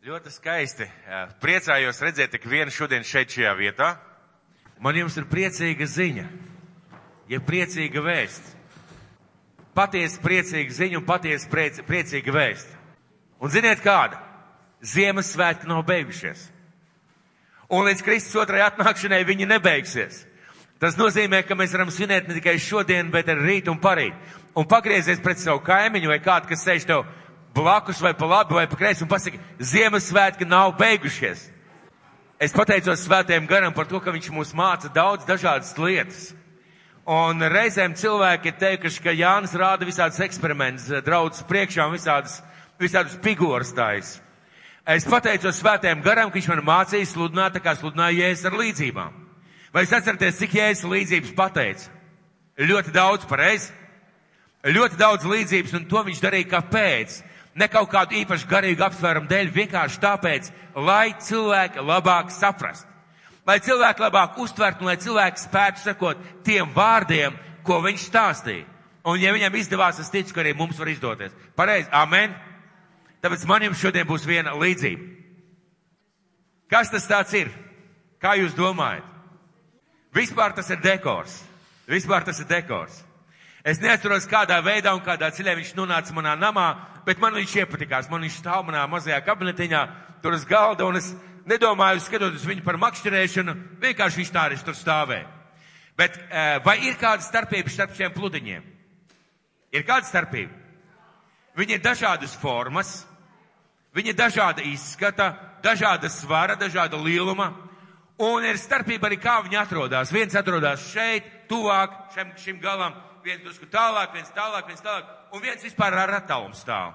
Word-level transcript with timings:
Ļoti 0.00 0.30
skaisti. 0.32 0.86
Priecājos 1.44 1.98
redzēt 2.00 2.30
tik 2.32 2.46
vienu 2.48 2.72
šodien 2.72 3.02
šeit 3.04 3.34
šajā 3.34 3.50
vietā. 3.58 3.90
Man 4.80 4.96
jums 4.96 5.18
ir 5.20 5.26
priecīga 5.28 5.84
ziņa, 5.84 6.24
ja 7.28 7.40
priecīga 7.44 8.00
vēsts. 8.06 8.54
Patiesi 9.76 10.22
priecīga 10.24 10.72
ziņa 10.78 10.98
un 11.02 11.04
patiesi 11.04 11.50
priec, 11.52 11.82
priecīga 11.84 12.32
vēsts. 12.32 12.72
Un 13.44 13.52
ziniet 13.52 13.84
kāda? 13.84 14.16
Ziemassvētki 14.80 15.68
nav 15.68 15.84
beigušies. 15.84 16.46
Un 17.68 17.84
līdz 17.84 18.00
Kristus 18.00 18.40
otrai 18.40 18.64
atnākšanai 18.70 19.20
viņi 19.28 19.52
nebeigsies. 19.52 20.24
Tas 20.80 20.96
nozīmē, 20.96 21.44
ka 21.44 21.52
mēs 21.52 21.76
varam 21.76 21.92
svinēt 21.92 22.24
ne 22.24 22.40
tikai 22.40 22.56
šodien, 22.56 23.12
bet 23.12 23.28
arī 23.28 23.50
rīt 23.52 23.68
un 23.68 23.76
parīt. 23.76 24.16
Un 24.56 24.64
pagriezies 24.64 25.20
pret 25.20 25.44
savu 25.44 25.60
kaimiņu 25.68 26.08
vai 26.08 26.22
kādu, 26.24 26.48
kas 26.48 26.64
sēž 26.64 26.88
tev 26.88 27.04
blakus 27.54 28.00
vai 28.00 28.14
pa 28.14 28.26
labi 28.26 28.54
vai 28.54 28.66
pa 28.66 28.76
kreisi 28.76 29.04
un 29.04 29.10
pasaka, 29.10 29.38
Ziemassvētki 29.58 30.48
nav 30.48 30.76
beigušies. 30.78 31.48
Es 32.40 32.54
pateicos 32.56 33.02
svētajiem 33.04 33.48
garam 33.48 33.74
par 33.76 33.84
to, 33.86 34.00
ka 34.00 34.14
viņš 34.14 34.30
mūs 34.32 34.54
māca 34.56 34.88
daudz 34.88 35.26
dažādas 35.28 35.74
lietas. 35.76 36.30
Un 37.10 37.42
reizēm 37.42 37.96
cilvēki 37.98 38.48
ir 38.48 38.58
teikuši, 38.60 39.02
ka 39.04 39.12
Jānis 39.12 39.56
rāda 39.56 39.84
visādas 39.88 40.20
eksperimentus, 40.24 40.88
draudz 41.04 41.42
priekšā 41.48 41.88
un 41.88 41.96
visādas, 41.96 42.38
visādus 42.80 43.18
figūras 43.24 43.74
tājas. 43.76 44.14
Es 44.88 45.04
pateicos 45.04 45.58
svētajiem 45.60 46.00
garam, 46.04 46.30
ka 46.30 46.38
viņš 46.38 46.48
man 46.52 46.64
mācīja 46.64 47.08
sludināt, 47.10 47.56
tā 47.56 47.64
kā 47.64 47.74
sludināja 47.76 48.24
jēzus 48.24 48.48
ar 48.48 48.56
līdzībām. 48.60 49.18
Vai 49.74 49.84
jūs 49.84 49.92
atceraties, 49.98 50.38
cik 50.40 50.56
jēzus 50.56 50.88
līdzības 50.90 51.34
pateica? 51.36 51.92
Ļoti 52.60 52.94
daudz 52.94 53.28
pareizi. 53.28 53.70
Ļoti 54.64 54.98
daudz 55.00 55.28
līdzības, 55.28 55.76
un 55.76 55.84
to 55.88 56.02
viņš 56.08 56.22
darīja 56.24 56.48
kāpēc? 56.50 57.20
Ne 57.60 57.68
kaut 57.68 57.90
kādu 57.92 58.16
īpašu 58.20 58.48
garīgu 58.48 58.84
apsvērumu 58.86 59.28
dēļ, 59.30 59.52
vienkārši 59.54 60.00
tāpēc, 60.02 60.50
lai 60.74 61.12
cilvēki 61.20 61.84
labāk 61.84 62.32
saprast. 62.34 62.88
Lai 63.46 63.58
cilvēki 63.64 64.04
labāk 64.04 64.38
uztvertu 64.40 64.84
un 64.84 64.90
lai 64.90 64.98
cilvēki 65.00 65.44
spētu 65.44 65.84
sekot 65.84 66.20
tiem 66.46 66.72
vārdiem, 66.74 67.36
ko 67.66 67.80
viņš 67.84 68.06
stāstīja. 68.08 68.66
Un 69.08 69.20
ja 69.20 69.32
viņam 69.32 69.56
izdevās, 69.56 70.00
es 70.00 70.12
ticu, 70.12 70.34
ka 70.34 70.42
arī 70.42 70.52
mums 70.56 70.78
var 70.78 70.90
izdoties. 70.92 71.36
Pareizi, 71.56 71.88
amen. 71.92 72.34
Tāpēc 73.24 73.46
man 73.48 73.64
jums 73.64 73.80
šodien 73.80 74.08
būs 74.08 74.26
viena 74.28 74.52
līdzība. 74.56 75.08
Kas 76.70 76.92
tas 76.92 77.08
tāds 77.08 77.32
ir? 77.36 77.50
Kā 78.20 78.36
jūs 78.38 78.54
domājat? 78.56 79.04
Vispār 80.14 80.54
tas 80.54 80.68
ir 80.70 80.80
dekors. 80.84 81.40
Vispār 81.90 82.24
tas 82.26 82.38
ir 82.42 82.48
dekors. 82.50 83.00
Es 83.64 83.80
neatceros, 83.80 84.24
kādā 84.28 84.56
veidā 84.64 84.94
un 84.96 85.02
kādā 85.04 85.28
ceļā 85.36 85.52
viņš 85.58 85.74
nonāca 85.76 86.14
manā 86.16 86.32
namā, 86.38 86.68
bet 87.04 87.20
man 87.20 87.34
viņš 87.36 87.56
iepatikās. 87.60 88.08
Man 88.08 88.24
viņš 88.24 88.38
stāv 88.40 88.64
manā 88.68 88.86
mazajā 88.88 89.18
kabinetiņā, 89.26 89.82
tur 90.22 90.36
uz 90.36 90.46
galda, 90.48 90.86
un 90.88 90.96
es 90.96 91.10
nedomāju, 91.48 92.00
skatoties 92.00 92.46
viņu 92.48 92.64
par 92.64 92.78
makšķerēšanu, 92.80 93.56
vienkārši 93.82 94.22
viņš 94.22 94.32
tā 94.32 94.46
arī 94.48 94.60
tur 94.64 94.76
stāvēja. 94.78 95.28
Bet 96.00 96.16
vai 96.64 96.78
ir 96.88 96.96
kāda 97.00 97.24
starpība 97.24 97.72
starp 97.72 97.92
šiem 97.96 98.14
pludiņiem? 98.14 98.64
Ir 99.76 99.84
kāda 99.84 100.08
starpība? 100.08 100.56
Viņi 101.58 101.76
ir 101.76 101.82
dažādas 101.84 102.32
formas, 102.40 103.02
viņi 103.92 104.14
ir 104.14 104.16
dažāda 104.16 104.64
izskata, 104.64 105.34
dažāda 105.60 106.08
svara, 106.08 106.56
dažāda 106.56 106.96
lieluma, 106.96 107.50
un 108.22 108.46
ir 108.46 108.56
starpība 108.56 109.10
arī 109.10 109.18
kā 109.20 109.40
viņi 109.44 109.60
atrodas. 109.60 110.12
Viens 110.14 110.36
atrodas 110.38 110.86
šeit, 110.94 111.26
tuvāk 111.50 112.14
šim, 112.14 112.32
šim 112.40 112.60
galam, 112.62 112.96
viens 113.24 113.42
drusku 113.44 113.68
tālāk, 113.70 114.14
viens 114.14 114.30
tālāk, 114.36 114.66
viens 114.68 114.84
tālāk, 114.84 115.10
un 115.34 115.42
viens 115.42 115.64
vispār 115.64 115.96
ar 115.96 116.10
ratalumu 116.16 116.56
stāv. 116.58 116.94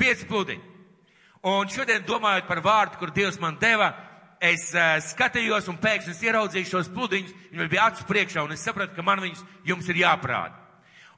Pieci 0.00 0.28
pludiņi. 0.28 0.78
Un 1.50 1.68
šodien 1.72 2.04
domājot 2.04 2.48
par 2.48 2.60
vārdu, 2.64 2.98
kur 3.00 3.12
Dievs 3.16 3.40
man 3.40 3.56
deva, 3.60 3.92
es 4.40 4.70
uh, 4.74 4.96
skatījos 5.04 5.68
un 5.72 5.78
pēkšņi 5.80 6.12
es 6.12 6.22
ieraudzīju 6.24 6.68
šos 6.68 6.90
pludiņus, 6.92 7.36
viņi 7.52 7.68
bija 7.72 7.86
acu 7.90 8.04
priekšā, 8.08 8.44
un 8.44 8.52
es 8.56 8.64
sapratu, 8.64 8.96
ka 8.96 9.04
man 9.04 9.22
viņus 9.24 9.44
jums 9.68 9.88
ir 9.88 10.00
jāprāda. 10.02 10.56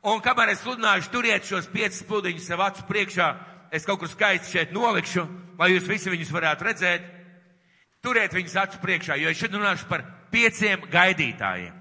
Un 0.07 0.23
kamēr 0.23 0.51
es 0.55 0.63
sludināšu, 0.65 1.11
turiet 1.15 1.47
šos 1.47 1.69
piecus 1.71 2.03
pludiņus 2.09 2.47
sev 2.51 2.63
acu 2.63 2.87
priekšā, 2.89 3.29
es 3.75 3.87
kaut 3.87 4.03
kur 4.03 4.11
skaisti 4.11 4.51
šeit 4.51 4.75
nolikšu, 4.75 5.27
lai 5.59 5.71
jūs 5.71 5.87
visi 5.87 6.11
viņus 6.11 6.33
varētu 6.35 6.67
redzēt. 6.67 7.07
Turiet 8.03 8.35
viņus 8.35 8.59
acu 8.65 8.81
priekšā, 8.83 9.17
jo 9.23 9.31
es 9.31 9.39
šodien 9.39 9.63
runāšu 9.63 9.87
par 9.91 10.03
pieciem 10.35 10.83
gaidītājiem. 10.91 11.77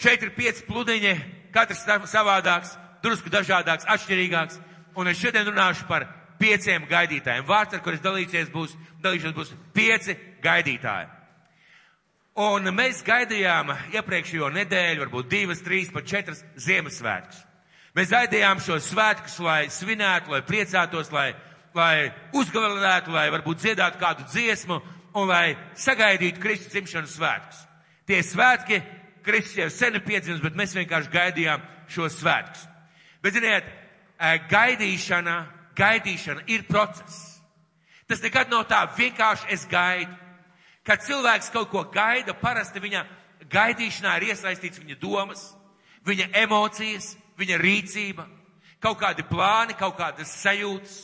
Šeit 0.00 0.24
ir 0.24 0.32
pieci 0.34 0.64
pludiņi, 0.64 1.12
katrs 1.54 1.84
savādāks, 2.10 2.74
drusku 3.04 3.30
dažādāks, 3.32 3.86
atšķirīgāks, 3.88 4.60
un 4.98 5.10
es 5.10 5.20
šodien 5.20 5.48
runāšu 5.48 5.88
par 5.88 6.06
pieciem 6.40 6.86
gaidītājiem. 6.90 7.46
Vārds, 7.48 7.76
ar 7.76 7.82
kur 7.84 7.96
es 7.96 8.02
dalīsies, 8.04 8.50
būs, 8.52 8.74
dalīšos, 9.04 9.34
būs 9.36 9.52
pieci 9.76 10.16
gaidītāji. 10.44 11.10
Un 12.44 12.66
mēs 12.74 13.04
gaidījām 13.06 13.70
iepriekšējo 13.94 14.48
nedēļu, 14.56 15.04
varbūt 15.04 15.28
divas, 15.30 15.60
trīs, 15.62 15.92
pat 15.94 16.08
četras 16.10 16.42
Ziemassvētkus. 16.58 17.44
Mēs 17.94 18.10
gaidījām 18.10 18.58
šos 18.58 18.88
svētkus, 18.90 19.36
lai 19.38 19.68
svinētu, 19.70 20.32
lai 20.34 20.40
priecātos, 20.42 21.12
lai, 21.14 21.28
lai 21.78 22.10
uzgavilētu, 22.34 23.14
lai 23.14 23.28
varbūt 23.30 23.62
dziedātu 23.62 24.00
kādu 24.00 24.26
dziesmu 24.32 24.80
un 25.14 25.30
lai 25.30 25.54
sagaidītu 25.78 26.42
Kristus 26.42 26.72
dzimšanas 26.74 27.14
svētkus. 27.14 27.60
Tie 28.10 28.18
svētki 28.26 28.80
Kristus 29.24 29.56
jau 29.56 29.70
sen 29.72 29.96
ir 29.96 30.04
piedzimis, 30.04 30.42
bet 30.44 30.56
mēs 30.58 30.74
vienkārši 30.76 31.12
gaidījām 31.12 31.62
šos 31.88 32.18
svētkus. 32.20 32.66
Bet, 33.24 33.36
ziniet, 33.38 33.68
gaidīšana, 34.50 35.36
gaidīšana 35.76 36.44
ir 36.52 36.66
process. 36.68 37.40
Tas 38.04 38.20
nekad 38.20 38.52
nav 38.52 38.66
tā 38.68 38.82
vienkārši 38.98 39.48
es 39.54 39.64
gaidu. 39.70 40.12
Kad 40.84 41.00
cilvēks 41.06 41.48
kaut 41.54 41.70
ko 41.72 41.86
gaida, 41.88 42.34
parasti 42.36 42.82
viņa 42.84 43.04
gaidīšanā 43.48 44.18
ir 44.18 44.28
iesaistīts 44.34 44.82
viņa 44.82 44.98
domas, 45.00 45.46
viņa 46.04 46.28
emocijas, 46.42 47.14
viņa 47.40 47.56
rīcība, 47.62 48.26
kaut 48.84 49.00
kādi 49.00 49.24
plāni, 49.24 49.76
kaut 49.78 49.96
kādas 49.96 50.36
sajūtas. 50.42 50.98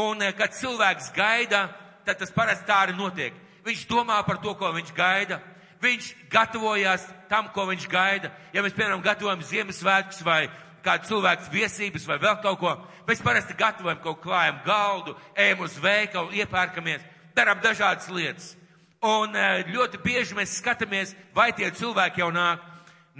Un, 0.00 0.22
kad 0.38 0.56
cilvēks 0.56 1.12
gaida, 1.12 1.66
tad 2.06 2.22
tas 2.22 2.32
parasti 2.32 2.64
tā 2.64 2.86
arī 2.86 2.96
notiek. 2.96 3.36
Viņš 3.66 3.84
domā 3.90 4.22
par 4.24 4.40
to, 4.40 4.54
ko 4.56 4.72
viņš 4.72 4.94
gaida 4.96 5.42
viņš 5.82 6.10
gatavojās 6.32 7.06
tam, 7.30 7.48
ko 7.54 7.66
viņš 7.70 7.86
gaida. 7.90 8.30
Ja 8.54 8.64
mēs, 8.64 8.74
piemēram, 8.76 9.02
gatavojam 9.04 9.44
Ziemassvētkus 9.46 10.22
vai 10.26 10.44
kādu 10.84 11.10
cilvēku 11.10 11.50
viesības 11.52 12.06
vai 12.08 12.18
vēl 12.20 12.40
kaut 12.42 12.58
ko, 12.60 12.74
mēs 13.08 13.22
parasti 13.24 13.56
gatavojam 13.58 14.00
kaut 14.00 14.20
ko 14.20 14.30
klājam 14.30 14.60
galdu, 14.64 15.16
ejam 15.36 15.66
uz 15.66 15.76
veikalu, 15.82 16.32
iepērkamies, 16.40 17.04
darām 17.36 17.60
dažādas 17.64 18.08
lietas. 18.12 18.54
Un 19.00 19.32
e, 19.36 19.64
ļoti 19.72 20.00
bieži 20.04 20.36
mēs 20.36 20.58
skatāmies, 20.60 21.14
vai 21.36 21.50
tie 21.56 21.70
cilvēki 21.72 22.20
jau 22.20 22.28
nāk. 22.34 22.66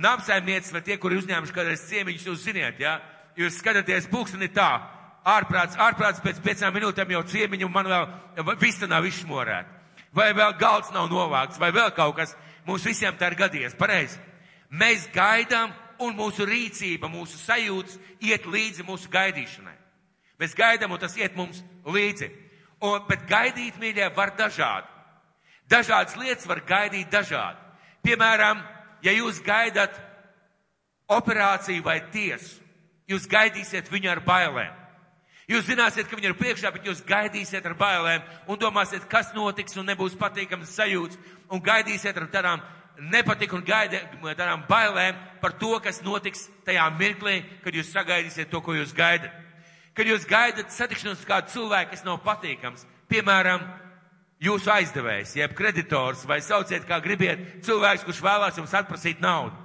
Namsaimnieks 0.00 0.72
vai 0.72 0.80
tie, 0.84 0.96
kuri 1.00 1.18
uzņēmuši 1.20 1.54
kādreiz 1.56 1.82
ciemiņus, 1.88 2.26
jūs 2.28 2.44
ziniet, 2.44 2.78
jā? 2.80 2.98
Ja? 3.00 3.20
Jūs 3.40 3.58
skatāties 3.60 4.08
pulksteni 4.10 4.50
tā, 4.52 4.68
ārprāts, 5.28 5.78
ārprāts 5.80 6.22
pēc 6.24 6.40
piecām 6.44 6.74
minūtēm 6.74 7.14
jau 7.14 7.22
ciemiņu 7.32 7.68
man 7.72 7.88
vēl 7.88 8.56
vista 8.60 8.88
nav 8.90 9.06
izšmorēta. 9.08 9.78
Vai 10.12 10.32
vēl 10.34 10.56
galds 10.58 10.90
nav 10.92 11.08
novākts, 11.10 11.60
vai 11.60 11.70
vēl 11.74 11.92
kaut 11.94 12.16
kas. 12.18 12.34
Mums 12.66 12.84
visiem 12.86 13.16
tā 13.18 13.30
ir 13.30 13.38
gadījies, 13.40 13.76
pareizi. 13.78 14.18
Mēs 14.70 15.08
gaidām 15.14 15.72
un 16.00 16.16
mūsu 16.16 16.46
rīcība, 16.48 17.10
mūsu 17.10 17.38
sajūtas 17.40 17.98
iet 18.24 18.46
līdzi 18.46 18.86
mūsu 18.86 19.10
gaidīšanai. 19.12 19.76
Mēs 20.40 20.54
gaidām 20.56 20.94
un 20.94 21.00
tas 21.00 21.16
iet 21.20 21.36
mums 21.36 21.60
līdzi. 21.84 22.30
Un, 22.80 23.02
bet 23.08 23.26
gaidīt, 23.28 23.76
mīļie, 23.80 24.06
var 24.16 24.32
dažādi. 24.38 24.88
Dažādas 25.70 26.16
lietas 26.16 26.48
var 26.48 26.62
gaidīt 26.66 27.10
dažādi. 27.12 27.60
Piemēram, 28.02 28.62
ja 29.04 29.12
jūs 29.12 29.42
gaidat 29.44 29.98
operāciju 31.10 31.84
vai 31.84 31.98
tiesu, 32.12 32.62
jūs 33.10 33.28
gaidīsiet 33.28 33.90
viņu 33.92 34.10
ar 34.14 34.22
bailēm. 34.24 34.76
Jūs 35.50 35.66
zināsiet, 35.66 36.06
ka 36.06 36.14
viņi 36.14 36.30
ir 36.30 36.36
priekšā, 36.38 36.70
bet 36.70 36.84
jūs 36.86 37.00
gaidīsiet 37.02 37.64
ar 37.66 37.74
bailēm 37.74 38.22
un 38.46 38.58
domāsiet, 38.60 39.02
kas 39.10 39.32
notiks 39.34 39.74
un 39.80 39.88
nebūs 39.90 40.14
patīkams 40.18 40.76
sajūts 40.76 41.18
un 41.50 41.62
gaidīsiet 41.64 42.20
ar 42.20 42.28
tādām 42.30 42.62
nepatik 43.10 43.56
un 43.56 43.64
gaida, 43.66 43.98
tādām 44.22 44.62
bailēm 44.68 45.18
par 45.42 45.56
to, 45.58 45.72
kas 45.82 46.02
notiks 46.06 46.46
tajā 46.66 46.84
mirklī, 46.94 47.40
kad 47.64 47.74
jūs 47.74 47.90
sagaidīsiet 47.90 48.50
to, 48.52 48.60
ko 48.62 48.76
jūs 48.76 48.94
gaidat. 48.94 49.32
Kad 49.96 50.06
jūs 50.06 50.26
gaidat 50.28 50.70
satikšanos 50.70 51.26
kādu 51.26 51.50
cilvēku, 51.50 51.96
kas 51.96 52.06
nav 52.06 52.20
patīkams, 52.22 52.86
piemēram, 53.10 53.64
jūsu 54.40 54.70
aizdevējs, 54.72 55.34
jeb 55.40 55.56
kreditors, 55.56 56.22
vai 56.28 56.38
sauciet, 56.44 56.86
kā 56.88 57.00
gribiet, 57.02 57.42
cilvēks, 57.66 58.06
kurš 58.06 58.22
vēlās 58.24 58.60
jums 58.60 58.76
atprasīt 58.76 59.18
naudu. 59.20 59.56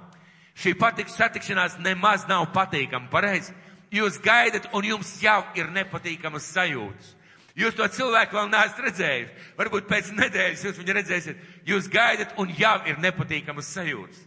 Šī 0.56 0.72
patiks 0.80 1.14
satikšanās 1.20 1.78
nemaz 1.84 2.24
nav 2.28 2.48
patīkama, 2.56 3.10
pareizi? 3.12 3.54
Jūs 3.94 4.18
gaidat, 4.22 4.66
un 4.74 4.84
jums 4.84 5.12
jau 5.22 5.40
ir 5.58 5.70
nepatīkamas 5.74 6.48
sajūtas. 6.54 7.12
Jūs 7.56 7.76
to 7.78 7.86
cilvēku 7.88 8.36
vēl 8.36 8.50
neesat 8.52 8.80
redzējuši. 8.84 9.44
Varbūt 9.56 9.86
pēc 9.88 10.10
nedēļas 10.18 10.64
jūs 10.66 10.80
viņu 10.80 10.96
redzēsiet. 10.98 11.44
Jūs 11.64 11.86
gaidat, 11.88 12.34
un 12.36 12.50
jau 12.52 12.74
ir 12.90 12.98
nepatīkamas 13.00 13.70
sajūtas. 13.72 14.18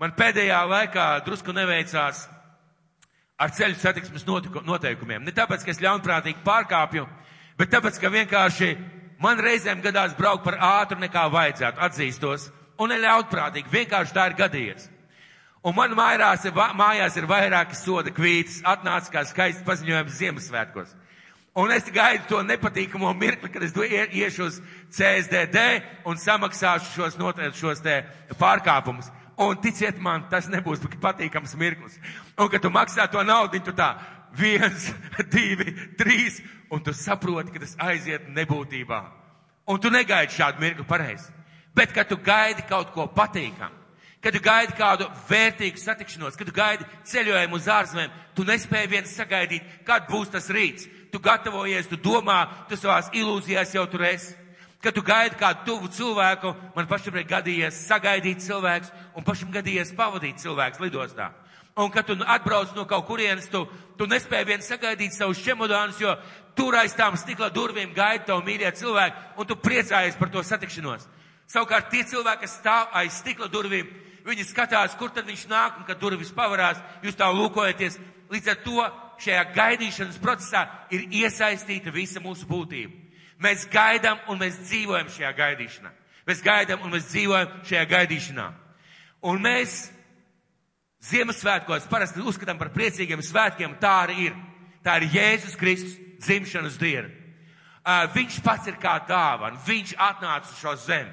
Man 0.00 0.14
pēdējā 0.16 0.62
laikā 0.70 1.04
drusku 1.26 1.52
neveicās 1.56 2.22
ar 3.36 3.52
ceļu 3.52 3.76
satiksmes 3.80 4.24
noteikumiem. 4.64 5.24
Ne 5.24 5.34
tāpēc, 5.36 5.64
ka 5.64 5.72
es 5.74 5.82
ļaunprātīgi 5.84 6.44
pārkāpju, 6.44 7.04
bet 7.60 7.72
tāpēc, 7.72 8.00
ka 8.00 8.12
vienkārši 8.12 8.70
man 9.20 9.40
reizēm 9.40 9.82
gadās 9.84 10.16
braukt 10.16 10.44
par 10.44 10.56
ātru 10.56 11.00
nekā 11.00 11.26
vajadzētu, 11.32 11.82
atzīstos, 11.88 12.50
un 12.80 12.92
neļautprātīgi, 12.92 13.72
vienkārši 13.72 14.16
tā 14.16 14.30
ir 14.30 14.38
gadījies. 14.40 14.88
Un 15.64 15.74
man 15.74 15.96
mājās 15.98 16.44
ir, 16.46 16.54
mājās 16.78 17.16
ir 17.18 17.26
vairāki 17.26 17.74
soda 17.78 18.12
kvītas, 18.14 18.60
atnāca 18.66 19.12
kā 19.12 19.24
skaists 19.26 19.64
paziņojums 19.66 20.18
Ziemassvētkos. 20.20 20.94
Un 21.56 21.72
es 21.72 21.86
gaidu 21.88 22.26
to 22.28 22.42
nepatīkamo 22.44 23.14
mirkli, 23.16 23.48
kad 23.48 23.62
es 23.64 23.72
iešu 23.72 24.44
uz 24.44 24.58
CSDD 24.92 25.62
un 26.04 26.18
samaksāšu 26.20 26.92
šos, 26.92 27.16
noteikti 27.16 27.58
šos 27.58 27.80
te 27.80 28.02
pārkāpumus. 28.36 29.08
Un 29.40 29.56
ticiet 29.60 29.96
man, 30.00 30.26
tas 30.28 30.48
nebūs 30.52 30.84
patīkams 31.00 31.56
mirklis. 31.56 31.96
Un, 32.36 32.50
kad 32.52 32.60
tu 32.60 32.68
maksā 32.68 33.08
to 33.08 33.24
naudu, 33.24 33.60
tu 33.64 33.72
tā 33.72 33.94
viens, 34.36 34.90
divi, 35.32 35.72
trīs, 35.96 36.42
un 36.68 36.84
tu 36.84 36.92
saproti, 36.92 37.52
ka 37.54 37.64
tas 37.64 37.72
aiziet 37.88 38.28
nebūtībā. 38.36 39.00
Un 39.72 39.80
tu 39.80 39.90
negaidi 39.90 40.36
šādu 40.36 40.60
mirkli 40.60 40.84
pareizi. 40.88 41.32
Bet, 41.76 41.92
kad 41.96 42.08
tu 42.08 42.20
gaidi 42.20 42.68
kaut 42.68 42.92
ko 42.92 43.08
patīkamu, 43.12 43.85
kad 44.26 44.34
tu 44.34 44.40
gaidi 44.42 44.74
kādu 44.74 45.06
vērtīgu 45.28 45.78
satikšanos, 45.78 46.34
kad 46.34 46.48
tu 46.48 46.52
gaidi 46.54 46.86
ceļojumu 47.06 47.54
uz 47.54 47.66
ārzemēm, 47.70 48.14
tu 48.34 48.42
nespēji 48.42 48.88
viens 48.90 49.12
sagaidīt, 49.14 49.62
kad 49.86 50.08
būs 50.10 50.32
tas 50.32 50.48
rīts. 50.50 50.88
Tu 51.12 51.20
gatavojies, 51.22 51.86
tu 51.86 51.94
domā, 51.94 52.40
tu 52.66 52.74
savās 52.74 53.06
ilūzijās 53.14 53.76
jau 53.76 53.84
tur 53.86 54.02
esi. 54.08 54.34
Kad 54.82 54.96
tu 54.96 55.04
gaidi 55.06 55.38
kādu 55.38 55.62
tuvu 55.68 55.90
cilvēku, 55.94 56.50
man 56.74 56.88
pašam 56.90 57.14
ir 57.14 57.28
gadījies 57.30 57.78
sagaidīt 57.86 58.42
cilvēks 58.42 58.90
un 59.14 59.24
pašam 59.24 59.52
gadījies 59.54 59.94
pavadīt 59.94 60.42
cilvēks 60.42 60.82
lidostā. 60.82 61.28
Un 61.78 61.92
kad 61.94 62.08
tu 62.08 62.16
atbrauc 62.18 62.72
no 62.74 62.82
kaut 62.90 63.06
kurienes, 63.06 63.46
tu, 63.52 63.62
tu 63.94 64.08
nespēji 64.10 64.48
vien 64.48 64.64
sagaidīt 64.64 65.14
savus 65.14 65.44
čemodānus, 65.44 66.00
jo 66.02 66.16
tur 66.58 66.74
aiz 66.80 66.96
tām 66.98 67.14
stikla 67.14 67.52
durvīm 67.54 67.94
gaida 67.94 68.32
tavu 68.32 68.42
mīļie 68.42 68.74
cilvēki, 68.80 69.22
un 69.38 69.46
tu 69.46 69.54
priecājies 69.54 70.18
par 70.18 70.34
to 70.34 70.42
satikšanos. 70.42 71.06
Savukārt 71.46 71.92
tie 71.94 72.02
cilvēki, 72.02 72.42
kas 72.42 72.58
stāv 72.58 72.90
aiz 72.98 73.20
stikla 73.20 73.46
durvīm, 73.52 73.86
viņi 74.26 74.46
skatās, 74.48 74.96
kur 74.98 75.12
tad 75.14 75.26
viņš 75.28 75.46
nāk, 75.50 75.80
un 75.80 75.88
kad 75.88 76.00
durvis 76.00 76.32
pavarās, 76.34 76.80
jūs 77.04 77.18
tā 77.18 77.28
lūkojaties. 77.30 77.98
Līdz 78.32 78.52
ar 78.52 78.62
to 78.64 78.86
šajā 79.22 79.42
gaidīšanas 79.54 80.20
procesā 80.22 80.66
ir 80.90 81.06
iesaistīta 81.22 81.94
visa 81.94 82.22
mūsu 82.22 82.48
būtība. 82.48 82.92
Mēs 83.42 83.66
gaidām 83.70 84.18
un 84.32 84.40
mēs 84.40 84.58
dzīvojam 84.64 85.10
šajā 85.12 85.32
gaidīšanā. 85.36 85.92
Mēs 86.26 86.40
gaidām 86.42 86.82
un 86.82 86.94
mēs 86.96 87.10
dzīvojam 87.12 87.60
šajā 87.68 87.84
gaidīšanā. 87.92 88.46
Un 89.30 89.44
mēs 89.44 89.84
Ziemassvētkos 91.06 91.86
parasti 91.90 92.22
uzskatām 92.24 92.58
par 92.58 92.72
priecīgiem 92.74 93.20
svētkiem. 93.22 93.76
Tā 93.78 93.92
arī 94.06 94.30
ir. 94.30 94.36
Tā 94.82 94.96
ir 94.98 95.10
Jēzus 95.12 95.56
Kristus 95.58 95.94
dzimšanas 96.24 96.78
diena. 96.80 97.10
Viņš 98.14 98.40
pats 98.42 98.66
ir 98.70 98.78
kā 98.82 98.96
dāvana. 99.06 99.60
Viņš 99.66 99.94
atnāca 100.02 100.50
uz 100.50 100.58
šo 100.58 100.74
zemi. 100.86 101.12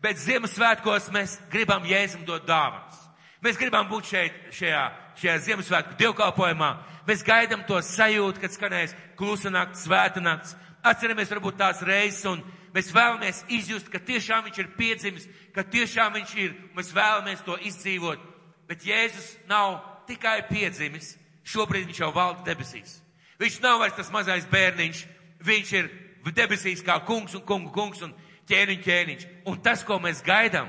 Bet 0.00 0.20
Ziemassvētkos 0.20 1.10
mēs 1.12 1.36
gribam 1.52 1.84
Jēzum 1.84 2.24
dot 2.24 2.46
dāvanas. 2.48 2.96
Mēs 3.44 3.58
gribam 3.60 3.88
būt 3.88 4.08
šeit, 4.08 4.38
šajā, 4.52 4.84
šajā 5.20 5.34
Ziemassvētku 5.46 5.96
dievkalpojumā. 6.00 6.70
Mēs 7.08 7.24
gaidām 7.24 7.62
to 7.68 7.76
sajūtu, 7.84 8.40
kad 8.40 8.52
skanēs 8.52 8.94
klusa 9.16 9.52
nakts, 9.52 9.86
svēta 9.86 10.20
nakts. 10.24 10.56
Atceramies 10.84 11.32
varbūt 11.32 11.58
tās 11.60 11.80
reizes 11.84 12.24
un 12.28 12.40
mēs 12.72 12.88
vēlamies 12.96 13.42
izjust, 13.52 13.88
ka 13.92 14.00
tiešām 14.00 14.46
viņš 14.48 14.60
ir 14.62 14.72
piedzimis, 14.76 15.28
ka 15.56 15.64
tiešām 15.64 16.16
viņš 16.16 16.34
ir. 16.40 16.56
Mēs 16.76 16.92
vēlamies 16.96 17.44
to 17.44 17.56
izdzīvot. 17.68 18.24
Bet 18.68 18.84
Jēzus 18.86 19.34
nav 19.48 19.80
tikai 20.08 20.42
piedzimis, 20.48 21.14
šobrīd 21.44 21.88
viņš 21.88 22.00
jau 22.04 22.12
valda 22.14 22.44
debesīs. 22.46 23.00
Viņš 23.40 23.60
nav 23.64 23.80
vairs 23.80 23.96
tas 23.96 24.12
mazais 24.12 24.48
bērniņš, 24.52 25.04
viņš 25.44 25.72
ir 25.80 25.88
debesīs 26.36 26.84
kā 26.84 27.00
kungs 27.08 27.34
un 27.36 27.44
kungu 27.48 27.72
kungs. 27.72 28.04
Un 28.04 28.12
ķēniņš, 28.50 28.84
ķēniņš. 28.84 29.26
Un 29.50 29.58
tas, 29.64 29.82
ko 29.86 29.98
mēs 30.02 30.22
gaidām, 30.26 30.68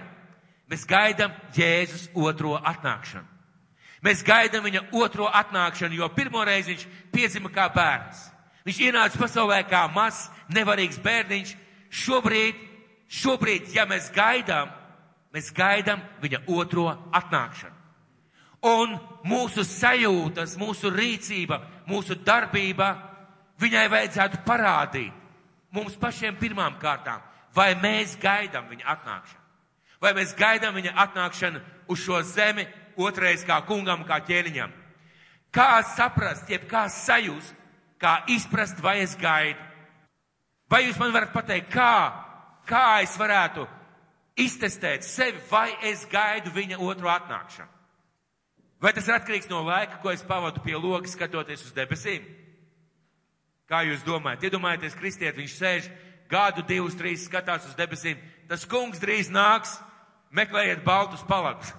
mēs 0.71 0.85
gaidām 0.89 1.33
Jēzus 1.55 2.07
otro 2.15 2.55
atnākšanu. 2.57 3.27
Mēs 4.01 4.23
gaidām 4.25 4.65
viņa 4.65 4.87
otro 4.97 5.27
atnākšanu, 5.29 5.99
jo 5.99 6.07
pirmo 6.15 6.41
reizi 6.45 6.73
viņš 6.73 6.85
piedzima 7.13 7.51
kā 7.53 7.67
bērns. 7.73 8.23
Viņš 8.65 8.79
ienāca 8.87 9.19
pasaulē 9.21 9.61
kā 9.69 9.83
mazs, 9.93 10.29
nevarīgs 10.53 10.97
bērniņš. 11.01 11.53
Šobrīd, 11.91 12.57
šobrīd, 13.11 13.69
ja 13.75 13.85
mēs 13.89 14.09
gaidām, 14.15 14.71
mēs 15.33 15.51
gaidām 15.53 16.01
viņa 16.21 16.43
otro 16.49 16.87
atnākšanu. 17.13 17.77
Un 18.71 18.93
mūsu 19.25 19.65
sajūtas, 19.65 20.53
mūsu 20.61 20.91
rīcība, 20.93 21.57
mūsu 21.89 22.17
darbība 22.25 22.93
viņai 23.61 23.87
vajadzētu 23.89 24.43
parādīt 24.45 25.17
mums 25.71 25.95
pašiem 25.95 26.35
pirmām 26.39 26.77
kārtām, 26.79 27.21
vai 27.55 27.73
mēs 27.75 28.17
gaidām 28.21 28.69
viņa 28.71 28.87
atnākšanu. 28.95 29.39
Vai 30.01 30.13
mēs 30.17 30.35
gaidām 30.37 30.75
viņa 30.75 30.93
atnākšanu 31.03 31.61
uz 31.91 32.01
šo 32.01 32.21
zemi 32.25 32.65
otrais 32.97 33.43
kā 33.45 33.59
kungam, 33.67 34.05
kā 34.07 34.21
ķēniņam. 34.25 34.71
Kā 35.53 35.81
saprast, 35.95 36.49
jeb 36.49 36.65
kā 36.71 36.87
sajust, 36.89 37.53
kā 38.01 38.21
izprast, 38.31 38.79
vai 38.81 39.01
es 39.03 39.13
gaidu. 39.19 39.59
Vai 40.71 40.85
jūs 40.85 40.97
man 40.97 41.11
varat 41.13 41.33
pateikt, 41.35 41.69
kā, 41.73 41.93
kā 42.65 43.01
es 43.03 43.17
varētu 43.19 43.67
iztestēt 44.39 45.03
sevi, 45.03 45.41
vai 45.51 45.69
es 45.89 46.05
gaidu 46.09 46.53
viņa 46.55 46.79
otru 46.79 47.11
atnākšanu? 47.11 47.69
Vai 48.81 48.93
tas 48.97 49.05
ir 49.05 49.13
atkarīgs 49.13 49.49
no 49.51 49.59
laika, 49.61 49.99
ko 50.01 50.09
es 50.09 50.23
pavadu 50.25 50.63
pie 50.65 50.73
logas, 50.79 51.13
skatoties 51.13 51.67
uz 51.67 51.73
debesīm? 51.75 52.23
Kā 53.69 53.83
jūs 53.85 54.01
domājat? 54.07 54.47
Iedomājieties, 54.47 54.95
kristiet, 54.97 55.37
viņš 55.37 55.57
sēž 55.59 55.91
gadu, 56.31 56.63
divus, 56.67 56.95
trīs 56.97 57.27
skatās 57.27 57.67
uz 57.67 57.75
debesīm. 57.77 58.19
Tas 58.49 58.65
kungs 58.67 58.99
drīz 58.99 59.29
nāks, 59.31 59.77
meklējiet 60.31 60.83
baltus 60.83 61.23
palagus. 61.27 61.73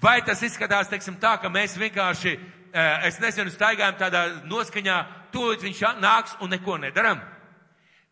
Vai 0.00 0.20
tas 0.24 0.40
izskatās, 0.44 0.88
teiksim, 0.88 1.18
tā, 1.20 1.34
ka 1.40 1.48
mēs 1.52 1.76
vienkārši, 1.76 2.38
eh, 2.72 3.08
es 3.08 3.18
nezinu, 3.20 3.50
staigājam 3.50 3.98
tādā 3.98 4.22
noskaņā, 4.44 4.96
tūlīt 5.32 5.66
viņš 5.66 5.80
nāks 6.00 6.36
un 6.40 6.50
neko 6.50 6.78
nedaram? 6.78 7.20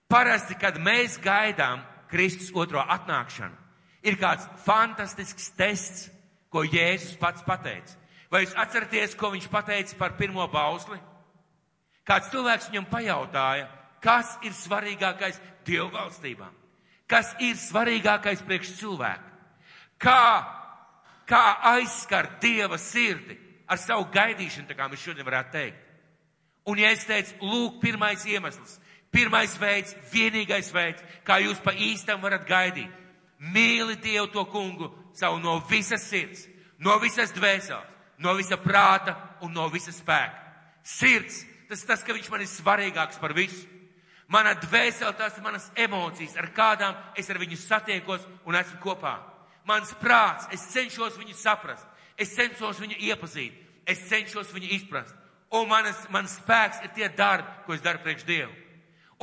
Parasti, 0.08 0.54
kad 0.54 0.76
mēs 0.76 1.18
gaidām 1.20 1.80
Kristus 2.08 2.50
otro 2.54 2.80
atnākšanu, 2.80 3.54
ir 4.02 4.16
kāds 4.16 4.48
fantastisks 4.64 5.50
tests, 5.56 6.10
ko 6.50 6.64
Jēzus 6.64 7.18
pats 7.20 7.42
pateica. 7.44 7.96
Vai 8.30 8.44
jūs 8.44 8.54
atceraties, 8.56 9.14
ko 9.14 9.30
viņš 9.32 9.48
pateica 9.48 9.96
par 9.98 10.16
pirmo 10.16 10.46
bausli? 10.48 10.98
Kāds 12.08 12.30
cilvēks 12.32 12.70
viņam 12.70 12.86
pajautāja, 12.88 13.68
kas 14.04 14.36
ir 14.46 14.54
svarīgākais 14.56 15.40
Dievu 15.66 15.90
valstībā? 15.94 16.48
Kas 17.08 17.32
ir 17.40 17.56
svarīgākais 17.56 18.44
priekš 18.44 18.74
cilvēku? 18.78 19.28
Kā, 19.98 20.44
kā 21.28 21.44
aizskart 21.74 22.38
Dieva 22.42 22.78
sirdi 22.78 23.38
ar 23.68 23.80
savu 23.80 24.06
gaidīšanu, 24.12 24.68
tā 24.68 24.76
kā 24.76 24.88
mēs 24.88 25.02
šodien 25.02 25.26
varētu 25.26 25.54
teikt? 25.56 25.84
Un 26.68 26.78
ja 26.78 26.92
es 26.92 27.06
teicu, 27.08 27.38
lūk, 27.48 27.78
pirmais 27.80 28.24
iemesls, 28.28 28.76
pirmais 29.10 29.54
veids, 29.56 29.94
vienīgais 30.12 30.68
veids, 30.74 31.04
kā 31.24 31.38
jūs 31.40 31.60
pa 31.64 31.72
īstam 31.72 32.20
varat 32.20 32.44
gaidīt. 32.48 32.92
Mīli 33.38 33.96
Dievu 34.02 34.28
to 34.34 34.44
kungu 34.50 34.90
savu 35.16 35.38
no 35.40 35.60
visas 35.70 36.04
sirds, 36.04 36.44
no 36.78 36.98
visas 37.00 37.32
dvēseles, 37.32 37.88
no 38.18 38.34
visa 38.36 38.58
prāta 38.60 39.14
un 39.46 39.54
no 39.54 39.68
visa 39.72 39.94
spēka. 39.94 40.44
Sirds, 40.82 41.42
tas 41.70 41.84
tas, 41.86 42.02
ka 42.04 42.12
viņš 42.16 42.30
man 42.32 42.44
ir 42.44 42.50
svarīgāks 42.50 43.20
par 43.22 43.34
visu. 43.36 43.64
Mana 44.28 44.52
dvēsele, 44.60 45.14
tās 45.16 45.38
ir 45.38 45.44
manas 45.44 45.70
emocijas, 45.72 46.36
ar 46.36 46.50
kādām 46.52 46.96
es 47.16 47.30
ar 47.32 47.38
viņu 47.40 47.56
satiekos 47.56 48.26
un 48.44 48.58
esmu 48.58 48.76
kopā. 48.82 49.14
Mans 49.68 49.94
prāts, 50.00 50.48
es 50.52 50.66
cenšos 50.72 51.16
viņu 51.16 51.36
saprast, 51.36 51.86
es 52.16 52.34
cenšos 52.36 52.80
viņu 52.80 52.98
iepazīt, 53.08 53.56
es 53.88 54.04
cenšos 54.08 54.52
viņu 54.52 54.68
izprast. 54.76 55.16
Un 55.56 55.64
manas, 55.68 55.96
mans 56.12 56.36
spēks 56.42 56.82
ir 56.84 56.92
tie 56.92 57.08
darbi, 57.08 57.48
ko 57.64 57.72
es 57.72 57.84
daru 57.84 58.02
priekš 58.04 58.26
Dievu. 58.28 58.52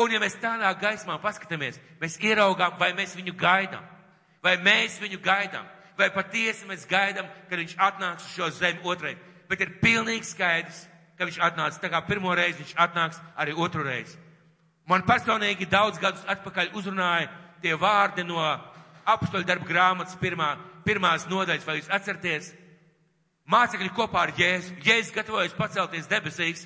Un 0.01 0.11
ja 0.11 0.19
mēs 0.19 0.39
tādā 0.41 0.73
gaismā 0.81 1.19
paskatāmies, 1.21 1.77
mēs 2.01 2.17
ieraugām, 2.19 2.73
vai 2.81 2.91
mēs 2.97 3.13
viņu 3.15 3.35
gaidām, 3.37 3.85
vai 4.43 4.57
mēs 4.57 4.97
viņu 4.99 5.21
gaidām, 5.23 5.69
vai 5.97 6.09
patiesi 6.11 6.65
mēs 6.65 6.89
gaidām, 6.89 7.29
kad 7.49 7.61
viņš 7.61 7.77
atnāks 7.77 8.25
uz 8.25 8.33
šo 8.33 8.49
zemi 8.57 8.81
otrai. 8.83 9.13
Bet 9.47 9.61
ir 9.61 9.77
pilnīgi 9.79 10.33
skaidrs, 10.33 10.87
ka 11.15 11.29
viņš 11.29 11.39
atnāks. 11.45 11.79
Tā 11.79 11.93
kā 11.93 12.01
pirmo 12.07 12.33
reizi 12.35 12.63
viņš 12.63 12.73
atnāks 12.87 13.21
arī 13.37 13.53
otru 13.53 13.85
reizi. 13.85 14.17
Man 14.85 15.01
personīgi 15.01 15.65
daudz 15.65 15.97
gadus 15.97 16.25
atpakaļ 16.29 16.75
uzrunāja 16.77 17.29
tie 17.61 17.73
vārdi 17.73 18.25
no 18.27 18.37
apstoļu 19.09 19.47
darba 19.47 19.65
grāmatas 19.65 20.17
pirmā, 20.21 20.51
pirmās 20.85 21.25
nodaļas, 21.29 21.65
vai 21.65 21.79
jūs 21.79 21.89
atcerieties? 21.89 22.51
Mācekļi 23.49 23.89
kopā 23.97 24.27
ar 24.27 24.33
Jēzu. 24.37 24.75
Jēzus 24.85 25.13
gatavojas 25.13 25.55
pacelties 25.57 26.09
debesīs, 26.09 26.65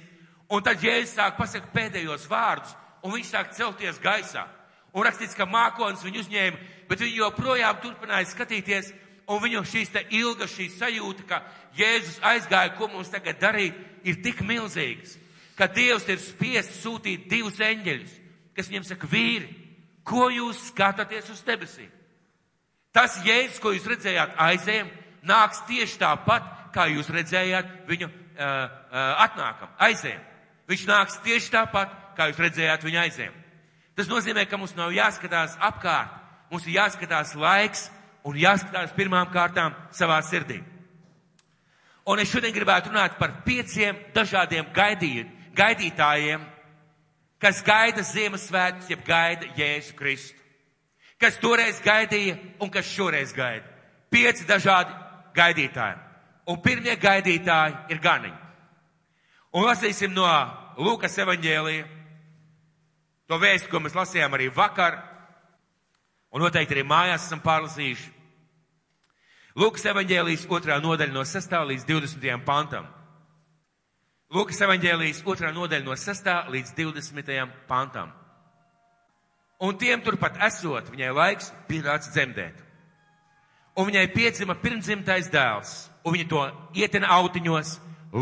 un 0.52 0.64
tad 0.64 0.84
Jēzus 0.84 1.16
sāk 1.16 1.38
pasakt 1.40 1.72
pēdējos 1.76 2.28
vārdus, 2.32 2.76
un 3.04 3.16
viņš 3.16 3.32
sāk 3.32 3.56
celties 3.56 4.02
gaisā. 4.04 4.46
Un 4.92 5.06
rakstīts, 5.06 5.38
ka 5.38 5.48
mākonis 5.48 6.04
viņu 6.04 6.24
uzņēma, 6.26 6.62
bet 6.90 7.04
viņi 7.04 7.22
joprojām 7.22 7.80
turpināja 7.84 8.28
skatīties, 8.32 8.92
un 9.32 9.44
viņu 9.44 9.64
šīs 9.64 9.96
te 9.96 10.04
ilga 10.20 10.48
šī 10.50 10.68
sajūta, 10.76 11.28
ka 11.30 11.42
Jēzus 11.80 12.20
aizgāja, 12.34 12.76
ko 12.76 12.92
mums 12.92 13.12
tagad 13.16 13.40
darīt, 13.40 13.80
ir 14.04 14.20
tik 14.24 14.44
milzīgas 14.44 15.19
ka 15.60 15.68
Dievs 15.68 16.08
ir 16.08 16.22
spiests 16.24 16.80
sūtīt 16.86 17.28
divus 17.32 17.60
eņģeļus, 17.60 18.14
kas 18.56 18.70
viņam 18.72 18.86
saka, 18.88 19.10
vīri, 19.12 19.50
ko 20.08 20.30
jūs 20.32 20.70
skatāties 20.70 21.28
uz 21.34 21.44
debesīm? 21.48 21.90
Tas 22.96 23.20
jēzus, 23.26 23.60
ko 23.62 23.74
jūs 23.76 23.86
redzējāt 23.92 24.40
aizējiem, 24.40 24.88
nāks 25.28 25.62
tieši 25.68 26.00
tāpat, 26.02 26.48
kā 26.74 26.88
jūs 26.90 27.12
redzējāt 27.14 27.70
viņu 27.90 28.08
uh, 28.08 28.16
uh, 28.40 29.12
atnākam, 29.26 29.70
aizējiem. 29.84 30.24
Viņš 30.70 30.86
nāks 30.90 31.20
tieši 31.26 31.52
tāpat, 31.54 31.94
kā 32.18 32.30
jūs 32.30 32.42
redzējāt 32.42 32.86
viņu 32.86 33.02
aizējiem. 33.04 33.38
Tas 34.00 34.10
nozīmē, 34.10 34.46
ka 34.48 34.58
mums 34.58 34.76
nav 34.78 34.94
jāskatās 34.96 35.58
apkārt, 35.60 36.16
mums 36.50 36.66
ir 36.70 36.78
jāskatās 36.78 37.36
laiks 37.36 37.90
un 38.24 38.38
jāskatās 38.40 38.94
pirmām 38.96 39.28
kārtām 39.34 39.76
savā 39.96 40.22
sirdī. 40.24 40.62
Un 42.10 42.22
es 42.22 42.32
šodien 42.32 42.56
gribētu 42.56 42.90
runāt 42.90 43.20
par 43.20 43.42
pieciem 43.46 43.98
dažādiem 44.16 44.72
gaidī, 44.74 45.28
gaidītājiem, 45.60 46.44
kas 47.42 47.62
gaida 47.66 48.04
Ziemassvētkus, 48.04 48.90
jeb 48.92 49.04
gaida 49.08 49.50
Jēzu 49.58 49.96
Kristu. 50.00 50.38
Kas 51.20 51.36
toreiz 51.40 51.82
gaidīja 51.84 52.38
un 52.64 52.72
kas 52.72 52.88
šoreiz 52.88 53.34
gaida. 53.36 53.68
Pieci 54.10 54.48
dažādi 54.48 54.96
gaidītāji. 55.36 56.00
Un 56.50 56.62
pirmie 56.64 56.96
gaidītāji 56.98 57.92
ir 57.94 58.00
ganiņi. 58.02 58.38
Un 59.54 59.66
lasīsim 59.66 60.14
no 60.14 60.26
Lūkas 60.80 61.18
evaņģēlija. 61.20 61.88
To 63.30 63.38
vēstu, 63.38 63.68
ko 63.70 63.82
mēs 63.84 63.98
lasījām 63.98 64.34
arī 64.38 64.48
vakar. 64.54 64.96
Un 66.32 66.46
noteikti 66.46 66.78
arī 66.78 66.86
mājās 66.88 67.26
esam 67.28 67.42
pārlasījuši. 67.44 68.14
Lūkas 69.60 69.86
evaņģēlijas 69.92 70.48
otrā 70.56 70.78
nodaļa 70.80 71.14
no 71.14 71.26
6. 71.28 71.56
līdz 71.74 71.86
20. 71.90 72.46
pantam. 72.48 72.88
Lūkas 74.30 74.60
evaņģēlijas 74.62 75.24
otrā 75.26 75.50
nodaļa 75.50 75.88
no 75.88 75.96
6. 75.98 76.28
līdz 76.54 76.74
20. 76.78 77.54
pantam. 77.66 78.12
Un 79.66 79.74
tiem 79.82 80.04
turpat 80.06 80.38
esot, 80.46 80.92
viņai 80.94 81.10
laiks 81.18 81.50
tāds 81.66 82.12
dzemdēt. 82.14 82.60
Un 83.74 83.90
viņai 83.90 84.06
piedzima 84.14 84.54
pirmdzimtais 84.54 85.32
dēls, 85.34 85.90
un 86.06 86.14
viņa 86.14 86.28
to 86.30 86.44
ietina 86.78 87.10
autiņos, 87.18 87.74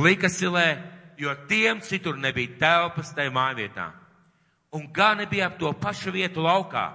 lika 0.05 0.31
silē, 0.31 0.79
jo 1.19 1.35
tiem 1.51 1.83
citur 1.83 2.15
nebija 2.15 2.55
telpas 2.61 3.11
tajā 3.11 3.33
mājvietā. 3.35 3.91
Un 4.71 4.87
gan 4.93 5.19
nebija 5.19 5.51
ap 5.51 5.59
to 5.59 5.73
pašu 5.75 6.15
vietu 6.15 6.39
laukā. 6.39 6.87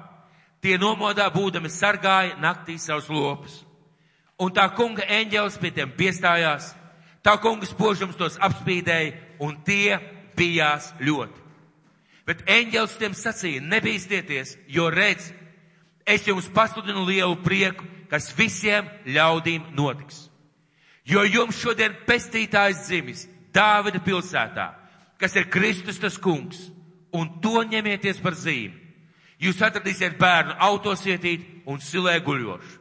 Tie 0.64 0.78
nomodā 0.81 1.28
būdami 1.35 1.69
sargāja 1.69 2.38
naktī 2.40 2.78
savus 2.81 3.12
lopus. 3.12 3.61
Un 4.40 4.57
tā 4.57 4.71
kunga 4.73 5.04
eņģēlis 5.04 5.61
pie 5.61 5.71
tiem 5.76 5.92
piestājās, 5.99 6.73
tā 7.25 7.37
kunga 7.43 7.67
spožums 7.69 8.19
tos 8.19 8.38
apspīdēja, 8.43 9.14
un 9.43 9.57
tie 9.67 9.99
bijās 10.37 10.93
ļoti. 11.02 11.38
Bet 12.26 12.45
eņģēlis 12.47 12.99
tiem 13.00 13.14
sacīja, 13.19 13.62
nebīsties, 13.67 14.57
jo 14.71 14.88
redz, 14.95 15.33
es 16.07 16.26
jums 16.26 16.49
pasludinu 16.55 17.05
lielu 17.07 17.37
prieku, 17.43 17.87
kas 18.11 18.31
visiem 18.37 18.87
ļaudīm 19.07 19.73
notiks. 19.75 20.29
Jo 21.09 21.25
jums 21.26 21.59
šodien 21.59 21.97
pestītājs 22.07 22.87
dzimis 22.87 23.26
Dāvida 23.52 24.00
pilsētā, 24.00 24.71
kas 25.21 25.35
ir 25.37 25.50
Kristus 25.52 25.99
tas 26.00 26.14
kungs, 26.17 26.71
un 27.12 27.41
to 27.43 27.61
ņemieties 27.69 28.21
par 28.23 28.37
zīmi. 28.38 28.79
Jūs 29.43 29.59
atradīsiet 29.61 30.14
bērnu 30.21 30.55
autosietīt 30.62 31.67
un 31.69 31.83
silē 31.83 32.14
guļošu. 32.25 32.79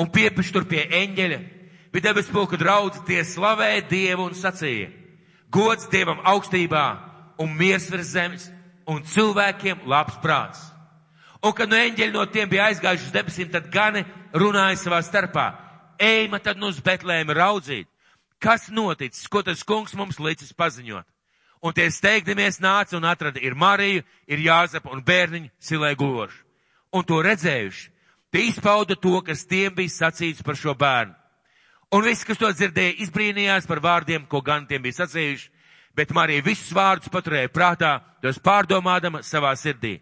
Un 0.00 0.08
piepiš 0.10 0.50
tur 0.50 0.64
pie 0.66 0.86
eņģeļa, 0.88 1.38
bija 1.94 2.08
debes 2.10 2.26
pulka 2.26 2.58
draudzi, 2.58 3.04
tie 3.06 3.22
slavēja 3.22 3.86
Dievu 3.86 4.26
un 4.26 4.34
sacīja, 4.34 4.90
gods 5.54 5.86
Dievam 5.92 6.18
augstībā 6.26 6.84
un 7.38 7.54
miers 7.54 7.86
virs 7.90 8.10
zemes 8.16 8.48
un 8.90 9.04
cilvēkiem 9.06 9.86
labs 9.86 10.18
prāts. 10.22 10.58
Un 11.44 11.52
kad 11.54 11.70
no 11.70 11.78
eņģeļi 11.78 12.14
no 12.14 12.24
tiem 12.26 12.50
bija 12.50 12.70
aizgājuši 12.70 13.06
uz 13.06 13.14
debesīm, 13.14 13.50
tad 13.52 13.70
gani 13.70 14.02
runāja 14.34 14.80
savā 14.80 15.02
starpā. 15.04 15.52
Ejma 16.00 16.40
tad 16.42 16.58
nu 16.58 16.72
uz 16.72 16.80
Betlēmu 16.82 17.36
raudzīt. 17.36 17.86
Kas 18.42 18.70
noticis, 18.72 19.28
ko 19.30 19.44
tas 19.44 19.62
kungs 19.62 19.94
mums 19.94 20.18
licis 20.18 20.52
paziņot? 20.56 21.06
Un 21.64 21.72
tie 21.72 21.86
steigdamies 21.92 22.58
nāca 22.60 22.96
un 22.98 23.06
atrada 23.08 23.40
ir 23.40 23.54
Mariju, 23.54 24.02
ir 24.26 24.42
Jāzepa 24.44 24.90
un 24.92 25.04
bērniņu 25.04 25.52
silē 25.60 25.94
guloši. 25.96 26.42
Un 26.92 27.06
to 27.06 27.22
redzējuši, 27.24 27.86
tie 28.34 28.48
izpauda 28.50 28.96
to, 28.96 29.20
kas 29.24 29.46
tiem 29.48 29.72
bija 29.74 29.92
sacīts 29.94 30.44
par 30.44 30.58
šo 30.60 30.74
bērnu. 30.74 31.14
Un 31.94 32.02
visi, 32.02 32.26
kas 32.26 32.40
to 32.40 32.48
dzirdēja, 32.50 32.96
izbrīnījās 33.04 33.68
par 33.70 33.78
vārdiem, 33.78 34.24
ko 34.26 34.40
gan 34.42 34.64
tiem 34.66 34.82
bija 34.82 35.04
sacījuši, 35.04 35.50
bet 35.94 36.10
Marija 36.10 36.42
visus 36.42 36.72
vārdus 36.74 37.12
paturēja 37.12 37.52
prātā, 37.54 37.92
tos 38.18 38.40
pārdomādama 38.42 39.20
savā 39.22 39.52
sirdī. 39.54 40.00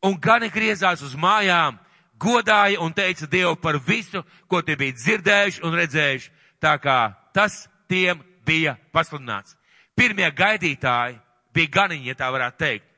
Un 0.00 0.16
gani 0.16 0.48
griezās 0.48 1.02
uz 1.04 1.12
mājām, 1.12 1.76
godāja 2.16 2.80
un 2.80 2.96
teica 2.96 3.28
Dievu 3.28 3.58
par 3.60 3.76
visu, 3.76 4.24
ko 4.48 4.62
tie 4.64 4.78
bija 4.80 4.96
dzirdējuši 4.96 5.62
un 5.68 5.76
redzējuši, 5.82 6.32
tā 6.64 6.78
kā 6.80 6.98
tas 7.36 7.66
tiem 7.92 8.24
bija 8.46 8.78
pasludināts. 8.94 9.58
Pirmie 9.92 10.30
gaidītāji 10.32 11.20
bija 11.52 11.74
ganiņi, 11.76 12.08
ja 12.08 12.18
tā 12.24 12.30
varētu 12.32 12.62
teikt. 12.64 12.88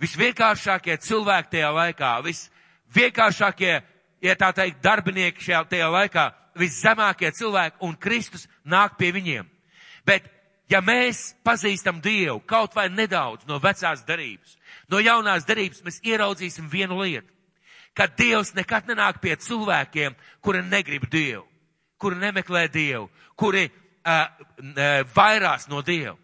Visvienkāršākie 0.00 1.00
cilvēki 1.02 1.56
tajā 1.56 1.70
laikā, 1.74 2.12
visvienkāršākie, 2.24 3.80
ja 4.22 4.36
tā 4.38 4.54
teikt, 4.54 4.78
darbinieki 4.86 5.50
šajā 5.50 5.64
tajā 5.74 5.90
laikā, 5.98 6.30
viszemākie 6.58 7.30
cilvēki 7.36 7.82
un 7.86 7.96
Kristus 7.96 8.46
nāk 8.64 8.96
pie 8.98 9.12
viņiem. 9.14 9.48
Bet, 10.06 10.26
ja 10.70 10.80
mēs 10.84 11.34
pazīstam 11.44 12.00
Dievu 12.02 12.40
kaut 12.46 12.74
vai 12.74 12.88
nedaudz 12.88 13.46
no 13.48 13.60
vecās 13.62 14.04
darības, 14.06 14.56
no 14.88 15.00
jaunās 15.02 15.46
darības, 15.48 15.82
mēs 15.84 16.00
ieraudzīsim 16.06 16.70
vienu 16.70 17.02
lietu, 17.02 17.28
ka 17.94 18.06
Dievs 18.06 18.54
nekad 18.54 18.88
nenāk 18.88 19.20
pie 19.20 19.36
cilvēkiem, 19.36 20.16
kuri 20.40 20.62
negrib 20.62 21.06
Dievu, 21.10 21.44
kuri 21.98 22.16
nemeklē 22.16 22.68
Dievu, 22.72 23.08
kuri 23.36 23.68
uh, 23.68 25.04
vairās 25.14 25.68
no 25.68 25.82
Dieva. 25.82 26.16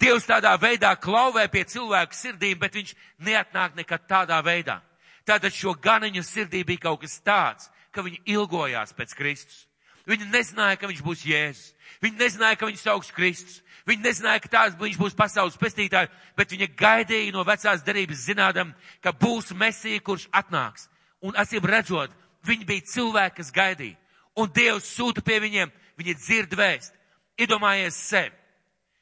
Dievs 0.00 0.24
tādā 0.24 0.54
veidā 0.56 0.94
klauvē 0.96 1.44
pie 1.52 1.66
cilvēku 1.68 2.16
sirdīm, 2.16 2.56
bet 2.58 2.74
viņš 2.78 2.94
neatnāk 3.20 3.74
nekad 3.76 4.06
tādā 4.08 4.38
veidā. 4.40 4.78
Tātad 5.28 5.52
šo 5.52 5.74
ganiņu 5.76 6.22
sirdī 6.24 6.62
bija 6.64 6.86
kaut 6.86 7.02
kas 7.02 7.18
tāds, 7.20 7.68
ka 7.94 8.04
viņi 8.06 8.22
ilgojās 8.34 8.94
pēc 8.96 9.14
Kristus. 9.18 9.66
Viņi 10.08 10.30
nezināja, 10.32 10.78
ka 10.80 10.88
viņš 10.88 11.02
būs 11.04 11.24
Jēzus. 11.28 11.74
Viņi 12.02 12.18
nezināja, 12.18 12.56
ka 12.58 12.66
viņš 12.66 12.82
sauks 12.82 13.12
Kristus. 13.14 13.60
Viņi 13.86 14.02
nezināja, 14.04 14.40
ka 14.42 14.50
tās 14.52 14.76
viņš 14.78 14.98
būs 15.00 15.16
pasaules 15.16 15.58
pestītājs, 15.60 16.10
bet 16.36 16.52
viņi 16.54 16.70
gaidīja 16.78 17.34
no 17.34 17.44
vecās 17.46 17.84
derības 17.84 18.24
zinādam, 18.28 18.72
ka 19.02 19.12
būs 19.12 19.52
Mesija, 19.56 20.00
kurš 20.04 20.28
atnāks. 20.32 20.88
Un 21.20 21.36
acīm 21.36 21.64
redzot, 21.66 22.12
viņi 22.46 22.66
bija 22.68 22.86
cilvēki, 22.94 23.36
kas 23.36 23.52
gaidīja. 23.52 23.98
Un 24.40 24.50
Dievs 24.54 24.88
sūta 24.96 25.24
pie 25.24 25.40
viņiem, 25.42 25.72
viņi 26.00 26.16
dzird 26.16 26.56
vēst. 26.56 26.94
Iedomājies 27.40 27.96
sevi. 27.96 28.36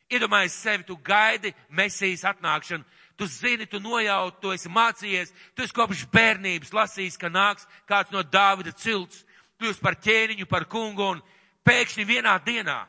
Iedomājies 0.08 0.56
sevi, 0.56 0.86
tu 0.88 0.96
gaidi 1.04 1.52
mesijas 1.68 2.24
atnākšanu. 2.30 2.84
Tu 3.18 3.26
zini, 3.26 3.66
tu 3.66 3.80
nojauti, 3.82 4.38
tu 4.40 4.52
esi 4.54 4.70
mācījies, 4.70 5.32
tu 5.54 5.64
esi 5.64 5.74
kopš 5.74 6.04
bērnības 6.12 6.70
lasījis, 6.70 7.18
ka 7.18 7.30
nāks 7.32 7.66
kāds 7.88 8.14
no 8.14 8.22
Dāvida 8.22 8.70
cilts. 8.78 9.24
Esi 9.58 9.82
par 9.82 9.96
ķēniņu, 9.98 10.46
par 10.46 10.68
kungu 10.70 11.02
un 11.16 11.22
pēkšņi 11.66 12.06
vienā 12.06 12.36
dienā 12.46 12.84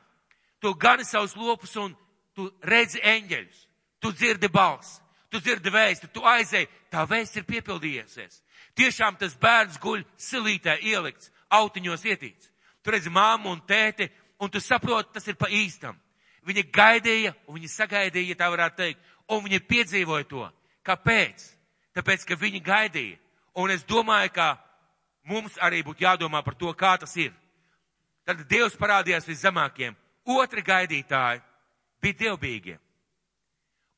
tu 0.60 0.74
gani 0.74 1.06
savus 1.06 1.36
lopus 1.36 1.76
un 1.76 1.96
tu 2.36 2.52
redzi 2.62 3.00
eņģeļus. 3.02 3.66
Tu 4.00 4.12
dzirdi 4.16 4.48
balsi, 4.48 5.02
tu 5.32 5.42
dzirdi 5.44 5.72
vēsti, 5.74 6.08
tu 6.14 6.24
aizēji, 6.24 6.70
tā 6.92 7.04
vēsts 7.08 7.40
ir 7.40 7.48
piepildījies. 7.48 8.40
Tiešām 8.80 9.18
tas 9.20 9.36
bērns 9.36 9.80
guļ 9.82 10.06
silītē 10.16 10.78
ielikts, 10.88 11.32
autiņos 11.52 12.06
ietīts. 12.08 12.52
Tu 12.84 12.94
redzi 12.96 13.12
māmu 13.12 13.52
un 13.52 13.60
tēti 13.68 14.08
un 14.40 14.52
tu 14.52 14.62
saproti, 14.64 15.12
tas 15.18 15.28
ir 15.28 15.36
pa 15.36 15.50
īstam. 15.52 15.98
Viņi 16.48 16.64
gaidīja, 16.72 17.34
un 17.48 17.60
viņi 17.60 17.72
sagaidīja, 17.74 18.38
tā 18.40 18.48
varētu 18.48 18.80
teikt, 18.80 19.02
un 19.30 19.44
viņi 19.46 19.62
piedzīvoja 19.70 20.28
to. 20.30 20.46
Kāpēc? 20.86 21.46
Tāpēc, 21.96 22.26
ka 22.26 22.38
viņi 22.40 22.62
gaidīja. 22.64 23.18
Un 23.60 23.72
es 23.74 23.84
domāju, 23.84 24.32
ka 24.34 24.58
mums 25.30 25.58
arī 25.62 25.82
būtu 25.86 26.06
jādomā 26.06 26.42
par 26.46 26.56
to, 26.56 26.72
kā 26.74 26.96
tas 27.00 27.16
ir. 27.18 27.34
Tad 28.26 28.46
Dievs 28.50 28.78
parādījās 28.78 29.28
viszemākiem. 29.28 29.96
Otri 30.30 30.62
gaidītāji 30.62 31.42
bija 32.02 32.20
dievbijīgie. 32.24 32.78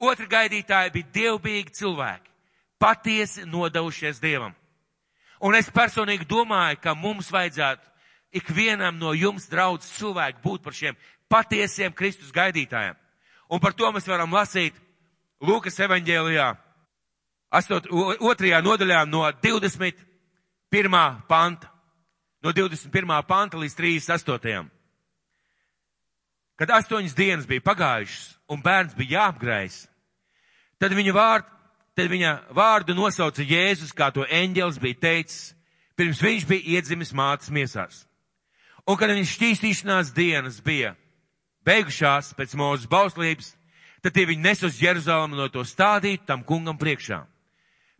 Otri 0.01 0.25
gaidītāji 0.25 0.93
bija 0.95 1.11
dievbijīgi 1.13 1.75
cilvēki, 1.77 2.31
patiesi 2.79 3.45
nodevušies 3.45 4.21
Dievam. 4.23 4.55
Un 5.41 5.57
es 5.57 5.69
personīgi 5.73 6.25
domāju, 6.29 6.79
ka 6.81 6.95
mums 6.95 7.29
vajadzētu 7.33 7.89
ikvienam 8.41 8.97
no 8.97 9.13
jums, 9.13 9.50
draudz 9.50 9.89
cilvēki, 9.97 10.41
būt 10.41 10.63
par 10.63 10.73
šiem 10.73 10.97
patiesiem 11.29 11.93
Kristus 11.93 12.31
gaidītājiem. 12.33 12.97
Un 13.51 13.59
par 13.59 13.75
to 13.75 13.89
mēs 13.91 14.07
varam 14.07 14.33
lasīt 14.33 14.77
Lūkas 15.41 15.79
evaņģēlijā, 15.81 16.51
2. 17.51 18.62
nodaļā 18.63 19.05
no 19.10 19.25
21. 19.41 21.00
panta. 21.27 21.71
No 22.41 22.53
21. 22.53 23.24
panta 23.27 23.57
līdz 23.57 23.75
38. 23.77 24.69
Kad 26.57 26.69
astoņas 26.77 27.17
dienas 27.17 27.48
bija 27.50 27.62
pagājušas 27.65 28.38
un 28.53 28.62
bērns 28.62 28.93
bija 28.98 29.17
jāapgrējas, 29.17 29.88
tad 30.81 30.93
viņa 30.93 31.13
vārd, 31.13 31.48
tad 31.98 32.10
viņa 32.10 32.31
vārdu 32.53 32.93
nosauca 32.98 33.41
Jēzus, 33.41 33.93
kā 33.98 34.12
to 34.13 34.25
eņģels 34.25 34.77
bija 34.81 35.00
teicis, 35.01 35.55
pirms 35.98 36.21
viņš 36.21 36.45
bija 36.50 36.77
iedzimis 36.77 37.13
mātes 37.17 37.50
miesās. 37.50 38.05
Un 38.86 38.98
kad 38.98 39.10
viņa 39.10 39.29
šķīstīšanās 39.29 40.13
dienas 40.13 40.62
bija 40.62 40.95
beigušās 41.65 42.33
pēc 42.38 42.53
mūzes 42.57 42.89
bauslības, 42.89 43.55
tad 44.01 44.15
tie 44.15 44.25
viņi 44.29 44.43
nes 44.43 44.63
uz 44.65 44.81
Jeruzalemu 44.81 45.38
no 45.38 45.48
to 45.50 45.63
stādīt 45.67 46.25
tam 46.25 46.43
kungam 46.43 46.77
priekšā. 46.81 47.22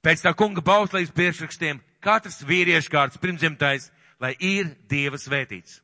Pēc 0.01 0.24
tā 0.25 0.34
kunga 0.34 0.63
bauslības 0.65 1.13
priekšrakstiem 1.13 1.81
katrs 2.01 2.41
vīriešu 2.46 2.89
kārts 2.89 3.22
pirmdzimtais, 3.22 3.91
lai 4.22 4.34
ir 4.39 4.74
Dieva 4.89 5.17
svētīts. 5.22 5.79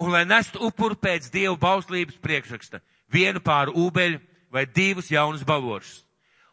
Un 0.00 0.12
lai 0.12 0.24
nestu 0.28 0.60
upuru 0.64 0.96
pēc 0.96 1.30
Dieva 1.32 1.56
bauslības 1.60 2.20
priekšraksta 2.20 2.80
vienu 3.12 3.40
pāru 3.40 3.74
ūbeļu 3.86 4.20
vai 4.52 4.66
divus 4.66 5.10
jaunus 5.10 5.44
balošus. 5.44 6.04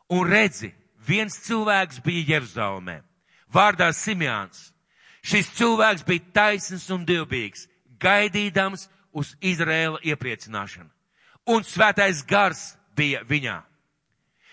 Un 0.10 0.28
redzi, 0.32 0.72
viens 1.08 1.36
cilvēks 1.44 2.00
bija 2.04 2.38
Jeruzalemē, 2.38 3.02
vārdā 3.52 3.90
Simjāns. 3.92 4.72
Šis 5.28 5.50
cilvēks 5.58 6.06
bija 6.08 6.32
taisns 6.34 6.88
un 6.94 7.04
dievbijīgs, 7.08 7.68
gaidīdams 8.00 8.88
uz 9.12 9.34
Izrēla 9.44 10.00
iepriecināšanu. 10.08 10.88
Un 11.48 11.64
svētais 11.64 12.24
gars 12.28 12.76
bija 12.98 13.24
viņā. 13.28 13.62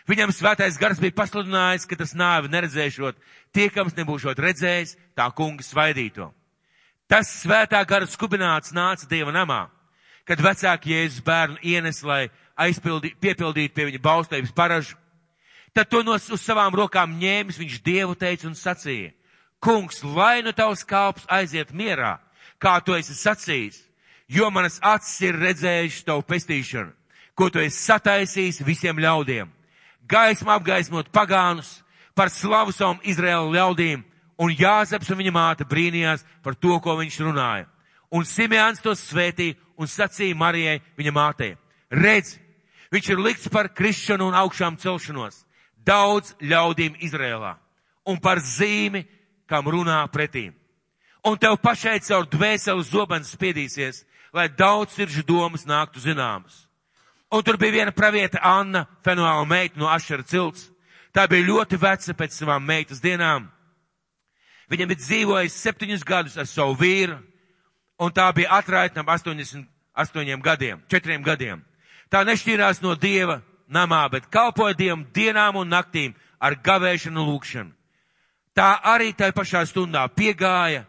Viņam 0.07 0.33
svētais 0.37 0.77
gars 0.77 1.01
bija 1.01 1.17
pasludinājis, 1.17 1.87
ka 1.89 1.97
tas 1.97 2.13
nāvi 2.15 2.51
neredzēšot, 2.53 3.17
tiekams 3.57 3.97
nebūšot 3.97 4.41
redzējis 4.45 4.99
tā 5.17 5.31
kunga 5.33 5.65
svaidīto. 5.65 6.29
Tas 7.09 7.31
svētā 7.41 7.81
gara 7.89 8.07
skubināts 8.09 8.75
nāca 8.77 9.09
Dieva 9.09 9.33
namā, 9.33 9.67
kad 10.29 10.41
vecāki 10.45 10.93
Jēzus 10.93 11.25
bērnu 11.25 11.57
ienes, 11.65 12.03
lai 12.05 12.29
aizpildītu, 12.57 13.17
piepildītu 13.21 13.75
pie 13.77 13.89
viņa 13.89 14.03
baustības 14.05 14.53
paražu. 14.57 14.97
Tad 15.75 15.89
to 15.91 16.05
no 16.07 16.15
uz 16.15 16.43
savām 16.45 16.77
rokām 16.77 17.17
ņēmis, 17.19 17.59
viņš 17.59 17.81
Dievu 17.85 18.15
teica 18.15 18.47
un 18.47 18.55
sacīja, 18.55 19.11
kungs, 19.59 20.05
lai 20.05 20.45
nu 20.45 20.53
tavs 20.53 20.85
kalps 20.87 21.25
aiziet 21.33 21.73
mierā, 21.73 22.19
kā 22.61 22.77
tu 22.85 22.95
esi 22.95 23.17
sacījis, 23.17 23.81
jo 24.29 24.51
manas 24.51 24.79
acis 24.83 25.21
ir 25.29 25.39
redzējuši 25.41 26.05
tavu 26.07 26.25
pestīšanu, 26.29 26.93
ko 27.35 27.51
tu 27.51 27.63
esi 27.63 27.81
sataisījis 27.85 28.63
visiem 28.65 28.99
ļaudiem. 29.01 29.51
Gaismu 30.09 30.53
apgaismot 30.53 31.11
pagānus 31.13 31.81
par 32.15 32.31
slavu 32.31 32.73
savam 32.73 33.01
Izraēlu 33.03 33.55
ļaudīm, 33.55 34.05
un 34.39 34.51
Jāzeps 34.51 35.11
un 35.11 35.21
viņa 35.21 35.33
māte 35.35 35.67
brīnījās 35.69 36.25
par 36.43 36.55
to, 36.55 36.79
ko 36.81 36.97
viņš 37.01 37.21
runāja. 37.25 37.67
Un 38.15 38.27
Simeāns 38.29 38.83
to 38.83 38.95
svētīja 38.95 39.57
un 39.81 39.91
sacīja 39.91 40.37
Marijai 40.39 40.81
viņa 40.99 41.13
mātei. 41.15 41.55
Redz, 41.91 42.37
viņš 42.95 43.11
ir 43.11 43.23
likts 43.23 43.51
par 43.51 43.73
krišanu 43.75 44.29
un 44.31 44.39
augšām 44.39 44.79
celšanos 44.79 45.43
daudz 45.85 46.35
ļaudīm 46.41 46.97
Izrēlā 47.05 47.57
un 48.09 48.21
par 48.21 48.41
zīmi, 48.41 49.05
kam 49.49 49.69
runā 49.69 50.03
pretī. 50.13 50.51
Un 51.25 51.39
tev 51.41 51.57
pašai 51.63 51.99
caur 52.05 52.27
dvēseli 52.29 52.85
zobens 52.85 53.33
spiedīsies, 53.33 54.03
lai 54.35 54.49
daudz 54.51 54.97
sirdžu 54.97 55.23
domas 55.23 55.63
nāktu 55.67 56.03
zināmas. 56.03 56.65
Un 57.31 57.43
tur 57.43 57.57
bija 57.57 57.73
viena 57.79 57.93
pravieta 57.95 58.43
Anna, 58.43 58.85
fenoāla 59.07 59.47
meita 59.47 59.79
no 59.79 59.89
Ašera 59.89 60.27
cilts. 60.27 60.69
Tā 61.15 61.29
bija 61.31 61.47
ļoti 61.47 61.79
veca 61.79 62.15
pēc 62.19 62.35
savām 62.35 62.65
meitas 62.67 63.01
dienām. 63.03 63.47
Viņa 64.71 64.87
bija 64.91 65.01
dzīvojusi 65.01 65.61
septiņus 65.61 66.05
gadus 66.07 66.37
ar 66.41 66.49
savu 66.51 66.75
vīru, 66.81 67.21
un 68.03 68.11
tā 68.11 68.27
bija 68.35 68.59
atraitnam 68.59 69.07
88 69.07 70.43
gadiem, 70.43 70.83
4 70.91 71.23
gadiem. 71.23 71.63
Tā 72.11 72.25
nešķīrās 72.27 72.83
no 72.83 72.95
Dieva 72.99 73.41
namā, 73.69 74.09
bet 74.11 74.27
kalpoja 74.31 74.75
Dievam 74.75 75.07
dienām 75.15 75.61
un 75.63 75.71
naktīm 75.71 76.15
ar 76.41 76.59
gavēšanu 76.59 77.23
un 77.23 77.31
lūkšanu. 77.31 77.71
Tā 78.55 78.81
arī 78.83 79.13
tajā 79.15 79.35
pašā 79.35 79.65
stundā 79.67 80.05
piegāja, 80.15 80.85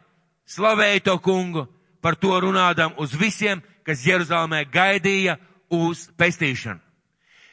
slavēja 0.46 1.06
to 1.06 1.18
kungu, 1.20 1.68
par 2.06 2.14
to 2.16 2.38
runādam 2.38 2.94
uz 3.02 3.16
visiem, 3.18 3.64
kas 3.82 4.04
Jeruzalemē 4.06 4.60
gaidīja 4.70 5.40
uz 5.74 6.04
pestīšanu. 6.14 6.78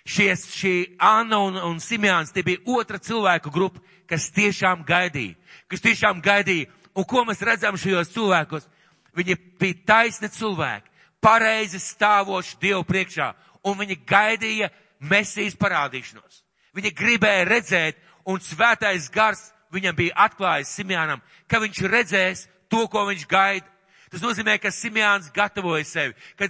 Šies, 0.05 0.43
šī 0.53 0.73
Anna 1.01 1.39
un, 1.41 1.57
un 1.57 1.79
Simjāns, 1.81 2.35
tie 2.35 2.45
bija 2.45 2.61
otra 2.75 3.01
cilvēku 3.01 3.49
grupa, 3.55 3.81
kas 4.05 4.29
tiešām 4.37 4.83
gaidīja, 4.85 5.39
kas 5.73 5.81
tiešām 5.81 6.21
gaidīja. 6.21 6.69
Un 6.93 7.09
ko 7.09 7.25
mēs 7.25 7.41
redzam 7.41 7.81
šajos 7.81 8.13
cilvēkos? 8.13 8.69
Viņi 9.17 9.39
bija 9.57 9.81
taisni 9.89 10.29
cilvēki, 10.29 10.93
pareizi 11.25 11.81
stāvoši 11.81 12.61
Dievu 12.61 12.85
priekšā, 12.85 13.33
un 13.65 13.81
viņi 13.81 14.03
gaidīja 14.05 14.69
Mesijas 15.01 15.57
parādīšanos. 15.57 16.43
Viņi 16.77 16.93
gribēja 16.93 17.49
redzēt, 17.49 18.05
un 18.29 18.37
svētais 18.45 19.09
gars 19.15 19.49
viņam 19.73 19.97
bija 19.97 20.29
atklājis 20.29 20.77
Simjānam, 20.77 21.25
ka 21.49 21.65
viņš 21.65 21.87
redzēs 21.89 22.49
to, 22.69 22.85
ko 22.93 23.09
viņš 23.09 23.29
gaida. 23.33 23.72
Tas 24.13 24.21
nozīmē, 24.21 24.59
ka 24.61 24.69
Simjāns 24.69 25.31
gatavoja 25.33 25.85
sevi, 25.89 26.13
ka 26.37 26.45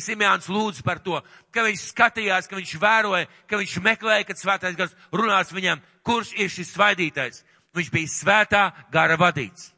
Simjāns 0.00 0.48
lūdz 0.48 0.80
par 0.80 1.02
to, 1.04 1.18
ka 1.52 1.66
viņš 1.66 1.82
skatījās, 1.90 2.48
ka 2.48 2.56
viņš 2.56 2.72
vēroja, 2.80 3.28
ka 3.50 3.60
viņš 3.60 3.74
meklēja, 3.84 4.24
kad 4.30 4.40
svētais 4.40 4.78
gars 4.78 4.94
runās 5.12 5.52
viņam, 5.52 5.82
kurš 6.02 6.32
ir 6.40 6.48
šis 6.48 6.72
svaidītais. 6.72 7.42
Viņš 7.76 7.90
bija 7.92 8.08
svētā 8.08 8.62
gara 8.92 9.18
vadīts. 9.20 9.70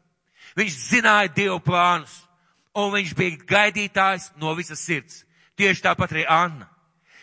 Viņš 0.55 0.79
zināja 0.93 1.33
Dievu 1.35 1.59
plānus, 1.67 2.15
un 2.79 2.95
viņš 2.95 3.15
bija 3.19 3.43
gaidītājs 3.51 4.31
no 4.39 4.55
visas 4.55 4.83
sirds. 4.87 5.25
Tieši 5.59 5.83
tāpat 5.83 6.15
arī 6.15 6.25
Anna. 6.31 6.71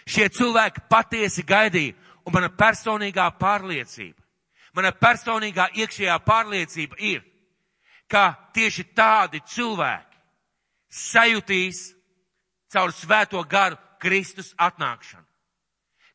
Šie 0.07 0.27
cilvēki 0.27 0.83
patiesi 0.91 1.43
gaidīja, 1.47 1.95
un 2.27 2.35
mana 2.35 2.51
personīgā 2.51 3.29
pārliecība, 3.39 4.19
mana 4.75 4.91
personīgā 4.91 5.69
iekšējā 5.79 6.17
pārliecība 6.25 6.99
ir, 6.99 7.23
ka 8.11 8.35
tieši 8.53 8.89
tādi 8.95 9.39
cilvēki 9.47 10.19
sajutīs 10.91 11.91
caur 12.71 12.91
svēto 12.91 13.41
garu 13.47 13.79
Kristus 14.01 14.51
atnākšanu. 14.59 15.25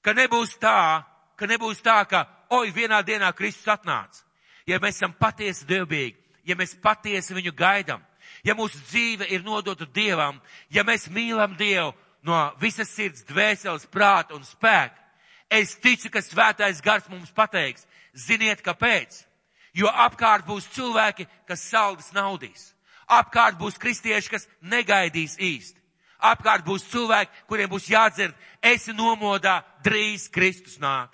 Ka 0.05 0.13
nebūs 0.15 0.57
tā, 0.61 1.03
ka 1.37 1.49
nebūs 1.49 1.81
tā, 1.83 2.03
ka, 2.09 2.27
oi, 2.53 2.71
vienā 2.75 3.01
dienā 3.07 3.33
Kristus 3.37 3.69
atnāca. 3.73 4.23
Ja 4.67 4.79
mēs 4.83 4.99
esam 4.99 5.15
patiesi 5.15 5.67
dievbīgi, 5.67 6.19
ja 6.45 6.57
mēs 6.59 6.75
patiesi 6.83 7.35
viņu 7.35 7.53
gaidam, 7.57 8.03
ja 8.45 8.55
mūsu 8.59 8.81
dzīve 8.91 9.29
ir 9.31 9.45
nodota 9.47 9.87
Dievam, 9.87 10.41
ja 10.71 10.83
mēs 10.85 11.07
mīlam 11.11 11.55
Dievu 11.59 11.95
no 12.27 12.41
visas 12.61 12.91
sirds, 12.91 13.25
dvēseles, 13.29 13.87
prāta 13.91 14.35
un 14.35 14.43
spēka, 14.45 14.99
es 15.51 15.77
ticu, 15.79 16.11
ka 16.11 16.23
svētais 16.23 16.83
gars 16.83 17.07
mums 17.09 17.31
pateiks, 17.31 17.87
ziniet, 18.15 18.63
kāpēc? 18.67 19.23
Jo 19.77 19.91
apkārt 19.93 20.47
būs 20.49 20.71
cilvēki, 20.75 21.27
kas 21.49 21.67
saldas 21.69 22.13
naudīs. 22.17 22.73
Apkārt 23.07 23.59
būs 23.61 23.79
kristieši, 23.79 24.31
kas 24.33 24.49
negaidīs 24.61 25.37
īsti. 25.39 25.79
Apkārt 26.27 26.65
būs 26.67 26.89
cilvēki, 26.91 27.45
kuriem 27.47 27.71
būs 27.71 27.91
jādzird, 27.93 28.35
esi 28.65 28.95
nomodā, 28.97 29.61
drīz 29.85 30.31
Kristus 30.33 30.81
nāk. 30.83 31.13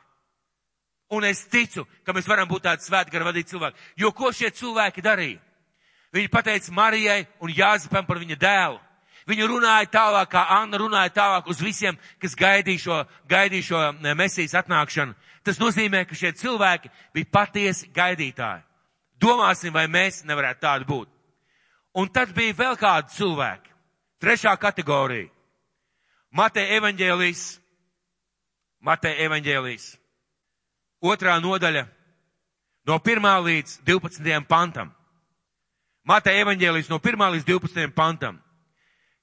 Un 1.13 1.27
es 1.29 1.43
ticu, 1.51 1.85
ka 2.07 2.15
mēs 2.17 2.29
varam 2.29 2.49
būt 2.49 2.65
tādi 2.65 2.87
svēti 2.87 3.13
gara 3.13 3.27
vadīti 3.29 3.53
cilvēki. 3.53 3.91
Jo 4.01 4.13
ko 4.17 4.31
šie 4.33 4.49
cilvēki 4.55 5.05
darīja? 5.05 5.43
Viņi 6.13 6.31
pateica 6.33 6.73
Marijai 6.73 7.27
un 7.41 7.53
Jāzepam 7.53 8.07
par 8.07 8.21
viņa 8.21 8.39
dēlu. 8.41 8.81
Viņi 9.29 9.47
runāja 9.47 9.91
tālāk, 9.93 10.31
kā 10.33 10.43
Anna 10.51 10.81
runāja 10.81 11.13
tālāk 11.15 11.51
uz 11.53 11.61
visiem, 11.63 11.99
kas 12.21 12.35
gaidīja 12.39 12.83
šo, 12.83 12.97
gaidīja 13.31 13.69
šo 13.69 13.83
eh, 13.91 14.15
mesijas 14.19 14.57
atnākšanu. 14.63 15.15
Tas 15.43 15.59
nozīmē, 15.59 16.05
ka 16.07 16.15
šie 16.15 16.33
cilvēki 16.39 16.91
bija 17.15 17.31
patiesi 17.33 17.89
gaidītāji. 17.95 18.63
Domāsim, 19.23 19.73
vai 19.75 19.87
mēs 19.91 20.23
nevarētu 20.27 20.63
tādi 20.63 20.87
būt. 20.87 21.09
Un 21.99 22.09
tad 22.09 22.33
bija 22.35 22.55
vēl 22.59 22.79
kādi 22.81 23.15
cilvēki. 23.17 23.71
Trešā 24.23 24.55
kategorija. 24.59 25.31
Mateja 26.33 26.79
evaņģēlijas. 26.79 27.43
Mateja 28.81 29.27
evaņģēlijas. 29.27 29.89
Otrā 31.03 31.37
nodaļa. 31.43 31.85
No 32.87 32.99
1. 32.99 33.29
līdz 33.47 33.81
12. 33.87 34.47
pantam. 34.49 34.91
Mateja 36.07 36.43
evaņģēlijas 36.43 36.91
no 36.91 36.99
1. 36.99 37.27
līdz 37.37 37.47
12. 37.47 37.93
pantam. 37.95 38.41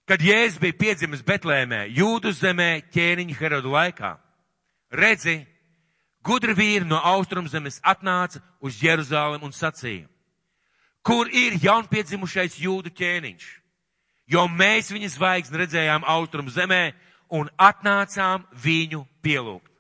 Kad 0.08 0.24
Jēzus 0.26 0.62
bija 0.62 0.74
piedzimis 0.74 1.22
Betlēmē, 1.22 1.84
Jūdu 1.94 2.32
zemē 2.34 2.82
ķēniņa 2.94 3.36
Herodu 3.38 3.74
laikā, 3.76 4.16
redzi, 4.90 5.44
Gudri 6.24 6.54
vīri 6.56 6.88
no 6.88 7.00
austrumzemes 7.00 7.80
atnāca 7.80 8.42
uz 8.60 8.82
Jeruzālem 8.84 9.44
un 9.48 9.54
sacīja, 9.56 10.08
kur 11.02 11.30
ir 11.32 11.56
jaunpiedzimušais 11.64 12.58
jūdu 12.60 12.92
ķēniņš, 12.92 13.46
jo 14.28 14.44
mēs 14.52 14.92
viņa 14.92 15.14
zvaigzni 15.16 15.62
redzējām 15.64 16.04
austrumzemē 16.04 16.84
un 17.32 17.48
atnācām 17.56 18.44
viņu 18.52 19.06
pielūgt. 19.24 19.72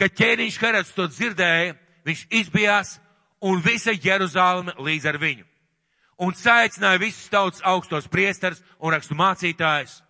Kad 0.00 0.16
ķēniņš 0.16 0.58
Herods 0.62 0.96
to 0.96 1.06
dzirdēja, 1.12 1.76
viņš 2.08 2.24
izbijās 2.40 2.96
un 3.44 3.60
visa 3.60 3.92
Jeruzāleme 3.92 4.72
līdz 4.80 5.12
ar 5.12 5.20
viņu. 5.20 5.44
Un 6.20 6.32
saicināja 6.36 7.00
visus 7.00 7.28
tautas 7.32 7.60
augstos 7.64 8.08
priestars 8.08 8.60
un 8.80 8.92
rakstu 8.92 9.16
mācītājus. 9.16 10.00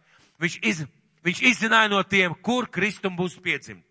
Viņš, 0.42 0.56
iz, 0.66 0.82
viņš 1.26 1.42
izzināja 1.52 1.90
no 1.90 2.02
tiem, 2.02 2.34
kur 2.42 2.70
Kristum 2.70 3.18
būs 3.18 3.36
piedzimt 3.42 3.89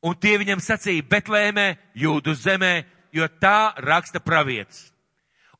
Un 0.00 0.16
tie 0.16 0.38
viņam 0.40 0.62
sacīja 0.64 1.04
Betlēmē, 1.04 1.66
jūdu 1.94 2.34
zemē, 2.34 2.84
jo 3.12 3.26
tā 3.40 3.74
raksta 3.76 4.20
pravietis. 4.20 4.88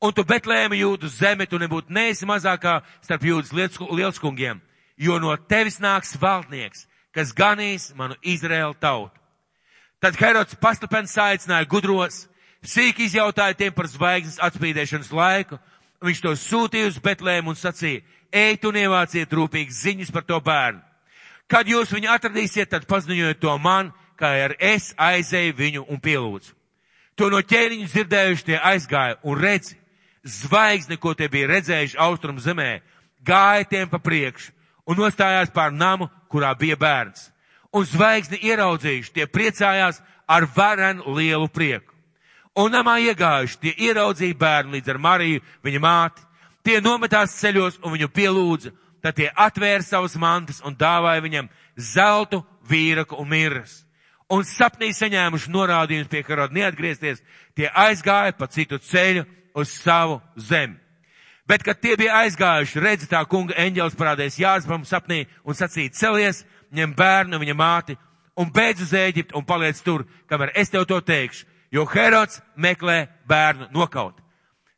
Un 0.01 0.15
tu 0.17 0.25
Betlēma 0.25 0.79
jūdu 0.79 1.11
zeme, 1.13 1.45
tu 1.45 1.59
nebūtu 1.61 1.93
neesi 1.93 2.25
mazākā 2.25 2.79
starp 3.05 3.27
jūdas 3.29 3.53
lielskungiem, 3.53 4.63
jo 4.97 5.19
no 5.21 5.35
tevis 5.37 5.77
nāks 5.77 6.15
valdnieks, 6.17 6.87
kas 7.13 7.35
ganīs 7.37 7.91
manu 7.99 8.17
Izraēlu 8.25 8.79
tautu. 8.81 9.13
Tad 10.01 10.17
Herods 10.17 10.57
paslapens 10.57 11.13
aicināja 11.21 11.69
gudros, 11.69 12.23
sīk 12.65 13.03
izjautāja 13.05 13.59
tiem 13.59 13.75
par 13.77 13.91
zvaigznes 13.93 14.41
atspīdēšanas 14.41 15.13
laiku, 15.13 15.59
un 16.01 16.09
viņš 16.09 16.23
to 16.25 16.33
sūtīja 16.41 16.89
uz 16.89 16.97
Betlēmu 17.05 17.53
un 17.53 17.61
sacīja, 17.61 18.01
ej 18.33 18.57
un 18.65 18.81
ievāciet 18.81 19.37
rūpīgas 19.37 19.83
ziņas 19.85 20.15
par 20.17 20.25
to 20.25 20.41
bērnu. 20.41 20.81
Kad 21.51 21.69
jūs 21.69 21.93
viņu 21.93 22.09
atradīsiet, 22.15 22.71
tad 22.73 22.89
paziņojiet 22.89 23.43
to 23.43 23.53
man, 23.59 23.93
kā 24.21 24.33
ar 24.45 24.55
es 24.59 24.93
aizēju 25.01 25.57
viņu 25.57 25.85
un 25.89 26.01
pielūdzu. 26.01 26.55
To 27.17 27.29
no 27.33 27.41
ķēniņa 27.41 27.89
dzirdējuši 27.91 28.47
tie 28.47 28.59
aizgāja 28.61 29.19
un 29.25 29.41
redzi, 29.41 29.77
zvaigzni, 30.25 30.97
ko 31.01 31.15
tie 31.17 31.29
bija 31.29 31.49
redzējuši 31.51 31.99
austrum 32.01 32.39
zemē, 32.41 32.81
gāja 33.25 33.67
tiem 33.69 33.89
pa 33.89 33.99
priekšu 34.01 34.53
un 34.89 34.99
nostājās 34.99 35.53
pār 35.55 35.73
namu, 35.73 36.09
kurā 36.31 36.53
bija 36.59 36.77
bērns. 36.81 37.29
Un 37.77 37.85
zvaigzni 37.87 38.41
ieraudzījuši, 38.43 39.13
tie 39.15 39.27
priecājās 39.31 40.01
ar 40.27 40.47
varenu 40.57 41.15
lielu 41.15 41.49
prieku. 41.49 41.95
Un 42.59 42.73
namā 42.75 42.97
iegājuši, 43.05 43.59
tie 43.63 43.75
ieraudzīja 43.87 44.39
bērnu 44.39 44.75
līdz 44.75 44.91
ar 44.91 44.99
Mariju, 44.99 45.43
viņa 45.63 45.81
māti. 45.81 46.25
Tie 46.67 46.81
nometās 46.83 47.37
ceļos 47.39 47.79
un 47.85 47.95
viņu 47.95 48.09
pielūdza, 48.11 48.73
tad 49.01 49.17
tie 49.17 49.31
atvēra 49.31 49.85
savas 49.87 50.17
mantas 50.19 50.59
un 50.67 50.75
dāvāja 50.77 51.23
viņam 51.25 51.49
zeltu, 51.77 52.43
vīraku 52.69 53.17
un 53.21 53.31
mirras. 53.31 53.85
Un 54.31 54.45
sapnī 54.47 54.93
saņēmuši 54.95 55.51
norādījumus 55.51 56.11
pie 56.11 56.23
karoda 56.23 56.55
neatgriezties, 56.55 57.23
tie 57.59 57.67
aizgāja 57.67 58.37
pa 58.39 58.47
citu 58.47 58.79
ceļu 58.79 59.25
uz 59.59 59.73
savu 59.75 60.21
zemi. 60.37 60.79
Bet, 61.51 61.65
kad 61.67 61.81
tie 61.83 61.97
bija 61.99 62.21
aizgājuši, 62.23 62.79
redzi 62.79 63.09
tā 63.11 63.25
kunga 63.27 63.57
eņģels 63.59 63.97
parādēs 63.99 64.39
Jāzbam 64.39 64.85
sapnī 64.87 65.25
un 65.43 65.57
sacīja 65.59 65.91
celies, 65.99 66.45
ņem 66.71 66.95
bērnu 66.95 67.41
viņa 67.43 67.57
māti 67.59 67.97
un 68.39 68.53
beidz 68.55 68.85
uz 68.85 68.93
Ēģiptu 68.95 69.35
un 69.35 69.47
paliec 69.47 69.81
tur, 69.83 70.07
kamēr 70.31 70.53
es 70.55 70.71
tev 70.71 70.87
to 70.87 71.01
teikšu, 71.03 71.49
jo 71.75 71.85
Herods 71.91 72.39
meklē 72.55 73.09
bērnu 73.27 73.67
nokaut. 73.75 74.21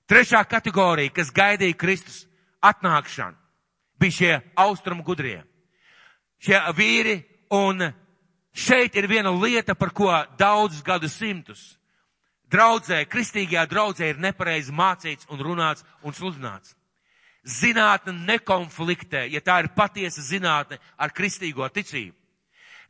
Trešā 0.08 0.42
kategorija, 0.48 1.12
kas 1.12 1.32
gaidīja 1.32 1.76
Kristus 1.76 2.24
atnākšanu, 2.64 3.36
bija 4.00 4.16
šie 4.16 4.32
austrumu 4.56 5.04
gudrie. 5.04 5.42
Šie 6.42 6.58
vīri, 6.76 7.20
un 7.52 7.92
šeit 8.52 8.96
ir 8.96 9.08
viena 9.08 9.32
lieta, 9.32 9.74
par 9.74 9.90
ko 9.90 10.12
daudzus 10.38 10.82
gadu 10.84 11.08
simtus 11.08 11.72
draudzē, 12.52 13.02
kristīgajā 13.08 13.66
draudzē 13.70 14.12
ir 14.12 14.20
nepareizi 14.20 14.72
mācīts 14.76 15.28
un 15.32 15.40
runāts 15.40 15.84
un 16.04 16.14
sludināts. 16.16 16.74
Zinātne 17.42 18.14
nekonfliktē, 18.28 19.24
ja 19.32 19.40
tā 19.42 19.58
ir 19.64 19.72
patiesa 19.74 20.22
zinātne 20.22 20.78
ar 20.96 21.14
kristīgo 21.16 21.66
ticību. 21.72 22.14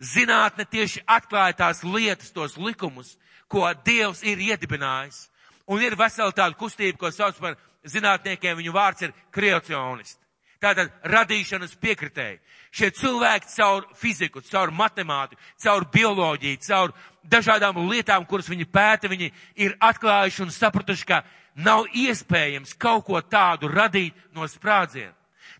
Zinātne 0.03 0.67
tieši 0.67 1.05
atklāja 1.07 1.57
tās 1.57 1.83
lietas, 1.87 2.33
tos 2.35 2.59
likumus, 2.59 3.15
ko 3.49 3.69
Dievs 3.87 4.25
ir 4.27 4.41
iedibinājis. 4.43 5.29
Un 5.71 5.81
ir 5.81 5.97
vesela 5.97 6.35
tāda 6.35 6.59
kustība, 6.59 6.99
ko 6.99 7.13
sauc 7.15 7.39
par 7.41 7.57
zinātniekiem, 7.87 8.59
viņu 8.59 8.75
vārds 8.75 9.07
ir 9.07 9.15
kreacionisti. 9.33 10.19
Tātad 10.63 10.91
radīšanas 11.11 11.77
piekritēji. 11.81 12.41
Šie 12.73 12.89
cilvēki 12.97 13.51
caur 13.53 13.85
fiziku, 14.01 14.41
caur 14.49 14.71
matemātiku, 14.73 15.41
caur 15.61 15.85
bioloģiju, 15.93 16.61
caur 16.65 16.95
dažādām 17.23 17.83
lietām, 17.91 18.25
kuras 18.25 18.49
viņi 18.49 18.65
pēta, 18.65 19.11
viņi 19.13 19.29
ir 19.61 19.75
atklājuši 19.77 20.47
un 20.47 20.55
sapratuši, 20.55 21.09
ka 21.09 21.21
nav 21.55 21.91
iespējams 21.93 22.73
kaut 22.81 23.05
ko 23.05 23.21
tādu 23.21 23.69
radīt 23.69 24.17
no 24.33 24.49
sprādziena. 24.49 25.13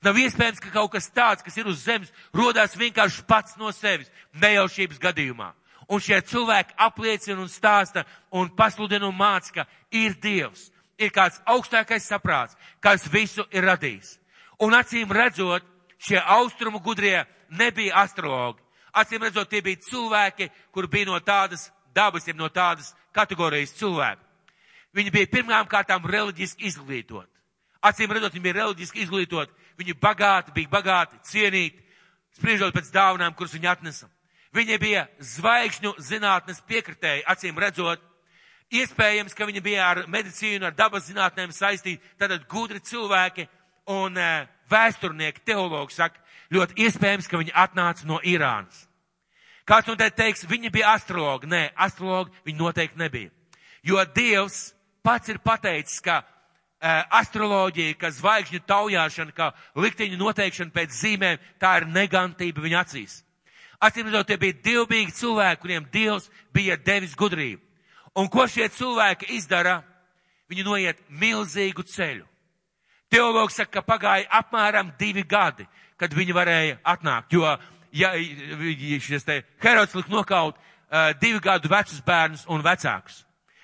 Nav 0.03 0.17
iespējams, 0.19 0.59
ka 0.59 0.73
kaut 0.75 0.95
kas 0.97 1.11
tāds, 1.15 1.45
kas 1.45 1.57
ir 1.61 1.69
uz 1.71 1.85
zemes, 1.85 2.11
rodās 2.35 2.75
vienkārši 2.79 3.27
pats 3.29 3.59
no 3.61 3.71
sevis, 3.77 4.11
nejaušības 4.35 4.99
gadījumā. 5.03 5.53
Un 5.93 6.01
šie 6.01 6.19
cilvēki 6.27 6.75
apliecina 6.81 7.43
un 7.43 7.51
stāsta 7.53 8.07
un 8.33 8.49
pasludina 8.57 9.07
un 9.07 9.15
māca, 9.15 9.53
ka 9.53 9.67
ir 9.95 10.17
Dievs, 10.23 10.71
ir 10.99 11.13
kāds 11.15 11.43
augstākais 11.45 12.09
saprāts, 12.09 12.57
kas 12.81 13.05
visu 13.13 13.45
ir 13.53 13.69
radījis. 13.69 14.17
Un 14.63 14.75
acīm 14.79 15.13
redzot, 15.13 15.67
šie 16.03 16.21
austrumu 16.21 16.81
gudrie 16.83 17.25
nebija 17.49 18.03
astrologi. 18.03 18.61
Acīm 18.93 19.23
redzot, 19.25 19.49
tie 19.49 19.63
bija 19.65 19.81
cilvēki, 19.89 20.51
kur 20.73 20.87
bija 20.91 21.09
no 21.09 21.21
tādas 21.25 21.71
dabas, 21.95 22.27
ir 22.29 22.37
no 22.37 22.49
tādas 22.53 22.93
kategorijas 23.15 23.73
cilvēki. 23.79 24.21
Viņi 24.93 25.13
bija 25.13 25.31
pirmām 25.33 25.69
kārtām 25.69 26.05
reliģiski 26.05 26.67
izglītoti. 26.69 27.31
Acīm 27.83 28.13
redzot, 28.13 28.35
viņi 28.35 28.45
bija 28.45 28.59
reliģiski 28.61 29.01
izglītoti, 29.07 29.55
viņi 29.81 29.97
bagāti, 30.01 30.53
bija 30.55 30.71
bagāti, 30.71 31.19
cienīti, 31.31 31.81
spriežot 32.37 32.75
pēc 32.77 32.93
dāvanām, 32.93 33.35
kuras 33.35 33.55
viņi 33.57 33.71
atnesa. 33.73 34.11
Viņi 34.53 34.79
bija 34.79 35.07
zvaigžņu 35.25 35.95
zinātnes 36.05 36.61
piekritēji, 36.69 37.25
acīm 37.33 37.59
redzot, 37.59 38.03
iespējams, 38.73 39.35
ka 39.37 39.49
viņi 39.49 39.65
bija 39.65 39.89
ar 39.89 40.03
medicīnu, 40.13 40.67
ar 40.69 40.77
dabas 40.77 41.09
zinātnēm 41.09 41.53
saistīti, 41.57 42.03
tātad 42.21 42.45
gudri 42.49 42.81
cilvēki, 42.85 43.49
un 43.91 44.17
uh, 44.19 44.49
vēsturnieki, 44.71 45.45
teologi 45.47 45.97
saka, 45.97 46.21
ļoti 46.53 46.79
iespējams, 46.87 47.29
ka 47.29 47.41
viņi 47.41 47.55
atnāca 47.57 48.09
no 48.09 48.21
Irānas. 48.25 48.87
Kāds 49.69 49.89
man 49.89 49.99
te 50.01 50.09
teiks, 50.11 50.45
viņi 50.49 50.73
bija 50.75 50.97
astrologi. 50.97 51.49
Nē, 51.51 51.69
astrologi 51.79 52.35
viņi 52.47 52.59
noteikti 52.59 52.99
nebija. 52.99 53.31
Jo 53.87 54.03
Dievs 54.15 54.73
pats 55.03 55.31
ir 55.31 55.39
pateicis, 55.43 56.01
ka 56.03 56.23
uh, 56.23 57.03
astroloģija, 57.21 57.99
ka 57.99 58.11
zvaigžņu 58.15 58.63
taujāšana, 58.67 59.35
ka 59.37 59.53
likteņu 59.79 60.19
noteikšana 60.21 60.75
pēc 60.75 60.97
zīmēm, 60.99 61.43
tā 61.63 61.77
ir 61.81 61.89
negantība 61.91 62.65
viņa 62.65 62.83
acīs. 62.83 63.21
Acīm 63.83 64.07
redzot, 64.07 64.29
tie 64.31 64.39
bija 64.39 64.59
divbīgi 64.63 65.15
cilvēki, 65.19 65.61
kuriem 65.63 65.87
Dievs 65.91 66.29
bija 66.55 66.77
devis 66.79 67.17
gudrību. 67.19 67.63
Un 68.15 68.29
ko 68.31 68.45
šie 68.47 68.69
cilvēki 68.71 69.33
izdara? 69.39 69.81
Viņi 70.53 70.67
noiet 70.67 70.99
milzīgu 71.09 71.83
ceļu. 71.89 72.27
Teologs 73.13 73.59
saka, 73.61 73.81
ka 73.81 73.85
pagāja 73.85 74.29
apmēram 74.41 74.95
divi 74.99 75.25
gadi, 75.29 75.67
kad 76.01 76.15
viņi 76.17 76.33
varēja 76.37 76.79
atnākt, 76.95 77.35
jo, 77.37 77.45
ja 77.93 78.13
šis 79.05 79.27
te 79.29 79.43
Herods 79.61 79.95
lika 79.99 80.13
nokaut 80.13 80.57
uh, 80.57 81.13
divi 81.21 81.41
gadu 81.45 81.69
vecus 81.69 82.01
bērnus 82.07 82.47
un 82.49 82.65
vecākus. 82.65 83.23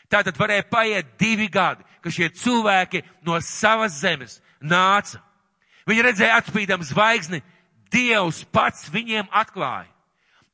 Tātad 0.09 0.37
varēja 0.41 0.65
paiet 0.69 1.17
divi 1.21 1.49
gadi, 1.53 1.85
ka 2.05 2.13
šie 2.13 2.31
cilvēki 2.33 3.03
no 3.27 3.41
savas 3.45 3.99
zemes 4.01 4.39
nāca. 4.61 5.21
Viņi 5.89 6.05
redzēja 6.05 6.41
atspīdam 6.43 6.85
zvaigzni, 6.85 7.43
Dievs 7.89 8.43
pats 8.53 8.91
viņiem 8.93 9.31
atklāja. 9.33 9.89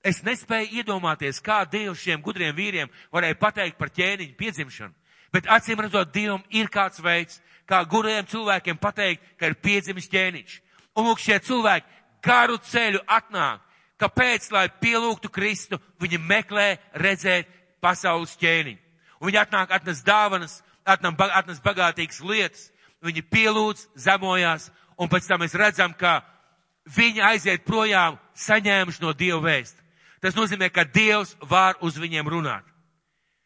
Es 0.06 0.20
nespēju 0.22 0.82
iedomāties, 0.82 1.40
kā 1.42 1.64
Dievs 1.66 2.02
šiem 2.02 2.20
gudriem 2.22 2.54
vīriem 2.54 2.90
varēja 3.10 3.38
pateikt 3.40 3.78
par 3.78 3.90
ķēniņu 3.90 4.36
piedzimšanu, 4.38 4.94
bet 5.34 5.48
acīm 5.50 5.82
redzot, 5.82 6.12
Dievam 6.14 6.44
ir 6.54 6.70
kāds 6.70 7.02
veids, 7.02 7.40
kā 7.68 7.80
guriem 7.88 8.26
cilvēkiem 8.28 8.78
pateikt, 8.80 9.22
ka 9.38 9.48
ir 9.50 9.58
piedzimis 9.62 10.08
ķēniņš. 10.12 10.56
Un 10.98 11.08
lūk, 11.08 11.22
šie 11.22 11.38
cilvēki 11.42 11.86
garu 12.24 12.58
ceļu 12.58 13.02
atnāk. 13.06 13.62
Kāpēc, 14.00 14.48
lai 14.52 14.68
pielūgtu 14.82 15.30
Kristu, 15.30 15.78
viņi 16.02 16.18
meklē 16.18 16.74
redzēt 16.98 17.48
pasaules 17.82 18.34
ķēniņu. 18.40 18.80
Un 19.20 19.30
viņi 19.30 19.40
atnāk, 19.40 19.70
atnes 19.72 20.02
dāvanas, 20.04 20.58
atnes 20.84 21.62
bagātīgas 21.64 22.20
lietas, 22.20 22.68
viņi 23.04 23.22
pielūdz, 23.30 23.86
zemojās, 23.96 24.70
un 24.98 25.08
pēc 25.08 25.28
tam 25.28 25.44
mēs 25.44 25.54
redzam, 25.56 25.94
ka 25.94 26.22
viņi 26.96 27.22
aiziet 27.24 27.64
projām 27.64 28.18
saņēmuši 28.36 29.02
no 29.04 29.14
Dieva 29.16 29.40
vēstu. 29.44 29.80
Tas 30.20 30.36
nozīmē, 30.36 30.70
ka 30.72 30.84
Dievs 30.84 31.36
var 31.48 31.78
uz 31.84 31.98
viņiem 32.00 32.28
runāt. 32.28 32.64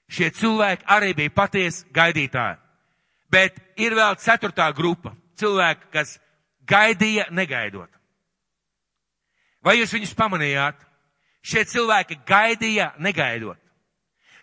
Šie 0.09 0.31
cilvēki 0.33 0.87
arī 0.89 1.13
bija 1.15 1.35
patiesi 1.35 1.85
gaidītāji. 1.93 2.57
Bet 3.29 3.59
ir 3.77 3.97
vēl 3.97 4.17
ceturtā 4.23 4.71
grupa 4.77 5.13
cilvēki, 5.39 5.91
kas 5.93 6.17
gaidīja 6.69 7.29
negaidot. 7.31 7.91
Vai 9.65 9.79
jūs 9.79 9.93
viņus 9.93 10.15
pamanījāt? 10.17 10.85
Šie 11.45 11.65
cilvēki 11.69 12.21
gaidīja 12.29 12.93
negaidot. 12.99 13.59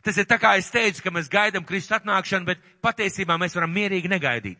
Tas 0.05 0.17
ir 0.21 0.27
tā 0.29 0.37
kā 0.37 0.53
es 0.59 0.69
teicu, 0.69 1.01
ka 1.01 1.11
mēs 1.13 1.31
gaidām 1.31 1.65
Kristus 1.65 1.97
atnākšanu, 1.97 2.45
bet 2.45 2.61
patiesībā 2.85 3.39
mēs 3.41 3.55
varam 3.57 3.73
mierīgi 3.73 4.09
negaidīt. 4.11 4.59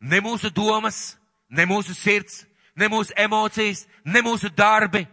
Ne 0.00 0.22
mūsu 0.24 0.48
domas, 0.56 1.18
ne 1.52 1.66
mūsu 1.68 1.92
sirds, 1.92 2.46
ne 2.80 2.88
mūsu 2.88 3.12
emocijas, 3.16 3.84
ne 4.04 4.22
mūsu 4.24 4.48
darbi 4.56 5.04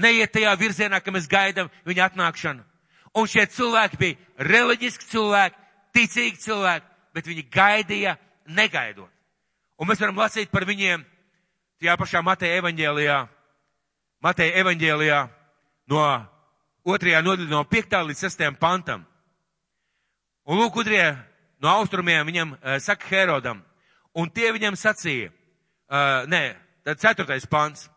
neiet 0.00 0.32
tajā 0.32 0.54
virzienā, 0.56 1.02
ka 1.04 1.12
mēs 1.12 1.28
gaidām 1.28 1.68
viņa 1.84 2.06
atnākšanu. 2.08 2.64
Un 3.20 3.28
šie 3.28 3.44
cilvēki 3.50 4.00
bija 4.00 4.46
reliģiski 4.48 5.08
cilvēki, 5.10 5.60
ticīgi 5.92 6.40
cilvēki, 6.46 6.89
bet 7.14 7.26
viņi 7.26 7.46
gaidīja 7.52 8.16
negaidot. 8.46 9.10
Un 9.80 9.88
mēs 9.88 10.00
varam 10.00 10.18
lasīt 10.20 10.50
par 10.52 10.66
viņiem 10.68 11.04
tajā 11.80 11.96
pašā 11.96 12.22
Mateja 12.22 12.60
evaņģēlijā, 12.60 13.18
Mateja 14.20 14.56
evaņģēlijā 14.60 15.20
no 15.92 16.02
otrajā 16.84 17.22
nodaļā 17.24 17.50
no 17.50 17.62
5. 17.64 17.96
līdz 18.10 18.24
6. 18.26 18.44
pantam. 18.60 19.06
Un 20.44 20.60
lūk, 20.60 20.74
gudrie 20.74 21.04
no 21.62 21.70
austrumiem 21.78 22.26
viņam 22.28 22.54
uh, 22.56 22.76
saka 22.82 23.08
Herodam, 23.08 23.62
un 24.16 24.30
tie 24.32 24.50
viņam 24.52 24.76
sacīja, 24.76 25.30
uh, 25.30 26.26
nē, 26.28 26.42
tad 26.84 27.00
4. 27.00 27.40
pants, 27.50 27.88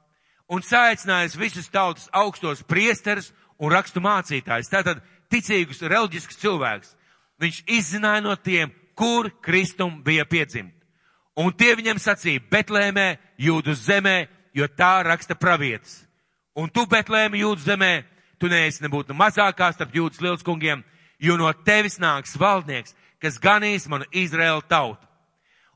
un 0.52 0.64
saicinājis 0.64 1.38
visus 1.40 1.70
tautas 1.72 2.10
augstos 2.12 2.64
priesterus 2.68 3.32
un 3.60 3.72
rakstu 3.72 4.04
mācītājus, 4.04 4.72
tātad 4.72 5.02
ticīgus, 5.32 5.82
reliģiskus 5.82 6.40
cilvēkus. 6.42 6.96
Viņš 7.42 7.64
izzināja 7.68 8.24
no 8.24 8.36
tiem, 8.36 8.72
kur 8.96 9.30
Kristum 9.42 10.02
bija 10.04 10.26
piedzimt. 10.26 10.74
Un 11.36 11.54
tie 11.58 11.74
viņam 11.74 11.98
sacīja, 11.98 12.44
Betlēmē, 12.52 13.08
jūdu 13.42 13.74
zemē, 13.74 14.28
jo 14.54 14.68
tā 14.70 15.02
raksta 15.06 15.36
pravietis. 15.36 16.04
Un 16.54 16.70
tu, 16.70 16.86
Betlēmē, 16.86 17.40
jūdu 17.42 17.66
zemē, 17.66 17.94
tu 18.38 18.50
neesi 18.52 18.84
nebūtu 18.86 19.16
mazākā 19.18 19.72
starp 19.74 19.96
jūdas 19.98 20.22
lielskungiem, 20.22 20.84
jo 21.18 21.38
no 21.40 21.50
tevis 21.66 21.98
nāks 21.98 22.38
valdnieks, 22.38 22.94
kas 23.22 23.40
ganīs 23.42 23.88
manu 23.90 24.06
Izraēlu 24.12 24.62
tautu. 24.70 25.08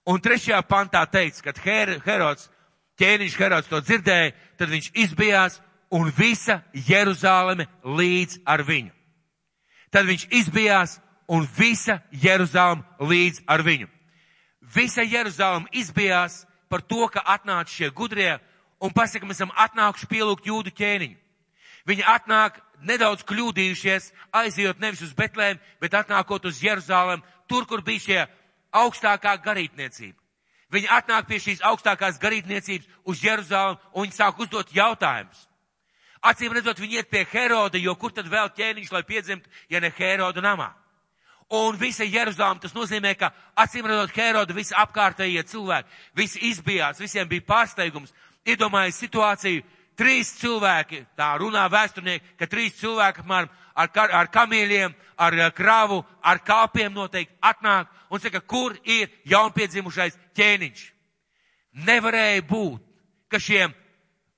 Un 0.08 0.22
trešajā 0.24 0.60
pantā 0.70 1.02
teica, 1.10 1.42
kad 1.50 1.58
Her 1.64 1.98
Herods, 2.06 2.52
ķēniņš 3.02 3.40
Herods 3.40 3.72
to 3.72 3.82
dzirdēja, 3.82 4.36
tad 4.60 4.70
viņš 4.72 4.92
izbijās 4.94 5.58
un 5.92 6.12
visa 6.16 6.62
Jeruzāleme 6.74 7.66
līdz 7.84 8.44
ar 8.46 8.64
viņu. 8.68 8.94
Tad 9.92 10.08
viņš 10.08 10.28
izbijās 10.36 10.98
un 11.28 11.48
visa 11.58 12.02
Jeruzāleme 12.12 12.84
līdz 13.00 13.44
ar 13.48 13.64
viņu. 13.66 13.88
Visa 14.76 15.04
Jeruzāleme 15.04 15.72
izbijās 15.72 16.46
par 16.70 16.82
to, 16.82 17.08
ka 17.12 17.24
atnāca 17.24 17.72
šie 17.72 17.92
gudrie 17.92 18.38
un 18.84 18.94
pasaka, 18.94 19.26
mēs 19.26 19.40
esam 19.40 19.54
atnākuši 19.56 20.10
pielūgt 20.12 20.48
jūdu 20.48 20.74
ķēniņu. 20.76 21.18
Viņi 21.88 22.04
atnāk 22.04 22.60
nedaudz 22.84 23.24
kļūdījušies, 23.28 24.12
aizejot 24.36 24.80
nevis 24.84 25.02
uz 25.06 25.14
Betlēm, 25.16 25.60
bet 25.80 25.96
atnākot 25.96 26.46
uz 26.46 26.60
Jeruzālēm, 26.64 27.24
tur, 27.48 27.66
kur 27.66 27.82
bija 27.82 28.04
šie 28.04 28.24
augstākā 28.76 29.38
garītniecība. 29.44 30.20
Viņi 30.72 30.90
atnāk 30.92 31.30
pie 31.30 31.40
šīs 31.40 31.64
augstākās 31.64 32.20
garītniecības 32.20 32.90
uz 33.08 33.22
Jeruzālēm 33.24 33.78
un 33.94 34.04
viņi 34.04 34.18
sāk 34.18 34.42
uzdot 34.44 34.74
jautājumus. 34.76 35.46
Acīm 36.28 36.52
redzot, 36.52 36.80
viņi 36.82 37.00
iet 37.00 37.10
pie 37.10 37.24
Heroda, 37.32 37.80
jo 37.80 37.94
kur 37.96 38.12
tad 38.12 38.28
vēl 38.28 38.52
ķēniņš, 38.58 38.92
lai 38.92 39.04
piedzimtu, 39.08 39.50
ja 39.70 39.80
ne 39.80 39.94
Heroda 39.96 40.44
namā? 40.44 40.74
Un 41.50 41.78
visa 41.80 42.04
Jeruzalem, 42.04 42.60
tas 42.60 42.74
nozīmē, 42.76 43.14
ka 43.16 43.32
acīm 43.56 43.86
redzot 43.88 44.12
Heroda, 44.18 44.56
visi 44.56 44.76
apkārtējie 44.76 45.46
cilvēki, 45.48 45.94
visi 46.16 46.42
izbijās, 46.50 47.00
visiem 47.00 47.28
bija 47.28 47.46
pārsteigums. 47.48 48.12
Iedomājies 48.48 49.00
situāciju, 49.00 49.64
trīs 49.96 50.34
cilvēki, 50.42 51.06
tā 51.16 51.30
runā 51.40 51.64
vēsturnieki, 51.72 52.36
ka 52.40 52.50
trīs 52.52 52.76
cilvēki 52.82 53.24
apmēram 53.24 53.50
ar, 53.78 53.90
ar, 53.96 54.14
ar 54.22 54.32
kamīļiem, 54.34 54.96
ar 55.18 55.40
kravu, 55.56 56.02
ar 56.22 56.44
kāpiem 56.44 56.92
noteikti 56.94 57.36
atnāk 57.40 57.88
un 58.12 58.20
saka, 58.20 58.42
kur 58.42 58.76
ir 58.84 59.08
jaunpiedzimušais 59.32 60.20
ķēniņš. 60.36 60.86
Nevarēja 61.88 62.44
būt, 62.50 62.82
ka 63.32 63.40
šiem 63.40 63.72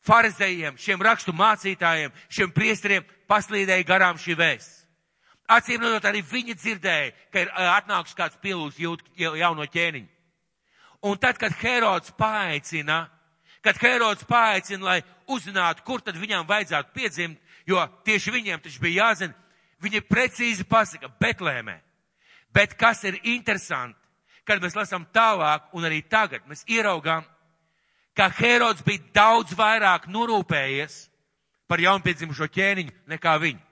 farizējiem, 0.06 0.78
šiem 0.78 1.02
rakstu 1.02 1.34
mācītājiem, 1.34 2.14
šiem 2.30 2.54
priesteriem 2.54 3.08
paslīdēja 3.30 3.88
garām 3.88 4.22
šī 4.22 4.38
vēsts. 4.38 4.79
Acīm 5.50 5.82
redzot, 5.82 6.06
arī 6.06 6.22
viņi 6.22 6.56
dzirdēja, 6.56 7.12
ka 7.34 7.42
ir 7.42 7.52
atnāks 7.74 8.14
kāds 8.18 8.38
pielūgs 8.42 8.78
jauno 9.18 9.66
ķēniņu. 9.66 10.10
Un 11.10 11.18
tad, 11.18 11.40
kad 11.42 11.56
Herods 11.58 12.12
paaicina, 12.18 13.08
kad 13.66 13.80
Herods 13.82 14.28
paaicina, 14.30 14.84
lai 14.86 15.00
uzzinātu, 15.32 15.84
kur 15.88 16.04
tad 16.06 16.20
viņām 16.20 16.48
vajadzētu 16.48 16.94
piedzimt, 16.94 17.40
jo 17.66 17.82
tieši 18.06 18.34
viņiem 18.36 18.62
taču 18.62 18.82
bija 18.84 19.06
jāzina, 19.06 19.34
viņi 19.82 20.04
precīzi 20.06 20.68
pasaka 20.70 21.10
Betlēmē. 21.22 21.80
Bet 22.54 22.76
kas 22.78 23.04
ir 23.08 23.20
interesanti, 23.24 23.98
kad 24.44 24.62
mēs 24.62 24.76
lasām 24.76 25.06
tālāk 25.14 25.70
un 25.78 25.86
arī 25.88 26.02
tagad, 26.10 26.44
mēs 26.50 26.66
ieraugām, 26.68 27.24
ka 28.18 28.30
Herods 28.38 28.84
bija 28.86 29.06
daudz 29.16 29.56
vairāk 29.58 30.10
norūpējies 30.12 31.00
par 31.70 31.82
jaunpiedzimušo 31.82 32.50
ķēniņu 32.52 32.96
nekā 33.14 33.36
viņi. 33.40 33.69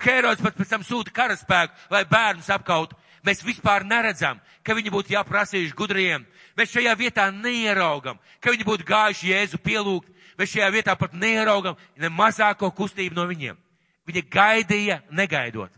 Herods 0.00 0.42
pat 0.42 0.56
pēc 0.56 0.70
tam 0.72 0.84
sūta 0.86 1.12
karaspēku, 1.14 1.74
lai 1.92 2.04
bērnus 2.08 2.50
apkautu. 2.50 2.96
Mēs 3.22 3.42
vispār 3.46 3.84
neredzam, 3.86 4.40
ka 4.66 4.74
viņi 4.74 4.90
būtu 4.90 5.14
jāprasījuši 5.14 5.76
gudriem. 5.78 6.24
Mēs 6.58 6.72
šajā 6.74 6.94
vietā 6.98 7.28
neieraugam, 7.30 8.18
ka 8.42 8.50
viņi 8.50 8.66
būtu 8.66 8.86
gājuši 8.88 9.30
Jēzu 9.30 9.60
pielūgt. 9.62 10.08
Mēs 10.38 10.50
šajā 10.50 10.70
vietā 10.74 10.96
pat 10.98 11.14
neieraugam 11.14 11.78
ne 11.96 12.10
mazāko 12.10 12.72
kustību 12.74 13.14
no 13.14 13.28
viņiem. 13.30 13.60
Viņi 14.08 14.24
gaidīja, 14.32 14.98
negaidot. 15.14 15.70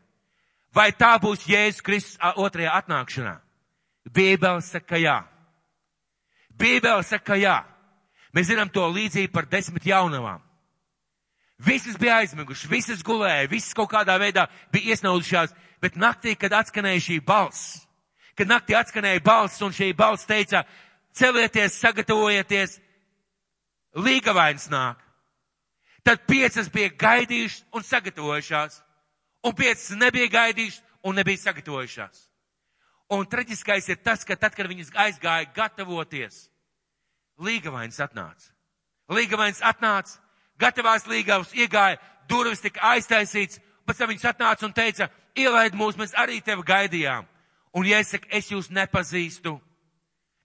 Vai 0.74 0.88
tā 0.96 1.12
būs 1.20 1.44
Jēzus 1.46 1.84
Kristus 1.84 2.16
otrajā 2.40 2.72
atnākšanā? 2.80 3.36
Bībele 4.10 4.62
saka, 4.64 4.86
ka 4.94 5.00
jā. 5.00 5.18
Bībele 6.50 7.04
saka, 7.04 7.24
ka 7.32 7.38
jā. 7.38 7.58
Mēs 8.34 8.48
zinām 8.50 8.72
to 8.72 8.88
līdzību 8.90 9.32
par 9.32 9.46
desmit 9.46 9.86
jaunavām. 9.86 10.42
Visas 11.58 11.98
bija 11.98 12.18
aizmigušas, 12.18 12.70
visas 12.70 13.02
gulēja, 13.06 13.46
visas 13.50 13.74
kaut 13.76 13.92
kādā 13.92 14.16
veidā 14.18 14.48
bija 14.74 14.94
iesnaudušās, 14.94 15.54
bet 15.82 15.94
naktī, 16.00 16.34
kad 16.34 16.52
atskanēja 16.52 17.02
šī 17.06 17.18
balss, 17.24 17.84
kad 18.34 18.50
naktī 18.50 18.74
atskanēja 18.74 19.22
balss 19.22 19.62
un 19.62 19.74
šī 19.74 19.92
balss 19.94 20.26
teica, 20.26 20.64
celieties, 21.14 21.78
sagatavojieties, 21.78 22.80
līgavains 23.94 24.66
nāk. 24.72 24.98
Tad 26.04 26.26
piecas 26.26 26.68
bija 26.68 26.90
gaidījušas 27.00 27.62
un 27.72 27.86
sagatavojušās, 27.86 28.80
un 29.46 29.54
piecas 29.54 29.90
nebija 29.96 30.32
gaidījušas 30.34 30.82
un 31.06 31.16
nebija 31.20 31.38
sagatavojušās. 31.46 32.26
Un 33.14 33.28
traģiskais 33.30 33.88
ir 33.92 34.02
tas, 34.02 34.24
ka 34.26 34.36
tad, 34.36 34.56
kad 34.56 34.66
viņas 34.66 34.90
aizgāja 35.06 35.46
gatavoties, 35.54 36.48
līgavains 37.38 38.00
atnāca. 38.00 38.50
Līgavains 39.12 39.60
atnāca 39.62 40.23
gatavās 40.60 41.06
līgavas 41.10 41.52
iegāja, 41.54 42.00
durvis 42.28 42.62
tika 42.64 42.94
aiztaisīts, 42.94 43.60
pēc 43.86 44.00
tam 44.00 44.10
viņas 44.12 44.30
atnāca 44.30 44.66
un 44.66 44.74
teica, 44.76 45.08
ielaid 45.36 45.76
mūs, 45.76 45.98
mēs 45.98 46.14
arī 46.18 46.40
tevi 46.44 46.64
gaidījām. 46.66 47.26
Un 47.74 47.86
ja 47.88 47.98
es 47.98 48.12
saku, 48.14 48.28
es 48.30 48.50
jūs 48.52 48.70
nepazīstu, 48.70 49.56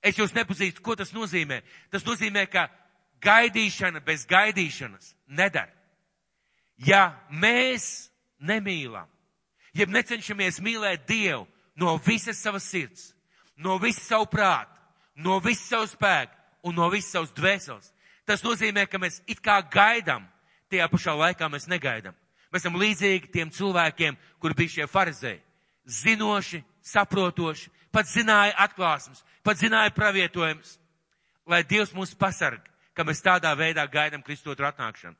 es 0.02 0.18
jūs 0.18 0.34
nepazīstu, 0.34 0.82
ko 0.82 0.96
tas 0.98 1.14
nozīmē? 1.14 1.62
Tas 1.94 2.06
nozīmē, 2.08 2.48
ka 2.50 2.68
gaidīšana 3.22 4.02
bez 4.06 4.26
gaidīšanas 4.30 5.14
nedara. 5.28 5.72
Ja 6.80 7.20
mēs 7.30 8.10
nemīlam, 8.40 9.08
ja 9.76 9.86
necenšamies 9.86 10.62
mīlēt 10.64 11.06
Dievu 11.08 11.46
no 11.76 11.98
visas 12.06 12.40
savas 12.40 12.64
sirds, 12.64 13.12
no 13.58 13.78
visas 13.78 14.08
savu 14.08 14.30
prātu, 14.32 14.80
no 15.20 15.40
visas 15.44 15.68
savu 15.68 15.90
spēku 15.92 16.36
un 16.64 16.80
no 16.80 16.88
visas 16.90 17.12
savas 17.12 17.34
dvēseles, 17.36 17.92
Tas 18.30 18.44
nozīmē, 18.46 18.84
ka 18.86 19.00
mēs 19.02 19.24
it 19.26 19.40
kā 19.42 19.56
gaidām, 19.74 20.28
tajā 20.70 20.86
pašā 20.92 21.16
laikā 21.18 21.48
mēs 21.50 21.66
negaidām. 21.66 22.14
Mēs 22.54 22.62
esam 22.62 22.76
līdzīgi 22.78 23.32
tiem 23.34 23.50
cilvēkiem, 23.50 24.18
kuri 24.38 24.58
bija 24.58 24.74
šie 24.76 24.86
farizēji. 24.90 25.40
Zinoši, 25.90 26.60
saprotoši, 26.86 27.72
pat 27.90 28.06
zināja 28.06 28.54
atklāsmes, 28.66 29.24
pat 29.42 29.58
zināja 29.58 29.90
pravietojumus, 29.96 30.76
lai 31.50 31.64
Dievs 31.66 31.96
mūs 31.98 32.14
pasarg, 32.14 32.62
ka 32.94 33.06
mēs 33.08 33.24
tādā 33.26 33.56
veidā 33.58 33.88
gaidām 33.90 34.22
Kristotu 34.22 34.68
atnākšanu. 34.68 35.18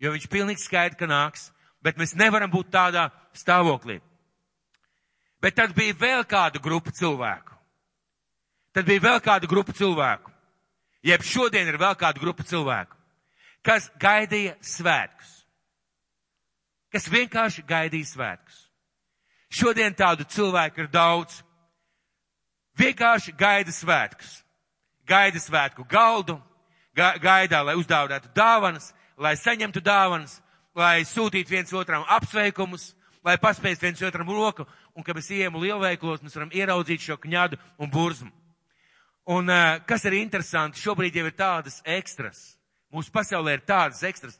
Jo 0.00 0.14
viņš 0.14 0.28
pilnīgi 0.32 0.64
skaidri, 0.64 0.96
ka 0.96 1.10
nāks, 1.10 1.50
bet 1.84 2.00
mēs 2.00 2.16
nevaram 2.16 2.48
būt 2.48 2.72
tādā 2.72 3.10
stāvoklī. 3.36 3.98
Bet 5.44 5.60
tad 5.60 5.76
bija 5.76 6.00
vēl 6.00 6.24
kāda 6.24 6.64
grupa 6.64 6.96
cilvēku. 6.96 7.60
Tad 8.72 8.88
bija 8.88 9.04
vēl 9.04 9.20
kāda 9.20 9.50
grupa 9.50 9.76
cilvēku 9.76 10.37
Jeb 11.04 11.22
šodien 11.22 11.68
ir 11.70 11.78
vēl 11.78 11.94
kāda 11.98 12.20
grupa 12.20 12.42
cilvēku, 12.46 12.96
kas 13.62 13.90
gaidīja 14.00 14.56
svētkus. 14.64 15.34
Kas 16.92 17.06
vienkārši 17.12 17.62
gaidīja 17.68 18.08
svētkus. 18.08 18.64
Šodien 19.48 19.94
tādu 19.96 20.24
cilvēku 20.28 20.84
ir 20.84 20.90
daudz. 20.92 21.42
Vienkārši 22.78 23.32
gaida 23.36 23.72
svētkus. 23.72 24.42
Gaida 25.08 25.40
svētku 25.40 25.86
galdu, 25.88 26.36
ga 26.96 27.14
gaidā, 27.20 27.62
lai 27.64 27.78
uzdāvinātu 27.80 28.28
dāvanas, 28.36 28.90
lai 29.16 29.34
saņemtu 29.40 29.80
dāvanas, 29.80 30.38
lai 30.76 31.00
sūtītu 31.08 31.54
viens 31.54 31.72
otram 31.72 32.04
apsveikumus, 32.08 32.92
lai 33.24 33.38
paspēst 33.40 33.82
viens 33.82 34.02
otram 34.04 34.28
roku, 34.28 34.66
un 34.94 35.06
kad 35.06 35.16
mēs 35.16 35.30
ejam 35.32 35.56
lielveikalos, 35.62 36.20
mēs 36.22 36.36
varam 36.36 36.52
ieraudzīt 36.52 37.06
šo 37.06 37.16
kņadu 37.22 37.58
un 37.78 37.90
burzmu. 37.90 38.30
Un 39.28 39.50
uh, 39.52 39.76
kas 39.84 40.06
ir 40.08 40.16
interesanti, 40.16 40.80
šobrīd 40.80 41.18
jau 41.18 41.26
ir 41.28 41.34
tādas 41.36 41.82
ekstras. 41.84 42.38
Mūsu 42.88 43.12
pasaulē 43.12 43.58
ir 43.58 43.64
tādas 43.68 44.00
ekstras. 44.08 44.38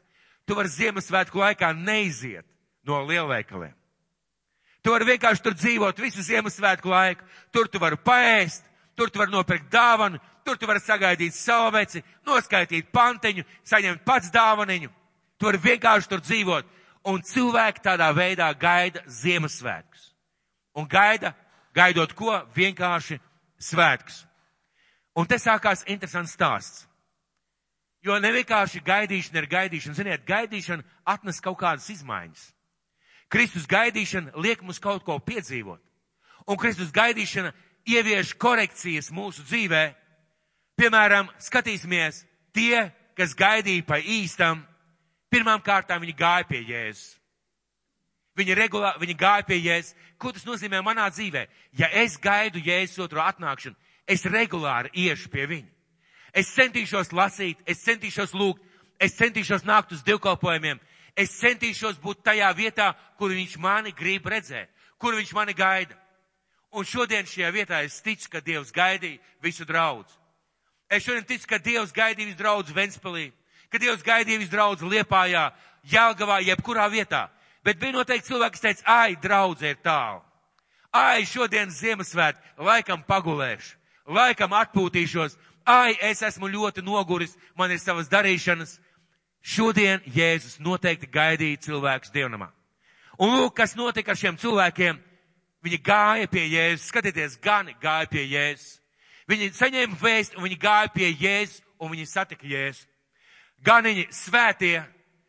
Tu 0.48 0.57
vari 0.57 0.70
Ziemassvētku 0.72 1.37
laikā 1.42 1.74
neiziet 1.77 2.46
no 2.88 3.03
lielveikaliem. 3.05 3.74
Tu 4.81 4.94
vari 4.94 5.11
vienkārši 5.11 5.44
tur 5.44 5.57
dzīvot 5.59 5.98
visu 6.01 6.24
Ziemassvētku 6.24 6.88
laiku. 6.88 7.27
Tur 7.53 7.68
tu 7.68 7.81
vari 7.83 7.98
paēst, 8.01 8.64
tur 8.96 9.12
tu 9.12 9.20
vari 9.20 9.35
nopirkt 9.35 9.68
dāvanu, 9.72 10.20
tur 10.46 10.57
tu 10.57 10.70
vari 10.70 10.81
sagaidīt 10.81 11.37
salveci, 11.37 12.01
noskaitīt 12.24 12.88
panteņu, 12.94 13.44
saņemt 13.68 14.07
pats 14.09 14.33
dāvaniņu. 14.33 14.88
Tu 15.37 15.51
vari 15.51 15.61
vienkārši 15.66 16.09
tur 16.09 16.24
dzīvot. 16.24 16.72
Un 17.09 17.20
cilvēki 17.24 17.85
tādā 17.85 18.09
veidā 18.16 18.48
gaida 18.57 19.05
Ziemassvētkus. 19.05 20.14
Un 20.81 20.88
gaida, 20.88 21.35
gaidot 21.77 22.16
ko? 22.16 22.33
Vienkārši 22.57 23.20
svētkus. 23.61 24.27
Un 25.18 25.26
te 25.26 25.38
sākās 25.42 25.83
interesants 25.90 26.37
stāsts. 26.37 26.85
Jo 28.07 28.20
ne 28.22 28.31
vienkārši 28.31 28.85
gaidīšana 28.87 29.42
ir 29.42 29.48
gaidīšana. 29.50 29.98
Ziniet, 29.98 30.26
gaidīšana 30.26 30.85
atnes 31.11 31.40
kaut 31.42 31.59
kādas 31.59 31.88
izmaiņas. 31.90 32.44
Kristus 33.28 33.66
gaidīšana 33.68 34.38
liek 34.38 34.62
mums 34.62 34.78
kaut 34.78 35.02
ko 35.04 35.18
piedzīvot. 35.18 35.83
Un 36.48 36.57
Kristus 36.57 36.92
gaidīšana 36.94 37.50
ievieš 37.88 38.37
korekcijas 38.38 39.11
mūsu 39.12 39.42
dzīvē. 39.48 39.83
Piemēram, 40.78 41.26
skatīsimies, 41.42 42.22
tie, 42.54 42.87
kas 43.18 43.35
gaidīja 43.35 43.83
pa 43.85 43.98
īstam, 43.98 44.62
pirmām 45.33 45.61
kārtām 45.66 46.04
viņi 46.04 46.14
gāja 46.16 46.46
pie 46.46 46.62
Jēzus. 46.62 47.16
Viņi, 48.38 48.54
regulā, 48.54 48.94
viņi 49.02 49.18
gāja 49.18 49.42
pie 49.48 49.59
Jēzus. 49.59 49.96
Ko 50.14 50.31
tas 50.33 50.46
nozīmē 50.46 50.78
manā 50.87 51.09
dzīvē? 51.11 51.48
Ja 51.74 51.90
es 51.90 52.14
gaidu 52.22 52.62
Jēzus 52.62 53.02
otro 53.02 53.24
atnākšanu, 53.26 53.74
es 54.09 54.25
regulāri 54.25 54.90
iešu 55.05 55.29
pie 55.31 55.47
viņa. 55.47 55.68
Es 56.33 56.51
centīšos 56.55 57.12
lasīt, 57.12 57.61
es 57.66 57.83
centīšos 57.85 58.35
lūgt, 58.37 58.64
es 59.01 59.16
centīšos 59.16 59.64
nākt 59.68 59.92
uz 59.97 60.03
divkalpojumiem, 60.07 60.81
es 61.16 61.37
centīšos 61.40 62.01
būt 62.03 62.25
tajā 62.27 62.51
vietā, 62.57 62.92
kur 63.18 63.33
viņš 63.33 63.57
mani 63.62 63.92
grib 63.92 64.27
redzēt, 64.27 64.71
kur 64.99 65.16
viņš 65.16 65.33
mani 65.37 65.55
gaida. 65.57 65.97
Un 66.71 66.85
šodien 66.85 67.27
šajā 67.27 67.49
vietā 67.53 67.81
es 67.85 67.97
ticu, 68.05 68.29
ka 68.29 68.42
Dievs 68.44 68.73
gaidīja 68.75 69.21
visu 69.42 69.64
draudz. 69.64 70.12
Es 70.90 71.05
šodien 71.05 71.25
ticu, 71.25 71.49
ka 71.49 71.59
Dievs 71.59 71.94
gaidīja 71.97 72.29
visu 72.29 72.40
draudz 72.42 72.75
Ventspilī, 72.77 73.31
ka 73.73 73.81
Dievs 73.81 74.05
gaidīja 74.05 74.42
visu 74.42 74.53
draudz 74.53 74.85
Liepājā, 74.85 75.49
Jelgavā, 75.88 76.42
jebkurā 76.44 76.88
vietā. 76.92 77.29
Bet 77.64 77.81
bija 77.81 77.97
noteikti 77.97 78.29
cilvēki, 78.29 78.57
kas 78.57 78.64
teica, 78.64 78.85
ai, 78.85 79.16
draudze 79.16 79.73
ir 79.73 79.81
tālu. 79.85 80.21
Ai, 80.92 81.25
šodien 81.29 81.73
Ziemassvēt, 81.73 82.37
laikam 82.64 83.03
pagulēšu, 83.05 83.77
laikam 84.09 84.55
atpūtīšos, 84.57 85.37
ai, 85.68 85.97
es 86.01 86.23
esmu 86.25 86.49
ļoti 86.49 86.83
noguris, 86.85 87.37
man 87.57 87.71
ir 87.71 87.81
savas 87.83 88.09
darīšanas. 88.11 88.79
Šodien 89.44 90.03
Jēzus 90.11 90.59
noteikti 90.61 91.07
gaidīja 91.07 91.61
cilvēkus 91.68 92.11
dievnamā. 92.12 92.51
Un 93.18 93.37
lūk, 93.37 93.55
kas 93.57 93.77
notika 93.79 94.12
ar 94.12 94.18
šiem 94.18 94.37
cilvēkiem. 94.38 94.99
Viņi 95.64 95.79
gāja 95.83 96.29
pie 96.31 96.44
Jēzus, 96.47 96.88
skatieties, 96.90 97.38
gani 97.42 97.75
gāja 97.83 98.07
pie 98.11 98.25
Jēzus. 98.31 98.79
Viņi 99.29 99.51
saņēma 99.59 99.99
vēstu 100.01 100.38
un 100.38 100.47
viņi 100.47 100.59
gāja 100.62 100.92
pie 100.94 101.11
Jēzus 101.11 101.62
un 101.79 101.90
viņi 101.92 102.07
satika 102.07 102.47
Jēzu. 102.47 102.87
Ganiņi 103.66 104.07
svētie, 104.14 104.77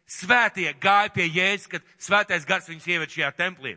svētie 0.06 0.70
gāja 0.82 1.10
pie 1.14 1.26
Jēzus, 1.28 1.70
kad 1.72 1.90
svētais 1.98 2.46
gars 2.46 2.70
viņus 2.70 2.88
ieved 2.88 3.16
šajā 3.16 3.32
templī. 3.38 3.76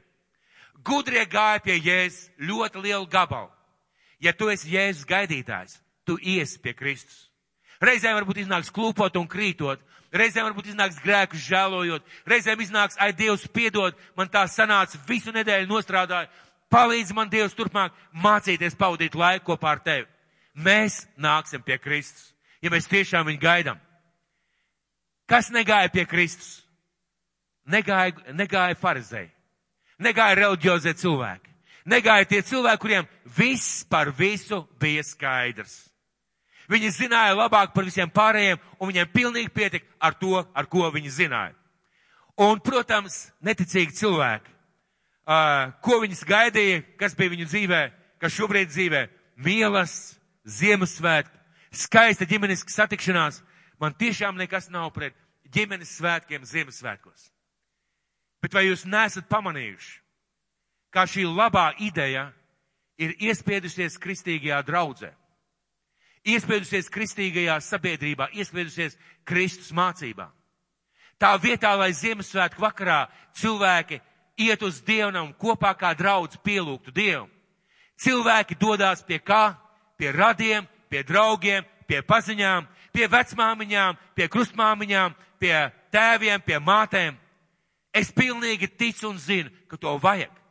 Gudrie 0.85 1.25
gāja 1.27 1.62
pie 1.65 1.79
Jēzus 1.81 2.29
ļoti 2.38 2.85
lielu 2.85 3.09
gabalu. 3.09 3.49
Ja 4.22 4.32
tu 4.32 4.48
esi 4.52 4.70
Jēzus 4.70 5.06
gaidītājs, 5.08 5.80
tu 6.06 6.16
iesi 6.18 6.61
pie 6.62 6.76
Kristus. 6.78 7.26
Reizēm 7.82 8.14
varbūt 8.20 8.44
iznāks 8.44 8.70
klūpot 8.70 9.16
un 9.18 9.26
krītot, 9.26 9.80
reizēm 10.14 10.46
varbūt 10.46 10.70
iznāks 10.70 11.00
grēkus 11.02 11.42
žēlojot, 11.48 12.04
reizēm 12.30 12.62
iznāks, 12.62 12.98
ai 13.02 13.11
Dievs 13.16 13.48
piedod, 13.50 13.96
man 14.14 14.30
tā 14.30 14.44
sanāca, 14.46 15.00
visu 15.08 15.35
nedēļu 15.35 15.66
nostrādāju, 15.70 16.30
palīdz 16.70 17.11
man 17.16 17.32
Dievs 17.32 17.56
turpmāk 17.58 17.96
mācīties 18.14 18.78
pavadīt 18.78 19.18
laiku 19.18 19.50
kopā 19.50 19.74
ar 19.74 19.82
tevi. 19.82 20.06
Mēs 20.54 21.02
nāksim 21.18 21.64
pie 21.64 21.80
Kristus, 21.82 22.30
ja 22.62 22.70
mēs 22.70 22.87
tiešām 22.87 23.26
viņu 23.26 23.42
gaidām. 23.42 23.80
Kas 25.26 25.50
negāja 25.50 25.90
pie 25.90 26.04
Kristus? 26.06 26.61
Negāja, 27.66 28.14
negāja 28.35 28.74
farizēji, 28.74 29.30
negāja 30.02 30.35
reliģiozie 30.35 30.96
cilvēki, 30.98 31.52
negāja 31.88 32.29
tie 32.29 32.42
cilvēki, 32.47 32.81
kuriem 32.83 33.09
viss 33.37 33.83
par 33.88 34.12
visu 34.16 34.62
bija 34.81 35.03
skaidrs. 35.07 35.92
Viņi 36.71 36.92
zināja 36.95 37.35
labāk 37.37 37.75
par 37.75 37.85
visiem 37.85 38.11
pārējiem, 38.11 38.61
un 38.79 38.90
viņiem 38.90 39.11
pilnīgi 39.12 39.51
pietika 39.53 39.87
ar 40.01 40.14
to, 40.16 40.38
ar 40.55 40.68
ko 40.71 40.88
viņi 40.95 41.11
zināja. 41.12 41.57
Un, 42.40 42.62
protams, 42.64 43.29
neticīgi 43.45 43.92
cilvēki, 43.99 44.53
uh, 45.29 45.73
ko 45.85 45.99
viņas 46.01 46.25
gaidīja, 46.29 46.81
kas 47.01 47.16
bija 47.18 47.35
viņu 47.35 47.49
dzīvē, 47.51 47.83
kas 48.23 48.37
šobrīd 48.38 48.73
dzīvē, 48.73 49.07
mielas, 49.37 50.18
Ziemassvētki, 50.42 51.38
skaista 51.85 52.27
ģimeniska 52.27 52.73
satikšanās. 52.75 53.37
Man 53.79 53.95
tiešām 53.95 54.35
nekas 54.40 54.66
nav 54.75 54.88
pret 54.95 55.14
ģimenes 55.55 55.92
svētkiem 56.01 56.42
Ziemassvētkos. 56.47 57.29
Bet 58.42 58.55
vai 58.57 58.64
jūs 58.66 58.83
nesat 58.90 59.29
pamanījuši, 59.31 60.02
kā 60.92 61.07
šī 61.09 61.24
labā 61.26 61.72
ideja 61.81 62.28
ir 63.00 63.16
iespiedusies 63.18 63.98
kristīgajā 63.98 64.61
draudzē? 64.66 65.11
Iespiedusies 66.22 66.90
kristīgajā 66.92 67.57
sabiedrībā, 67.64 68.28
iespiedusies 68.38 68.94
Kristus 69.26 69.72
mācībā. 69.74 70.28
Tā 71.18 71.33
vietā, 71.38 71.72
lai 71.78 71.90
Ziemassvētku 71.94 72.62
vakarā 72.62 73.07
cilvēki 73.38 74.00
iet 74.42 74.62
uz 74.62 74.81
dievnam 74.83 75.33
kopā 75.38 75.72
kā 75.78 75.92
draudz 75.98 76.38
pielūgtu 76.42 76.94
Dievu. 76.94 77.28
Cilvēki 77.98 78.59
dodās 78.59 79.02
pie 79.07 79.18
kā? 79.22 79.55
Pie 79.98 80.11
radiem, 80.11 80.66
pie 80.90 81.02
draugiem, 81.07 81.66
pie 81.87 82.00
paziņām, 82.02 82.66
pie 82.92 83.07
vecmāmiņām, 83.07 83.98
pie 84.16 84.26
krustmāmiņām, 84.28 85.14
pie 85.38 85.55
tēviem, 85.94 86.42
pie 86.42 86.59
mātēm. 86.59 87.18
Es 87.94 88.11
pilnīgi 88.11 88.70
ticu 88.74 89.11
un 89.12 89.18
zinu, 89.20 89.50
ka 89.68 89.76
to 89.76 89.94
vajag. 90.02 90.41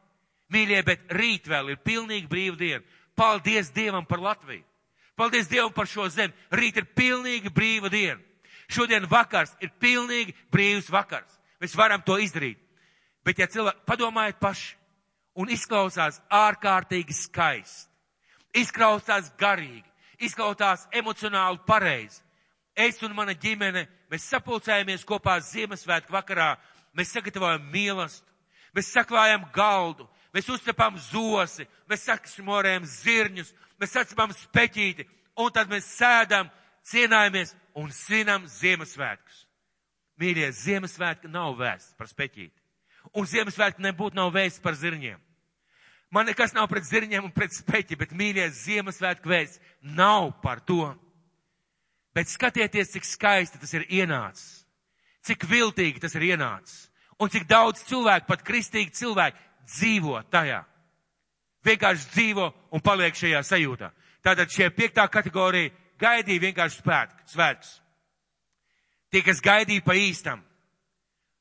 Mīļie, 0.51 0.81
bet 0.83 1.13
rīt 1.15 1.47
vēl 1.47 1.71
ir 1.71 1.79
pilnīgi 1.85 2.27
brīva 2.27 2.57
diena. 2.59 2.83
Paldies 3.15 3.71
Dievam 3.71 4.05
par 4.05 4.19
Latviju. 4.19 4.63
Paldies 5.15 5.47
Dievam 5.47 5.71
par 5.73 5.87
šo 5.87 6.09
zemi. 6.09 6.33
Rīt 6.51 6.81
ir 6.81 6.89
pilnīgi 6.95 7.51
brīva 7.53 7.91
diena. 7.91 8.19
Šodien 8.71 9.07
vakars 9.11 9.51
ir 9.59 9.71
pilnīgi 9.79 10.35
brīvs 10.51 10.89
vakars. 10.91 11.39
Mēs 11.61 11.75
varam 11.77 12.01
to 12.03 12.17
izdarīt. 12.19 12.59
Bet 13.25 13.39
ja 13.39 13.47
cilvēki, 13.51 13.83
padomājiet 13.85 14.39
paši, 14.41 14.75
un 15.37 15.51
izklausās 15.51 16.19
ārkārtīgi 16.33 17.15
skaisti, 17.15 17.89
izklausās 18.57 19.29
garīgi, 19.39 19.85
izklausās 20.25 20.87
emocionāli 20.91 21.61
pareizi. 21.67 22.21
Es 22.75 23.01
un 23.03 23.13
mana 23.15 23.35
ģimene, 23.35 23.85
mēs 24.11 24.25
sapulcējamies 24.31 25.05
kopā 25.07 25.37
Ziemassvētku 25.43 26.13
vakarā, 26.15 26.55
mēs 26.97 27.11
sagatavojam 27.13 27.67
mīlestību, 27.73 28.27
mēs 28.75 28.91
saklājam 28.95 29.45
galdu, 29.53 30.07
mēs 30.35 30.49
uzcepam 30.51 30.97
zosi, 30.99 31.67
mēs 31.89 32.05
sakšmorējam 32.07 32.87
zirņus, 32.87 33.53
mēs 33.81 33.95
sacepam 33.95 34.33
speķīti, 34.35 35.07
un 35.39 35.51
tad 35.53 35.71
mēs 35.71 35.89
sēdam, 35.97 36.49
cienājamies 36.87 37.55
un 37.77 37.91
svinam 37.93 38.47
Ziemassvētkus. 38.49 39.45
Mīļie, 40.21 40.51
Ziemassvētki 40.53 41.29
nav 41.31 41.55
vēsts 41.59 41.95
par 41.97 42.09
speķīti. 42.09 42.57
Un 43.17 43.27
Ziemassvētki 43.27 43.83
nebūtu 43.83 44.17
nav 44.17 44.31
vēsts 44.35 44.61
par 44.61 44.77
zirņiem. 44.77 45.19
Man 46.11 46.27
nekas 46.27 46.51
nav 46.53 46.67
pret 46.67 46.83
zirņiem 46.83 47.29
un 47.29 47.31
pret 47.31 47.53
speķi, 47.55 47.97
bet 47.97 48.11
mīļie 48.17 48.49
Ziemassvētku 48.53 49.31
vēsts 49.31 49.61
nav 49.81 50.33
par 50.43 50.59
to. 50.59 50.91
Bet 52.11 52.27
skatieties, 52.27 52.91
cik 52.91 53.07
skaisti 53.07 53.61
tas 53.61 53.71
ir 53.77 53.87
ienācis. 53.87 54.65
Cik 55.23 55.45
viltīgi 55.47 56.01
tas 56.03 56.15
ir 56.17 56.33
ienācis. 56.33 56.89
Un 57.21 57.29
cik 57.29 57.45
daudz 57.47 57.83
cilvēku, 57.85 58.27
pat 58.27 58.43
kristīgi 58.43 58.91
cilvēki, 58.97 59.37
dzīvo 59.67 60.21
tajā. 60.31 60.63
Vienkārši 61.65 62.09
dzīvo 62.15 62.47
un 62.73 62.81
paliek 62.81 63.15
šajā 63.15 63.43
sajūtā. 63.45 63.91
Tātad 64.25 64.49
šie 64.53 64.69
piektā 64.73 65.05
kategorija 65.09 65.71
gaidīja 66.01 66.47
vienkārši 66.47 66.81
svētkus. 67.29 67.77
Tie, 69.11 69.21
kas 69.21 69.41
gaidīja 69.43 69.83
pa 69.85 69.93
īstam, 69.97 70.41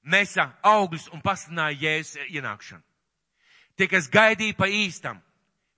nesa 0.03 0.51
augļus 0.67 1.09
un 1.15 1.23
pasludināja 1.25 1.79
jēzus 1.81 2.31
ienākšanu. 2.35 2.83
Tie, 3.77 3.87
kas 3.89 4.09
gaidīja 4.13 4.57
pa 4.59 4.69
īstam, 4.69 5.21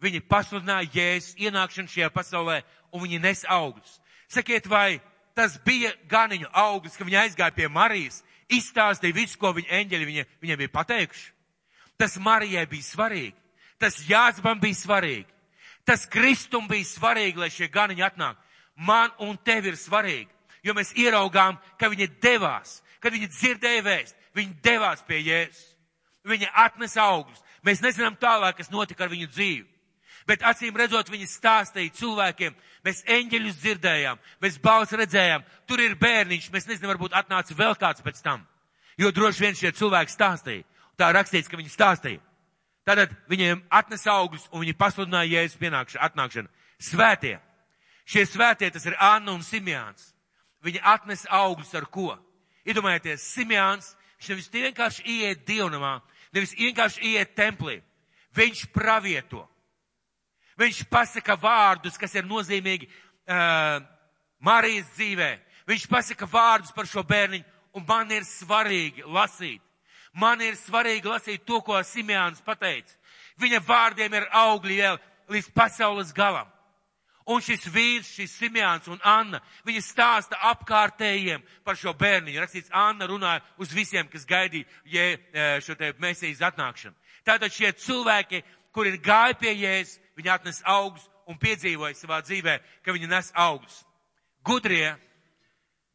viņi 0.03 0.23
pasludināja 0.27 0.91
jēzus 0.95 1.37
ienākšanu 1.39 1.93
šajā 1.93 2.11
pasaulē 2.15 2.63
un 2.93 3.05
viņi 3.05 3.21
nes 3.23 3.45
augļus. 3.49 3.99
Sakiet, 4.33 4.67
vai 4.67 5.01
tas 5.37 5.59
bija 5.65 5.93
ganiņu 6.09 6.49
auglis, 6.53 6.97
ka 6.97 7.05
viņi 7.05 7.21
aizgāja 7.27 7.55
pie 7.55 7.69
Marijas, 7.69 8.23
izstāstīja 8.53 9.17
visu, 9.17 9.39
ko 9.39 9.53
viņa 9.57 9.83
eņģeļi 9.83 10.09
viņa, 10.09 10.27
viņai 10.43 10.59
bija 10.63 10.73
pateikuši? 10.73 11.32
Tas 12.03 12.17
Marijai 12.19 12.65
bija 12.67 12.83
svarīgi. 12.83 13.37
Tas 13.79 14.01
Jāzbam 14.09 14.59
bija 14.59 14.75
svarīgi. 14.75 15.29
Tas 15.87 16.03
Kristum 16.11 16.67
bija 16.67 16.87
svarīgi, 16.87 17.39
lai 17.39 17.51
šie 17.51 17.69
ganiņi 17.71 18.03
atnāk. 18.03 18.39
Man 18.75 19.13
un 19.23 19.37
tev 19.39 19.69
ir 19.71 19.77
svarīgi, 19.79 20.31
jo 20.67 20.75
mēs 20.75 20.91
ieraugām, 20.99 21.61
ka 21.79 21.91
viņi 21.93 22.09
devās, 22.23 22.81
kad 22.99 23.15
viņi 23.15 23.29
dzirdēja 23.31 23.85
vēst, 23.87 24.17
viņi 24.35 24.57
devās 24.65 25.05
pie 25.07 25.21
Jēzus. 25.21 25.69
Viņi 26.27 26.49
atnesa 26.65 27.05
augļus. 27.05 27.43
Mēs 27.63 27.83
nezinām 27.83 28.19
tālāk, 28.19 28.57
kas 28.59 28.71
notika 28.71 29.07
ar 29.07 29.13
viņu 29.13 29.31
dzīvi. 29.31 29.69
Bet 30.27 30.43
acīm 30.47 30.75
redzot, 30.79 31.11
viņi 31.11 31.31
stāstīja 31.31 31.95
cilvēkiem, 31.99 32.55
mēs 32.87 33.05
eņģeļus 33.11 33.63
dzirdējām, 33.63 34.19
mēs 34.43 34.59
balsi 34.63 34.99
redzējām, 34.99 35.47
tur 35.67 35.83
ir 35.83 35.97
bērniņš, 35.99 36.51
mēs 36.55 36.67
nezinām, 36.71 36.95
varbūt 36.95 37.15
atnāca 37.19 37.59
vēl 37.59 37.79
kāds 37.79 38.03
pēc 38.03 38.23
tam. 38.23 38.43
Jo 38.99 39.11
droši 39.15 39.47
vien 39.47 39.59
šie 39.59 39.73
cilvēki 39.75 40.15
stāstīja. 40.15 40.67
Tā 40.99 41.13
rakstīts, 41.15 41.49
ka 41.49 41.59
viņi 41.59 41.73
stāstīja. 41.73 42.21
Tātad 42.87 43.15
viņiem 43.31 43.63
atnesa 43.71 44.17
augļus 44.19 44.49
un 44.51 44.65
viņi 44.65 44.75
pasludināja 44.79 45.31
Jēzus 45.37 45.61
pienākšanu, 45.61 46.03
atnākšanu. 46.09 46.51
Svētie. 46.83 47.37
Šie 48.05 48.25
svētie 48.27 48.73
tas 48.75 48.87
ir 48.89 48.97
Anna 48.99 49.37
un 49.37 49.45
Simjāns. 49.47 50.11
Viņi 50.67 50.83
atnesa 50.83 51.31
augļus 51.43 51.73
ar 51.79 51.87
ko? 51.91 52.11
Iedomājieties, 52.67 53.23
Simjāns, 53.37 53.93
viņš 54.19 54.29
nevis 54.33 54.51
vienkārši 54.55 55.07
iet 55.07 55.47
dievnamā, 55.47 56.01
nevis 56.35 56.55
vienkārši 56.59 57.15
iet 57.15 57.35
templī. 57.39 57.81
Viņš 58.35 58.67
pravieto. 58.75 59.47
Viņš 60.59 60.85
pasaka 60.91 61.37
vārdus, 61.39 61.99
kas 61.99 62.15
ir 62.15 62.27
nozīmīgi 62.29 62.89
uh, 62.89 63.81
Marijas 64.43 64.91
dzīvē. 64.97 65.33
Viņš 65.71 65.89
pasaka 65.91 66.27
vārdus 66.27 66.75
par 66.75 66.89
šo 66.91 67.05
bērniņu, 67.07 67.45
un 67.79 67.87
man 67.89 68.11
ir 68.11 68.27
svarīgi 68.27 69.07
lasīt. 69.07 69.63
Man 70.13 70.43
ir 70.45 70.59
svarīgi 70.61 71.09
lasīt 71.09 71.47
to, 71.49 71.63
ko 71.65 71.79
Simjāns 71.87 72.43
pateica. 72.45 72.93
Viņa 73.41 73.63
vārdiem 73.65 74.13
ir 74.19 74.27
augļi 74.29 74.81
vēl 74.83 74.99
līdz 75.33 75.53
pasaules 75.57 76.13
galam. 76.13 76.51
Un 77.31 77.41
šis 77.41 77.65
vīrs, 77.71 78.11
šis 78.17 78.35
Simjāns 78.35 78.89
un 78.91 78.99
Anna, 79.07 79.39
viņi 79.65 79.81
stāsta 79.87 80.37
apkārtējiem 80.51 81.45
par 81.65 81.79
šo 81.79 81.95
bērniņu. 81.95 82.41
Rakstīts, 82.43 82.73
Anna 82.75 83.07
runāja 83.07 83.41
uz 83.63 83.71
visiem, 83.73 84.09
kas 84.11 84.27
gaidīja 84.27 84.67
jē, 84.91 85.07
šo 85.63 85.77
te 85.79 85.93
mesijas 86.03 86.43
atnākšanu. 86.51 86.99
Tātad 87.25 87.55
šie 87.55 87.71
cilvēki, 87.79 88.43
kuri 88.75 88.93
ir 88.93 89.01
gājuši 89.07 89.39
pie 89.39 89.55
jēzus, 89.55 90.01
viņi 90.19 90.35
atnes 90.35 90.61
augus 90.67 91.07
un 91.31 91.39
piedzīvoja 91.39 91.95
savā 91.97 92.21
dzīvē, 92.27 92.59
ka 92.83 92.93
viņi 92.93 93.09
nes 93.09 93.31
augus. 93.39 93.81
Gudrie, 94.43 94.97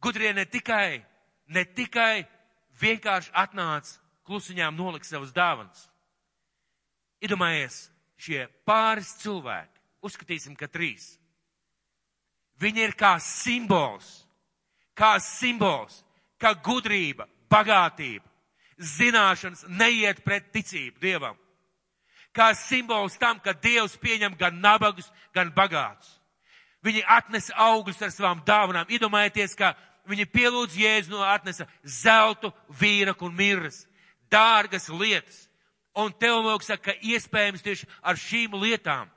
gudrie 0.02 0.32
ne 0.34 0.48
tikai, 0.48 1.04
ne 1.52 1.66
tikai 1.76 2.24
vienkārši 2.80 3.36
atnāca 3.36 4.07
klusiņām 4.28 4.76
nolikt 4.76 5.08
savas 5.08 5.32
dāvanas. 5.36 5.88
Iedomājies, 7.24 7.88
šie 8.20 8.46
pāris 8.68 9.16
cilvēki, 9.24 9.82
uzskatīsim, 10.06 10.58
ka 10.60 10.70
trīs. 10.70 11.16
Viņi 12.62 12.84
ir 12.88 12.94
kā 12.98 13.16
simbols, 13.22 14.26
kā 14.98 15.16
simbols, 15.22 16.02
kā 16.42 16.54
gudrība, 16.66 17.28
bagātība, 17.50 18.26
zināšanas 18.78 19.66
neiet 19.70 20.24
pret 20.26 20.52
ticību 20.54 21.02
Dievam. 21.02 21.38
Kā 22.34 22.52
simbols 22.54 23.18
tam, 23.18 23.40
ka 23.42 23.56
Dievs 23.58 23.98
pieņem 23.98 24.36
gan 24.38 24.60
nabagus, 24.62 25.10
gan 25.34 25.50
bagātus. 25.56 26.20
Viņi 26.86 27.02
atnesa 27.10 27.56
augļus 27.58 28.02
ar 28.06 28.12
savām 28.14 28.44
dāvanām. 28.46 28.90
Iedomājieties, 28.94 29.56
ka 29.58 29.74
viņi 30.10 30.28
pielūdz 30.30 30.78
Jēzu 30.78 31.16
no 31.16 31.24
atnesa 31.26 31.66
zeltu, 31.82 32.52
vīraku 32.70 33.26
un 33.26 33.38
mirras 33.38 33.88
dārgas 34.32 34.90
lietas. 34.90 35.46
Un 35.98 36.12
teologs 36.14 36.68
saka, 36.70 36.92
ka 36.92 36.98
iespējams 37.02 37.64
tieši 37.66 37.88
ar 38.06 38.20
šīm 38.22 38.54
lietām, 38.62 39.10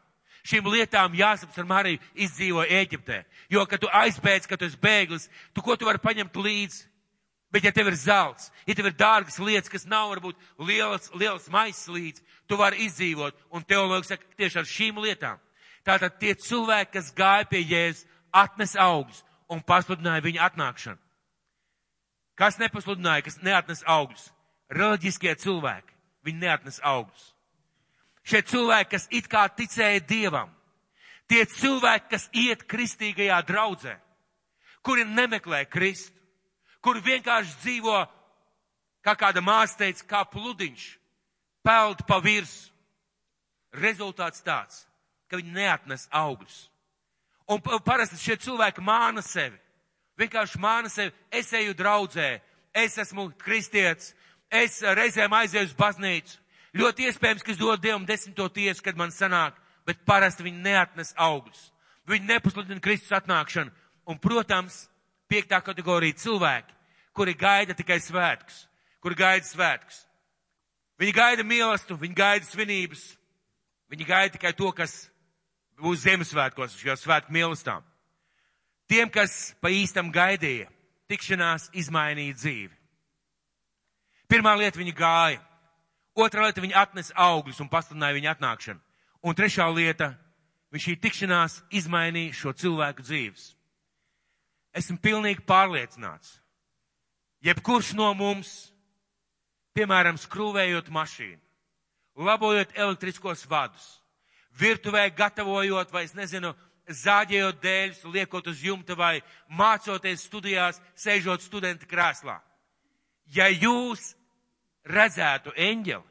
šīm 0.49 0.69
lietām 0.73 1.17
jāsaps 1.19 1.59
ar 1.61 1.67
Mariju 1.69 2.01
izdzīvo 2.15 2.65
Ēģiptē. 2.65 3.19
Jo, 3.53 3.67
kad 3.69 3.83
tu 3.83 3.91
aizbēdz, 3.93 4.49
ka 4.49 4.57
tu 4.57 4.65
esi 4.65 4.81
bēglis, 4.81 5.29
tu 5.53 5.61
ko 5.65 5.77
tu 5.77 5.89
vari 5.89 6.01
paņemt 6.01 6.41
līdzi? 6.41 6.87
Bet 7.51 7.67
ja 7.67 7.73
tev 7.75 7.91
ir 7.91 7.97
zelts, 7.99 8.49
ja 8.63 8.77
tev 8.79 8.87
ir 8.87 8.95
dārgas 8.95 9.41
lietas, 9.43 9.69
kas 9.69 9.85
nav 9.91 10.13
varbūt 10.13 10.39
liels, 10.63 11.11
liels 11.19 11.49
maisis 11.51 11.91
līdzi, 11.91 12.23
tu 12.47 12.57
vari 12.57 12.87
izdzīvot. 12.87 13.35
Un 13.51 13.67
teologs 13.67 14.13
saka, 14.13 14.25
tieši 14.39 14.61
ar 14.63 14.69
šīm 14.71 15.01
lietām. 15.03 15.41
Tātad 15.85 16.21
tie 16.21 16.37
cilvēki, 16.39 16.93
kas 16.95 17.11
gāja 17.17 17.49
pie 17.51 17.65
Jēzus, 17.65 18.07
atnes 18.31 18.77
augļus 18.79 19.25
un 19.51 19.63
pasludināja 19.67 20.23
viņa 20.23 20.45
atnākšanu. 20.47 21.01
Kas 22.39 22.57
nepasludināja, 22.61 23.27
kas 23.27 23.41
neatnes 23.45 23.83
augļus? 23.85 24.31
Reliģiskie 24.71 25.35
cilvēki. 25.41 25.97
Viņi 26.27 26.43
neatnes 26.43 26.81
augļus. 26.85 27.27
Šie 28.27 28.43
cilvēki, 28.47 28.91
kas 28.93 29.07
it 29.11 29.29
kā 29.33 29.47
ticēja 29.57 30.03
Dievam, 30.07 30.51
tie 31.31 31.47
cilvēki, 31.49 32.11
kas 32.13 32.29
iet 32.37 32.67
kristīgajā 32.69 33.39
draudzē, 33.49 33.97
kuri 34.85 35.07
nemeklē 35.09 35.65
Kristu, 35.71 36.13
kuri 36.85 37.01
vienkārši 37.05 37.57
dzīvo, 37.63 37.97
kā 39.05 39.17
kāda 39.17 39.43
māsa 39.45 39.81
teica, 39.81 40.05
kā 40.05 40.21
pludiņš, 40.29 40.85
peld 41.65 42.05
pa 42.09 42.21
virsmu. 42.21 42.69
Rezultāts 43.71 44.43
tāds, 44.43 44.81
ka 45.31 45.39
viņi 45.39 45.53
neatnes 45.55 46.09
augļus. 46.11 46.65
Un 47.55 47.61
parasti 47.63 48.19
šie 48.19 48.35
cilvēki 48.43 48.83
māna 48.83 49.23
sevi. 49.23 49.55
Vienkārši 50.19 50.59
māna 50.59 50.91
sevi, 50.91 51.13
es 51.31 51.53
eju 51.55 51.77
draudzē, 51.79 52.41
es 52.75 52.99
esmu 52.99 53.29
kristietis, 53.39 54.11
es 54.51 54.81
reizēm 54.83 55.33
aizēju 55.35 55.71
uz 55.71 55.77
baznīcu. 55.79 56.39
Ļoti 56.77 57.09
iespējams, 57.09 57.43
ka 57.43 57.53
es 57.53 57.59
dodu 57.59 57.83
Dievam 57.83 58.07
desmito 58.07 58.47
tiesu, 58.53 58.83
kad 58.85 58.99
man 58.99 59.11
sanāk, 59.15 59.57
bet 59.87 60.05
parasti 60.07 60.45
viņi 60.47 60.63
neatnes 60.63 61.15
augļus. 61.19 61.71
Viņi 62.11 62.29
nepasludina 62.29 62.83
Kristus 62.83 63.15
atnākšanu. 63.19 63.73
Un, 64.11 64.19
protams, 64.19 64.85
piektā 65.31 65.61
kategorija 65.63 66.19
cilvēki, 66.19 66.75
kuri 67.15 67.35
gaida 67.39 67.75
tikai 67.79 68.01
svētkus, 68.03 68.65
kuri 69.03 69.19
gaida 69.19 69.47
svētkus. 69.47 70.05
Viņi 71.01 71.15
gaida 71.17 71.47
mīlestību, 71.47 72.01
viņi 72.03 72.19
gaida 72.19 72.47
svinības, 72.47 73.05
viņi 73.91 74.07
gaida 74.09 74.35
tikai 74.35 74.53
to, 74.57 74.71
kas 74.77 75.07
būs 75.81 76.03
Ziemassvētkos, 76.05 76.77
šo 76.77 76.97
svētku 76.99 77.33
mīlestībām. 77.35 77.87
Tiem, 78.91 79.11
kas 79.11 79.55
pa 79.63 79.71
īstam 79.71 80.11
gaidīja, 80.13 80.67
tikšanās 81.11 81.71
izmainīja 81.79 82.37
dzīvi. 82.37 82.80
Pirmā 84.31 84.53
lieta 84.55 84.79
viņa 84.79 84.93
gāja, 84.95 85.41
otrā 86.15 86.47
lieta 86.47 86.63
viņa 86.63 86.83
atnesa 86.85 87.15
augļus 87.19 87.61
un 87.65 87.71
pasludināja 87.71 88.15
viņa 88.15 88.35
atnākšanu. 88.37 88.83
Un 89.27 89.37
trešā 89.37 89.67
lieta, 89.75 90.13
viņš 90.71 90.85
šī 90.87 90.95
tikšanās 91.03 91.57
izmainīja 91.81 92.37
šo 92.39 92.53
cilvēku 92.57 93.03
dzīves. 93.05 93.51
Esmu 94.77 95.01
pilnīgi 95.03 95.43
pārliecināts. 95.47 96.37
Jebkurš 97.43 97.95
no 97.99 98.13
mums, 98.15 98.71
piemēram, 99.75 100.19
skrūvējot 100.21 100.93
mašīnu, 100.93 101.41
labojot 102.21 102.77
elektriskos 102.77 103.47
vadus, 103.51 103.87
virtuvē 104.61 105.09
gatavojot 105.17 105.91
vai, 105.91 106.05
es 106.07 106.15
nezinu, 106.15 106.53
zāģējot 106.87 107.61
dēļus, 107.63 108.05
liekot 108.13 108.47
uz 108.51 108.63
jumta 108.63 108.95
vai 108.99 109.21
mācoties 109.49 110.27
studijās, 110.29 110.81
sēžot 110.95 111.43
studenta 111.43 111.89
krēslā. 111.89 112.39
Ja 113.31 113.49
jūs 113.51 114.13
redzētu 114.87 115.53
eņģeli, 115.57 116.07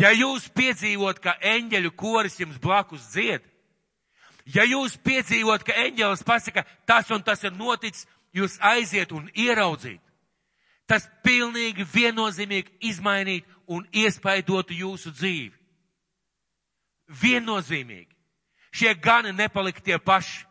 ja 0.00 0.12
jūs 0.12 0.48
piedzīvot, 0.54 1.20
ka 1.22 1.36
eņģeļu 1.40 1.92
koris 1.96 2.38
jums 2.40 2.58
blakus 2.62 3.10
dzied, 3.12 3.44
ja 4.54 4.64
jūs 4.64 4.96
piedzīvot, 5.04 5.64
ka 5.64 5.76
eņģelis 5.86 6.24
pasaka, 6.26 6.64
tas 6.86 7.10
un 7.10 7.22
tas 7.22 7.44
ir 7.44 7.52
noticis, 7.56 8.06
jūs 8.32 8.58
aiziet 8.60 9.12
un 9.12 9.30
ieraudzīt, 9.34 10.00
tas 10.88 11.08
pilnīgi 11.24 11.84
viennozīmīgi 11.92 12.78
izmainīt 12.90 13.48
un 13.68 13.84
iespaidotu 13.92 14.76
jūsu 14.76 15.12
dzīvi. 15.12 15.56
Viennozīmīgi. 17.08 18.14
Šie 18.72 18.94
gani 18.94 19.32
nepalika 19.32 19.80
tie 19.84 19.98
paši. 19.98 20.44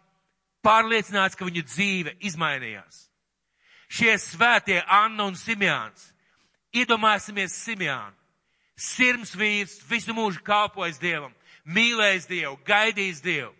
Pārliecināts, 0.65 1.37
ka 1.37 1.45
viņu 1.45 1.63
dzīve 1.63 2.15
izmainījās. 2.27 3.07
Šie 3.87 4.17
svētie 4.19 4.81
Anna 4.83 5.29
un 5.29 5.37
Simjāns 5.37 6.09
Iedomāsimies 6.77 7.55
Simjānu. 7.65 8.15
Sirms 8.77 9.33
vīrs, 9.33 9.79
visu 9.89 10.13
mūžu 10.13 10.43
kalpojis 10.45 10.99
Dievam, 11.01 11.33
mīlējis 11.65 12.27
Dievu, 12.29 12.57
gaidījis 12.67 13.23
Dievu. 13.25 13.53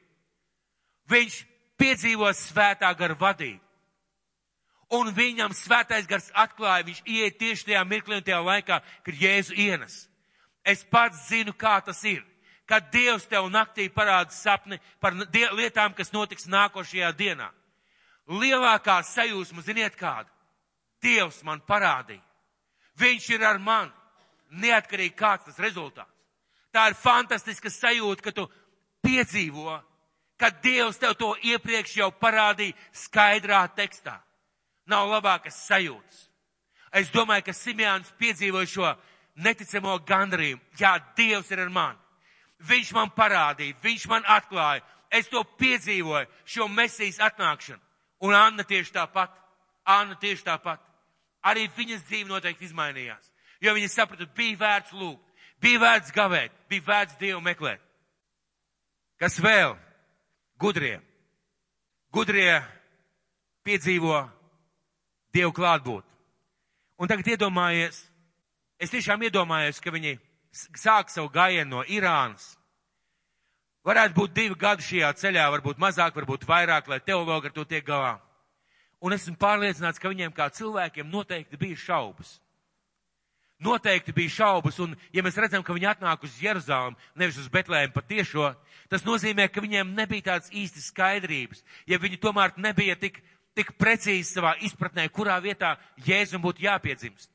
Viņš 1.09 1.39
piedzīvos 1.79 2.43
svētā 2.51 2.91
gara 2.97 3.17
vadību. 3.17 3.63
Un 4.93 5.09
viņam 5.11 5.55
svētais 5.57 6.05
gars 6.07 6.29
atklāja, 6.31 6.85
viņš 6.87 7.01
ieiet 7.03 7.39
tieši 7.39 7.71
tajā 7.71 7.81
mirklī 7.83 8.19
un 8.19 8.23
tajā 8.23 8.39
laikā, 8.39 8.77
kad 9.03 9.19
Jēzu 9.19 9.57
ienes. 9.59 10.05
Es 10.63 10.83
pats 10.83 11.27
zinu, 11.27 11.51
kā 11.51 11.79
tas 11.83 11.99
ir. 12.07 12.23
Kad 12.67 12.91
Dievs 12.91 13.25
tev 13.27 13.47
naktī 13.51 13.87
parāda 13.91 14.31
sapni 14.35 14.79
par 14.99 15.15
lietām, 15.55 15.93
kas 15.95 16.11
notiks 16.11 16.47
nākošajā 16.51 17.11
dienā. 17.15 17.49
Lielākā 18.27 18.99
sajūsma, 19.07 19.63
ziniet 19.63 19.95
kāda? 19.95 20.27
Dievs 21.03 21.43
man 21.47 21.61
parādīja. 21.63 22.26
Viņš 22.97 23.29
ir 23.35 23.45
ar 23.45 23.59
mani. 23.61 23.93
Neatkarīgi 24.57 25.15
kāds 25.17 25.49
tas 25.49 25.59
rezultāts. 25.59 26.13
Tā 26.71 26.89
ir 26.89 26.95
fantastiska 26.99 27.69
sajūta, 27.71 28.23
ka 28.23 28.31
tu 28.31 28.45
piedzīvo, 29.03 29.75
ka 30.39 30.51
Dievs 30.63 30.99
tev 31.01 31.15
to 31.19 31.33
iepriekš 31.41 31.97
jau 31.99 32.11
parādīja 32.13 32.75
skaidrā 32.95 33.63
tekstā. 33.75 34.17
Nav 34.87 35.09
labākas 35.11 35.57
sajūtas. 35.67 36.27
Es 36.95 37.09
domāju, 37.11 37.47
ka 37.47 37.55
Simjāns 37.55 38.13
piedzīvoja 38.19 38.69
šo 38.71 38.91
neticamo 39.43 39.97
gandrību. 40.07 40.61
Jā, 40.79 40.95
Dievs 41.17 41.51
ir 41.51 41.65
ar 41.65 41.73
mani. 41.73 41.99
Viņš 42.67 42.93
man 42.95 43.11
parādīja, 43.13 43.75
viņš 43.83 44.07
man 44.09 44.23
atklāja. 44.25 44.85
Es 45.11 45.27
to 45.31 45.43
piedzīvoju, 45.59 46.27
šo 46.45 46.67
mesijas 46.67 47.19
atnākšanu. 47.23 47.79
Un 48.25 48.33
Anna 48.33 48.63
tieši 48.63 48.95
tāpat. 48.95 49.31
Anna 49.85 50.17
tieši 50.19 50.43
tāpat. 50.47 50.81
Arī 51.47 51.67
viņas 51.77 52.05
dzīve 52.07 52.29
noteikti 52.31 52.67
izmainījās. 52.67 53.31
Jo 53.63 53.73
viņi 53.73 53.89
saprata, 53.89 54.27
bija 54.37 54.57
vērts 54.59 54.93
lūgt, 54.93 55.23
bija 55.63 55.81
vērts 55.81 56.13
gavēt, 56.13 56.53
bija 56.69 56.85
vērts 56.87 57.17
Dievu 57.21 57.41
meklēt. 57.45 57.81
Kas 59.17 59.39
vēl? 59.41 59.73
Gudrie. 60.61 60.99
Gudrie 62.13 62.59
piedzīvo 63.65 64.21
Dievu 65.33 65.53
klātbūt. 65.53 66.05
Un 66.97 67.09
tagad 67.09 67.27
iedomājies, 67.29 67.99
es 68.81 68.93
tiešām 68.93 69.25
iedomājos, 69.27 69.81
ka 69.81 69.93
viņi 69.93 70.15
sāk 70.77 71.11
savu 71.13 71.29
gājienu 71.33 71.77
no 71.77 71.83
Irānas. 71.85 72.55
Varētu 73.85 74.17
būt 74.17 74.33
divi 74.35 74.55
gadi 74.59 74.83
šajā 74.83 75.11
ceļā, 75.21 75.45
varbūt 75.53 75.77
mazāk, 75.79 76.15
varbūt 76.17 76.47
vairāk, 76.47 76.89
lai 76.91 76.99
teologi 76.99 77.47
ar 77.47 77.53
to 77.55 77.63
tiek 77.65 77.85
galā. 77.85 78.17
Un 79.03 79.13
esmu 79.13 79.35
pārliecināts, 79.37 80.01
ka 80.01 80.09
viņiem 80.09 80.33
kā 80.33 80.49
cilvēkiem 80.53 81.09
noteikti 81.11 81.59
bija 81.59 81.77
šaubas. 81.77 82.37
Noteikti 83.61 84.13
bija 84.13 84.29
šaubas, 84.29 84.77
un 84.81 84.93
ja 85.13 85.23
mēs 85.25 85.37
redzam, 85.37 85.63
ka 85.65 85.73
viņi 85.73 85.89
atnāk 85.89 86.25
uz 86.25 86.35
Jeruzalem, 86.41 86.97
nevis 87.17 87.39
uz 87.41 87.47
Betlēmu 87.49 87.93
patiešo, 87.93 88.51
tas 88.89 89.05
nozīmē, 89.05 89.47
ka 89.49 89.63
viņiem 89.65 89.95
nebija 89.97 90.27
tāds 90.27 90.53
īsti 90.53 90.83
skaidrības, 90.91 91.63
ja 91.89 91.97
viņi 92.01 92.19
tomēr 92.21 92.53
nebija 92.61 92.97
tik, 93.01 93.17
tik 93.57 93.73
precīzi 93.81 94.29
savā 94.29 94.53
izpratnē, 94.65 95.07
kurā 95.09 95.39
vietā 95.41 95.73
Jēzum 96.05 96.45
būtu 96.45 96.67
jāpiedzimst. 96.67 97.31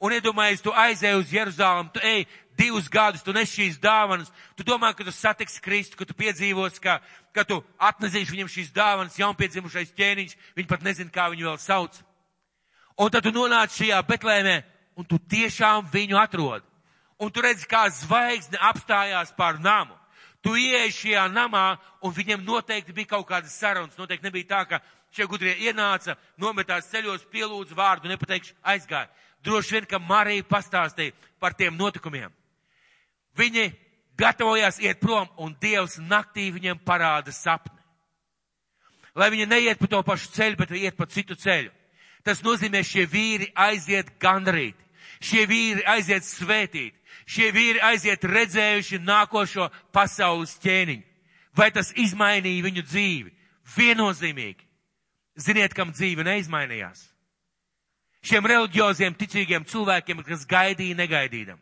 Un 0.00 0.14
iedomājies, 0.14 0.62
tu 0.62 0.72
aizēji 0.72 1.20
uz 1.20 1.32
Jeruzālēm, 1.34 1.88
tu 1.92 2.00
ej 2.00 2.24
divus 2.58 2.88
gadus, 2.90 3.22
tu 3.22 3.32
nes 3.32 3.50
šīs 3.50 3.78
dāvanas, 3.80 4.30
tu 4.58 4.66
domā, 4.66 4.90
ka 4.96 5.06
tu 5.06 5.14
satiksi 5.14 5.62
Kristu, 5.62 5.96
ka 5.96 6.06
tu 6.08 6.16
piedzīvos, 6.18 6.80
ka, 6.82 6.98
ka 7.32 7.44
tu 7.46 7.60
atnesīsi 7.78 8.34
viņam 8.34 8.50
šīs 8.50 8.72
dāvanas, 8.74 9.18
jaunpiedzimušais 9.20 9.94
ķēniņš, 9.96 10.34
viņi 10.58 10.70
pat 10.70 10.82
nezin, 10.86 11.12
kā 11.12 11.28
viņu 11.32 11.48
vēl 11.48 11.60
sauc. 11.62 12.00
Un 12.98 13.12
tad 13.14 13.22
tu 13.26 13.32
nonāc 13.34 13.76
šajā 13.78 14.00
Betlēmē, 14.08 14.56
un 14.98 15.06
tu 15.06 15.20
tiešām 15.22 15.86
viņu 15.92 16.18
atrod. 16.18 16.66
Un 17.18 17.30
tu 17.34 17.42
redzi, 17.42 17.66
kā 17.66 17.86
zvaigzne 17.90 18.58
apstājās 18.62 19.32
pār 19.38 19.58
namu. 19.62 19.94
Tu 20.42 20.54
ieeji 20.54 20.94
šajā 20.94 21.24
namā, 21.30 21.78
un 22.02 22.14
viņiem 22.14 22.44
noteikti 22.46 22.94
bija 22.94 23.14
kaut 23.14 23.26
kādas 23.30 23.56
sarunas. 23.58 23.98
Noteikti 23.98 24.26
nebija 24.26 24.50
tā, 24.50 24.60
ka 24.70 24.82
šie 25.14 25.26
gudrie 25.26 25.56
ienāca, 25.66 26.14
nometās 26.38 26.90
ceļos, 26.92 27.26
pielūdz 27.32 27.74
vārdu, 27.74 28.10
nepateikšu, 28.10 28.54
aizgāja 28.62 29.10
droši 29.44 29.74
vien, 29.74 29.86
ka 29.88 29.98
Marija 29.98 30.46
pastāstīja 30.48 31.14
par 31.40 31.54
tiem 31.54 31.76
notikumiem. 31.76 32.32
Viņi 33.38 33.70
gatavojās 34.18 34.80
iet 34.82 35.00
prom, 35.00 35.28
un 35.38 35.54
Dievs 35.62 35.98
naktī 36.02 36.48
viņiem 36.54 36.80
parāda 36.84 37.32
sapni. 37.32 37.76
Lai 39.18 39.30
viņi 39.34 39.48
neiet 39.50 39.80
pa 39.80 39.88
to 39.90 40.02
pašu 40.06 40.30
ceļu, 40.34 40.58
bet 40.58 40.74
iet 40.78 40.96
pa 40.98 41.06
citu 41.06 41.34
ceļu. 41.38 41.72
Tas 42.26 42.42
nozīmē, 42.44 42.82
šie 42.84 43.06
vīri 43.06 43.50
aiziet 43.54 44.12
gandrīt. 44.20 44.76
Šie 45.22 45.46
vīri 45.50 45.82
aiziet 45.86 46.26
svētīt. 46.26 46.94
Šie 47.26 47.50
vīri 47.54 47.82
aiziet 47.82 48.24
redzējuši 48.24 49.00
nākošo 49.02 49.68
pasaules 49.92 50.54
ķēniņu. 50.62 51.04
Vai 51.58 51.70
tas 51.74 51.90
izmainīja 51.96 52.66
viņu 52.68 52.84
dzīvi? 52.86 53.34
Viennozīmīgi. 53.74 54.66
Ziniet, 55.38 55.74
kam 55.74 55.90
dzīve 55.94 56.26
neizmainījās? 56.26 57.08
šiem 58.24 58.46
reliģioziem, 58.46 59.16
ticīgiem 59.18 59.66
cilvēkiem, 59.68 60.22
kas 60.26 60.46
gaidīja 60.48 60.96
negaidīdam. 60.98 61.60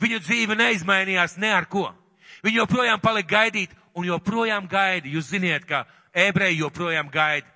Viņu 0.00 0.20
dzīve 0.24 0.56
neizmainījās 0.56 1.36
ne 1.40 1.52
ar 1.52 1.66
ko. 1.68 1.90
Viņi 2.44 2.62
joprojām 2.62 3.00
palika 3.00 3.34
gaidīt 3.36 3.74
un 3.94 4.06
joprojām 4.08 4.68
gaida. 4.70 5.08
Jūs 5.08 5.32
ziniet, 5.34 5.66
ka 5.68 5.84
ebreji 6.14 6.62
joprojām 6.62 7.10
gaida. 7.12 7.48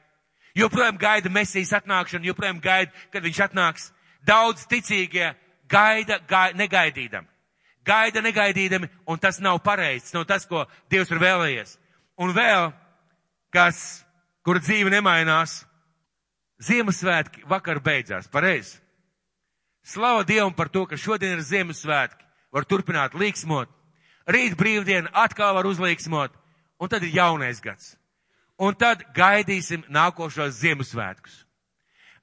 Joprojām 0.54 0.98
gaida 1.00 1.30
mesijas 1.32 1.72
atnākšanu, 1.80 2.28
joprojām 2.30 2.60
gaida, 2.62 2.92
kad 3.10 3.24
viņš 3.24 3.40
atnāks. 3.48 3.88
Daudz 4.24 4.68
ticīgie 4.70 5.32
gaida, 5.68 6.20
gaida 6.28 6.56
negaidīdam. 6.58 7.26
Gaida 7.84 8.22
negaidīdami, 8.24 8.88
un 9.10 9.18
tas 9.20 9.40
nav 9.44 9.58
pareizs, 9.64 10.14
nav 10.14 10.24
tas, 10.28 10.46
ko 10.48 10.64
Dievs 10.90 11.10
ir 11.12 11.20
vēlējies. 11.20 11.74
Un 12.22 12.32
vēl, 12.32 12.70
kas, 13.52 14.04
kur 14.44 14.60
dzīve 14.62 14.92
nemainās, 14.94 15.64
Ziemassvētki 16.64 17.42
vakar 17.50 17.80
beidzās, 17.82 18.28
pareizi. 18.30 18.78
Slava 19.84 20.22
Dievam 20.24 20.54
par 20.54 20.70
to, 20.72 20.86
ka 20.86 20.96
šodien 20.96 21.34
ir 21.34 21.42
Ziemassvētki. 21.44 22.24
Var 22.54 22.66
turpināt 22.70 23.16
līksmot. 23.18 23.70
Rīt 24.30 24.54
brīvdiena 24.56 25.10
atkal 25.24 25.56
var 25.56 25.66
uzlīksmot. 25.66 26.32
Un 26.80 26.90
tad 26.90 27.02
ir 27.02 27.14
jaunais 27.16 27.60
gads. 27.62 27.94
Un 28.62 28.76
tad 28.78 29.02
gaidīsim 29.16 29.82
nākošos 29.90 30.60
Ziemassvētkus. 30.60 31.40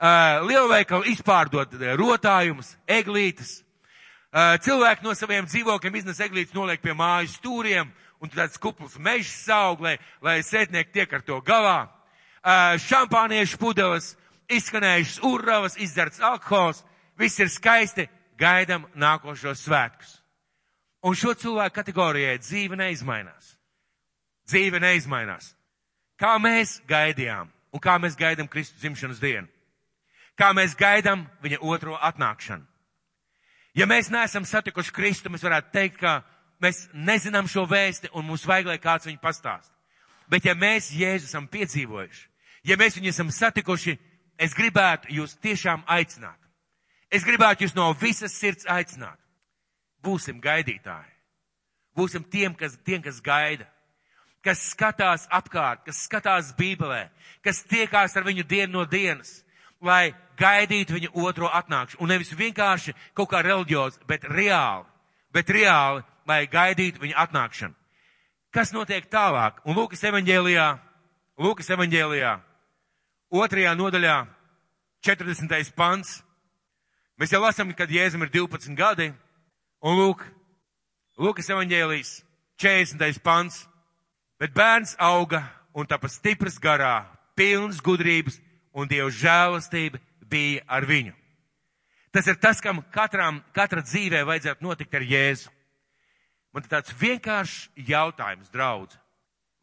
Uh, 0.01 0.39
lielveikali 0.47 1.11
izpārdot 1.13 1.75
rotājumus, 1.99 2.71
eglītes. 2.89 3.59
Uh, 4.31 4.55
cilvēki 4.63 5.05
no 5.05 5.13
saviem 5.13 5.45
dzīvokļiem 5.45 5.99
iznes 5.99 6.21
eglītes, 6.23 6.55
noliek 6.55 6.81
pie 6.81 6.95
mājas 6.97 7.35
stūriem, 7.37 7.91
un 8.23 8.31
tāds 8.31 8.57
kupls 8.57 8.95
mežs 8.97 9.33
saug, 9.43 9.83
lai, 9.83 9.97
lai 10.23 10.39
sētnieki 10.45 10.95
tiek 10.95 11.13
ar 11.13 11.25
to 11.27 11.37
galā. 11.45 11.75
Uh, 12.41 12.79
šampāniešu 12.81 13.59
pudeles, 13.61 14.15
izskanējušas 14.49 15.21
urravas, 15.27 15.77
izdzerts 15.77 16.23
alkohols, 16.23 16.81
viss 17.19 17.43
ir 17.43 17.51
skaisti, 17.51 18.07
gaidam 18.39 18.87
nākošos 18.95 19.67
svētkus. 19.67 20.20
Un 21.01 21.15
šo 21.17 21.33
cilvēku 21.33 21.75
kategorijai 21.79 22.37
dzīve 22.41 22.77
neizmainās. 22.77 23.55
Dzīve 24.49 24.81
neizmainās. 24.81 25.55
Kā 26.21 26.35
mēs 26.37 26.77
gaidījām 26.89 27.49
un 27.73 27.81
kā 27.81 27.95
mēs 27.97 28.17
gaidām 28.19 28.49
Kristus 28.49 28.81
dzimšanas 28.83 29.21
dienu. 29.21 29.47
Kā 30.37 30.51
mēs 30.53 30.75
gaidām 30.77 31.25
viņa 31.41 31.61
otro 31.61 31.97
atnākšanu. 31.97 32.65
Ja 33.73 33.87
mēs 33.87 34.11
neesam 34.11 34.45
satikuši 34.45 34.91
Kristu, 34.91 35.31
mēs 35.31 35.45
varētu 35.45 35.71
teikt, 35.71 35.97
ka 36.01 36.21
mēs 36.61 36.89
nezinām 36.93 37.47
šo 37.47 37.63
vēsti 37.69 38.11
un 38.13 38.27
mums 38.27 38.43
vajag, 38.45 38.67
lai 38.67 38.79
kāds 38.81 39.07
viņu 39.07 39.21
pastāst. 39.23 39.71
Bet 40.29 40.45
ja 40.45 40.55
mēs 40.55 40.91
Jēzu 40.95 41.29
esam 41.29 41.47
piedzīvojuši, 41.51 42.27
ja 42.67 42.77
mēs 42.79 42.97
viņu 42.99 43.11
esam 43.11 43.31
satikuši, 43.31 43.97
es 44.37 44.53
gribētu 44.55 45.11
jūs 45.15 45.37
tiešām 45.39 45.85
aicināt. 45.87 46.37
Es 47.11 47.23
gribētu 47.27 47.65
jūs 47.65 47.75
no 47.75 47.89
visas 47.99 48.35
sirds 48.35 48.67
aicināt. 48.67 49.20
Būsim 50.03 50.41
gaidītāji. 50.41 51.11
Būsim 51.97 52.23
tiem, 52.23 52.55
kas, 52.55 52.77
tiem, 52.85 53.01
kas 53.03 53.19
gaida, 53.21 53.67
kas 54.45 54.61
skatās 54.71 55.27
apkārt, 55.29 55.83
kas 55.85 56.05
skatās 56.07 56.53
Bībelē, 56.57 57.09
kas 57.43 57.63
tiekās 57.69 58.15
ar 58.17 58.25
viņu 58.25 58.45
dienu 58.47 58.79
no 58.79 58.85
dienas, 58.85 59.41
lai 59.81 60.13
gaidītu 60.39 60.95
viņu 60.95 61.11
otro 61.25 61.49
atnākšanu. 61.51 62.01
Un 62.01 62.13
nevis 62.13 62.31
vienkārši 62.37 62.95
kaut 63.17 63.29
kā 63.33 63.41
reliģiozi, 63.45 64.01
bet 64.07 64.25
reāli, 64.29 64.87
bet 65.33 65.49
reāli, 65.51 66.05
lai 66.27 66.45
gaidītu 66.47 67.03
viņu 67.03 67.17
atnākšanu. 67.17 67.75
Kas 68.51 68.73
notiek 68.75 69.05
tālāk? 69.11 69.61
Un 69.65 69.77
Lūkas 69.77 70.03
evaņģēlijā, 70.09 70.67
Lūkas 71.39 71.69
evaņģēlijā 71.71 72.33
otrajā 73.31 73.73
nodaļā, 73.79 74.17
40. 75.01 75.71
pants. 75.75 76.19
Mēs 77.17 77.31
jau 77.33 77.41
lasām, 77.41 77.71
kad 77.77 77.89
Jēzum 77.89 78.25
ir 78.25 78.31
12 78.33 78.75
gadi, 78.77 79.11
un 79.81 79.97
lūk, 79.99 80.23
Lūkas 81.21 81.51
evaņģēlijas 81.53 82.11
40. 82.61 83.19
pants. 83.21 83.65
Bet 84.41 84.55
bērns 84.57 84.95
auga 84.97 85.43
un 85.77 85.85
tāpēc 85.85 86.15
stiprs 86.15 86.55
garā, 86.57 87.03
pilns 87.37 87.81
gudrības 87.83 88.39
un 88.73 88.89
Dieva 88.89 89.11
žēlastība 89.13 89.99
bija 90.31 90.63
ar 90.65 90.87
viņu. 90.89 91.13
Tas 92.11 92.25
ir 92.27 92.39
tas, 92.41 92.59
kam 92.63 92.81
katram, 92.91 93.43
katra 93.53 93.83
dzīvē 93.85 94.23
vajadzētu 94.27 94.65
notikt 94.65 94.97
ar 94.97 95.05
Jēzu. 95.05 95.51
Man 96.51 96.65
tāds 96.65 96.91
vienkāršs 96.97 97.69
jautājums, 97.87 98.49
draudz. 98.51 98.97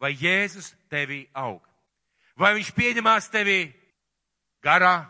Vai 0.01 0.15
Jēzus 0.15 0.71
tevī 0.89 1.25
aug? 1.35 1.61
Vai 2.39 2.55
viņš 2.55 2.71
pieņemās 2.77 3.27
tevi 3.35 3.59
garā, 4.63 5.09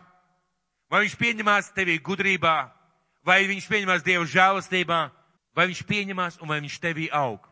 vai 0.89 1.05
viņš 1.05 1.15
pieņemās 1.19 1.69
tevi 1.77 1.99
gudrībā, 2.01 2.57
vai 3.25 3.43
viņš 3.49 3.67
pieņemās 3.69 4.05
Dieva 4.05 4.25
žēlastībā, 4.25 4.99
vai 5.55 5.67
viņš 5.69 5.83
pieņemās 5.89 6.39
un 6.41 6.51
vai 6.51 6.59
viņš 6.63 6.79
tevī 6.83 7.09
aug. 7.11 7.45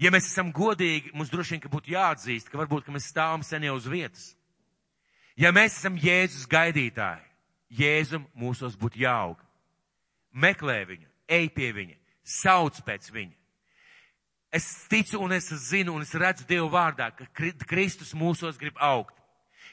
Ja 0.00 0.12
mēs 0.12 0.30
esam 0.30 0.48
godīgi, 0.52 1.12
mums 1.12 1.28
droši 1.28 1.56
vien, 1.56 1.62
ka 1.64 1.72
būtu 1.72 1.92
jāatzīst, 1.92 2.48
ka 2.48 2.58
varbūt, 2.58 2.86
ka 2.86 2.94
mēs 2.94 3.10
stāvam 3.10 3.44
sen 3.44 3.66
jau 3.68 3.76
uz 3.76 3.88
vietas. 3.90 4.30
Ja 5.36 5.52
mēs 5.52 5.76
esam 5.76 5.98
Jēzus 6.00 6.48
gaidītāji, 6.48 7.26
Jēzum 7.76 8.24
mūsos 8.34 8.78
būtu 8.80 9.02
jāaug. 9.04 9.36
Meklē 10.32 10.82
viņu, 10.88 11.06
ej 11.28 11.50
pie 11.52 11.70
viņa, 11.76 11.96
sauc 12.24 12.80
pēc 12.86 13.10
viņa. 13.12 13.36
Es 14.50 14.66
ticu 14.90 15.20
un 15.22 15.32
es 15.36 15.46
zinu 15.68 15.94
un 15.94 16.02
es 16.02 16.14
redzu 16.16 16.46
Dievu 16.48 16.70
vārdā, 16.72 17.12
ka 17.14 17.28
Kristus 17.68 18.14
mūsos 18.18 18.58
grib 18.58 18.78
augt. 18.82 19.14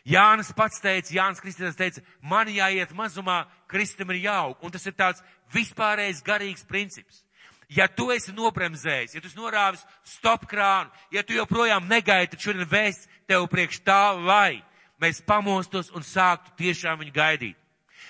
Jānis 0.07 0.53
pats 0.55 0.79
teica, 0.79 1.11
Jānis 1.11 1.41
Kristus 1.43 1.75
teica, 1.75 2.01
man 2.21 2.47
jāiet 2.47 2.93
mazumā, 2.95 3.41
Kristum 3.67 4.13
ir 4.13 4.23
jāaug. 4.29 4.55
Un 4.63 4.71
tas 4.71 4.85
ir 4.87 4.95
tāds 4.95 5.23
vispārējais 5.53 6.23
garīgs 6.23 6.63
princips. 6.67 7.23
Ja 7.67 7.89
tu 7.91 8.07
esi 8.15 8.31
nobremzējis, 8.31 9.17
ja 9.17 9.21
tu 9.21 9.27
norāvis 9.35 9.83
stop 10.07 10.45
krānu, 10.47 10.87
ja 11.11 11.23
tu 11.27 11.35
joprojām 11.35 11.89
negaidi, 11.91 12.31
tad 12.31 12.45
šodien 12.45 12.69
vēsts 12.71 13.09
tev 13.27 13.43
priekš 13.51 13.81
tā, 13.83 14.15
lai 14.15 14.63
mēs 15.03 15.19
pamostos 15.27 15.91
un 15.91 16.07
sāktu 16.07 16.55
tiešām 16.61 17.03
viņu 17.03 17.11
gaidīt. 17.11 17.57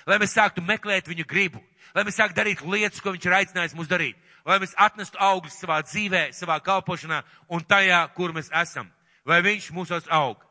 lai 0.07 0.19
mēs 0.21 0.37
sāktu 0.37 0.61
meklēt 0.63 1.09
viņu 1.09 1.25
gribu, 1.27 1.61
lai 1.95 2.05
mēs 2.07 2.15
sāktu 2.15 2.37
darīt 2.37 2.61
lietas, 2.61 3.01
ko 3.01 3.11
viņš 3.11 3.25
ir 3.25 3.37
aicinājis 3.41 3.75
mūs 3.75 3.89
darīt, 3.91 4.15
lai 4.45 4.59
mēs 4.59 4.75
atnestu 4.77 5.19
augļus 5.19 5.59
savā 5.59 5.81
dzīvē, 5.83 6.29
savā 6.31 6.59
kalpošanā 6.63 7.23
un 7.49 7.63
tajā, 7.63 8.05
kur 8.15 8.31
mēs 8.31 8.51
esam. 8.53 8.91
Vai 9.25 9.41
viņš 9.43 9.71
mūsos 9.75 10.07
aug? 10.07 10.46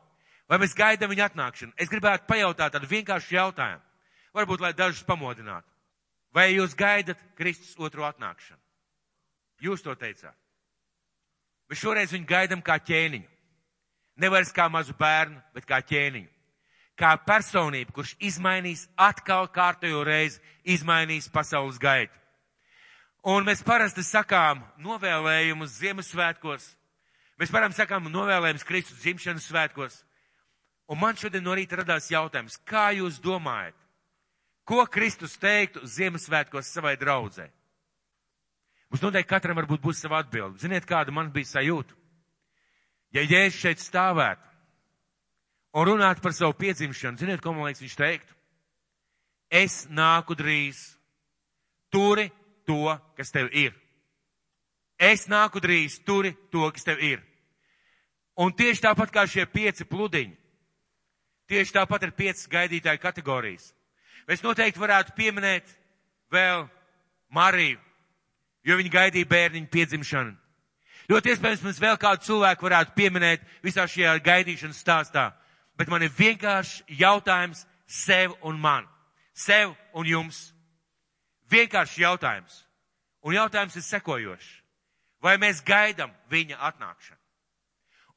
Vai 0.47 0.59
mēs 0.61 0.75
gaidām 0.77 1.11
viņa 1.11 1.27
atnākšanu? 1.31 1.75
Es 1.75 1.91
gribētu 1.91 2.27
pajautāt 2.29 2.75
tādu 2.75 2.87
vienkāršu 2.87 3.35
jautājumu. 3.35 3.83
Varbūt, 4.35 4.61
lai 4.63 4.73
dažus 4.73 5.03
pamodinātu. 5.03 5.67
Vai 6.35 6.51
jūs 6.53 6.75
gaidat 6.77 7.19
Kristus 7.35 7.75
otro 7.81 8.05
atnākšanu? 8.07 8.59
Jūs 9.63 9.83
to 9.83 9.95
teicāt. 9.97 10.35
Bet 11.67 11.79
šoreiz 11.81 12.13
viņu 12.13 12.27
gaidam 12.29 12.61
kā 12.63 12.77
ķēniņu. 12.79 13.27
Nevis 14.17 14.53
kā 14.55 14.67
mazu 14.71 14.95
bērnu, 14.97 15.41
bet 15.53 15.67
kā 15.67 15.81
ķēniņu. 15.83 16.29
Kā 16.97 17.11
personību, 17.21 17.93
kurš 17.93 18.15
izmainīs 18.23 18.87
atkal 18.97 19.49
kārtējo 19.53 20.01
reizi, 20.07 20.39
izmainīs 20.65 21.27
pasaules 21.29 21.77
gaitu. 21.77 22.13
Un 23.27 23.45
mēs 23.45 23.61
parasti 23.65 24.05
sakām 24.05 24.63
novēlējumus 24.81 25.75
Ziemassvētkos. 25.81 26.69
Mēs 27.37 27.51
varam 27.53 27.73
sakām 27.75 28.07
novēlējumus 28.09 28.65
Kristus 28.65 29.01
dzimšanas 29.03 29.49
svētkos. 29.51 29.99
Un 30.87 30.99
man 31.01 31.17
šodien 31.19 31.43
no 31.43 31.55
rīta 31.57 31.81
radās 31.81 32.07
jautājums, 32.11 32.55
kā 32.63 32.89
jūs 32.95 33.19
domājat, 33.19 33.75
ko 34.67 34.85
Kristus 34.91 35.35
teiktu 35.39 35.83
Ziemassvētkos 35.83 36.71
savai 36.71 36.95
draudzē? 36.99 37.49
Mums 38.87 39.03
noteikti 39.03 39.29
katram 39.33 39.57
varbūt 39.59 39.83
būs 39.83 39.99
sava 39.99 40.21
atbilde. 40.23 40.61
Ziniet, 40.63 40.87
kāda 40.87 41.11
man 41.11 41.31
bija 41.35 41.49
sajūta? 41.49 41.95
Ja 43.15 43.23
Jēzus 43.23 43.59
šeit 43.59 43.83
stāvētu 43.83 44.43
un 45.77 45.87
runātu 45.87 46.23
par 46.23 46.33
savu 46.35 46.55
piedzimšanu, 46.59 47.19
ziniet, 47.19 47.43
ko 47.43 47.51
man 47.51 47.67
liekas 47.67 47.83
viņš 47.83 47.97
teiktu? 47.99 48.37
Es 49.51 49.85
nāku 49.91 50.35
drīz. 50.35 50.79
Turi 51.91 52.29
to, 52.67 52.95
kas 53.15 53.31
tev 53.31 53.51
ir. 53.55 53.75
Es 54.99 55.27
nāku 55.31 55.61
drīz, 55.63 55.99
turi 56.03 56.33
to, 56.51 56.67
kas 56.73 56.83
tev 56.87 56.99
ir. 57.03 57.21
Un 58.37 58.51
tieši 58.53 58.83
tāpat 58.83 59.11
kā 59.13 59.23
šie 59.29 59.45
pieci 59.49 59.85
pludiņi, 59.87 60.35
tieši 61.49 61.75
tāpat 61.75 62.07
ir 62.07 62.15
piecas 62.17 62.47
gaidītāju 62.51 63.01
kategorijas. 63.01 63.71
Mēs 64.27 64.43
noteikti 64.43 64.81
varētu 64.81 65.15
pieminēt 65.15 65.69
vēl 66.31 66.67
Mariju, 67.31 67.79
jo 68.67 68.75
viņi 68.79 68.91
gaidīja 68.91 69.29
bērniņu 69.31 69.69
piedzimšanu. 69.71 70.35
Ļoti 71.07 71.31
iespējams, 71.31 71.63
mums 71.63 71.79
vēl 71.79 71.95
kādu 71.99 72.25
cilvēku 72.27 72.67
varētu 72.67 72.95
pieminēt 72.95 73.43
visā 73.63 73.85
šajā 73.87 74.17
gaidīšanas 74.23 74.81
stāstā, 74.83 75.29
bet 75.79 75.87
man 75.87 76.03
ir 76.03 76.11
vienkārši 76.11 76.97
jautājums 76.99 77.63
sev 77.87 78.35
un 78.43 78.59
man, 78.59 78.87
sev 79.31 79.71
un 79.95 80.07
jums. 80.07 80.49
Vienkārši 81.47 82.03
jautājums. 82.03 82.65
Un 83.23 83.37
jautājums 83.37 83.75
ir 83.79 83.85
sekojošs. 83.87 84.49
Vai 85.23 85.37
mēs 85.39 85.63
gaidam 85.65 86.11
viņa 86.29 86.59
atnākšanu? 86.69 87.19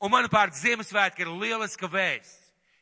Un 0.00 0.10
manuprāt, 0.10 0.56
Ziemassvētka 0.56 1.22
ir 1.22 1.30
lieliska 1.30 1.88
vēsts, 1.88 2.39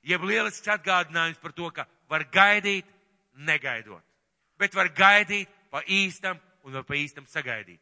jeb 0.08 0.24
lielisks 0.24 0.68
atgādinājums 0.72 1.40
par 1.42 1.52
to, 1.52 1.70
ka 1.74 1.84
var 2.08 2.24
gaidīt, 2.32 2.86
negaidot. 3.38 4.02
Bet 4.58 4.74
var 4.74 4.90
gaidīt 4.90 5.50
pa 5.70 5.82
īstam 5.84 6.38
un 6.64 6.74
var 6.80 6.86
pa 6.88 6.96
īstam 6.98 7.26
sagaidīt. 7.28 7.80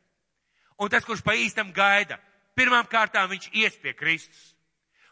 Un 0.77 0.91
tas, 0.93 1.05
kurš 1.07 1.23
pa 1.25 1.37
īstam 1.39 1.73
gaida, 1.73 2.19
pirmām 2.59 2.85
kārtām 2.91 3.31
viņš 3.31 3.49
ies 3.57 3.77
pie 3.81 3.95
Kristus. 3.97 4.53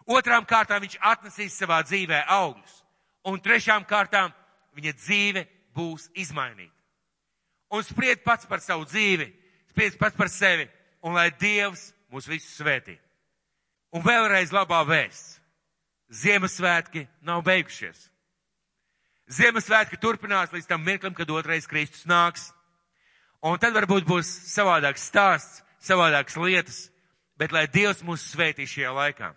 Otrām 0.05 0.45
kārtām 0.45 0.83
viņš 0.85 0.99
atnesīs 1.01 1.57
savā 1.57 1.81
dzīvē 1.87 2.27
augļus. 2.29 2.75
Un 3.25 3.41
trešām 3.41 3.87
kārtām 3.89 4.35
viņa 4.77 4.93
dzīve 4.99 5.47
būs 5.75 6.11
izmainīta. 6.21 6.75
Un 7.73 7.83
spried 7.83 8.21
pats 8.23 8.47
par 8.47 8.61
savu 8.61 8.85
dzīvi, 8.85 9.31
spried 9.73 9.97
pats 9.99 10.17
par 10.19 10.29
sevi, 10.29 10.69
un 11.03 11.17
lai 11.17 11.31
Dievs 11.41 11.89
mūs 12.13 12.29
visus 12.29 12.53
svētī. 12.61 12.99
Un 13.95 14.05
vēlreiz 14.05 14.53
labā 14.53 14.83
vēsts. 14.87 15.34
Ziemassvētki 16.15 17.07
nav 17.27 17.43
beigušies. 17.47 18.09
Ziemassvētki 19.35 19.99
turpinās 19.99 20.53
līdz 20.53 20.69
tam 20.69 20.85
mirklim, 20.85 21.15
kad 21.17 21.31
otrais 21.33 21.67
Kristus 21.67 22.05
nāks. 22.07 22.51
Un 23.45 23.59
tad 23.61 23.75
varbūt 23.77 24.07
būs 24.09 24.29
savādāks 24.53 25.09
stāsts, 25.11 25.63
savādākas 25.83 26.37
lietas, 26.41 26.79
bet 27.41 27.53
lai 27.53 27.67
Dievs 27.69 28.05
mūs 28.05 28.25
svētī 28.33 28.69
šajā 28.69 28.93
laikā. 28.95 29.33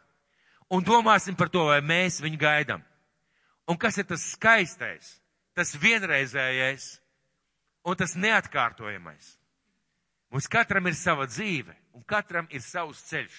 Un 0.69 0.83
domāsim 0.83 1.35
par 1.39 1.49
to, 1.49 1.63
vai 1.71 1.79
mēs 1.81 2.21
viņu 2.23 2.39
gaidām. 2.39 2.83
Un 3.67 3.79
kas 3.79 3.97
ir 3.97 4.07
tas 4.07 4.23
skaistais, 4.35 5.17
tas 5.55 5.73
vienreizējais 5.75 6.97
un 7.87 7.95
tas 7.99 8.15
neatkārtojamais. 8.19 9.35
Mums 10.31 10.47
katram 10.51 10.87
ir 10.87 10.95
sava 10.95 11.27
dzīve 11.27 11.73
un 11.95 12.03
katram 12.03 12.47
ir 12.51 12.61
savs 12.63 13.01
ceļš. 13.09 13.37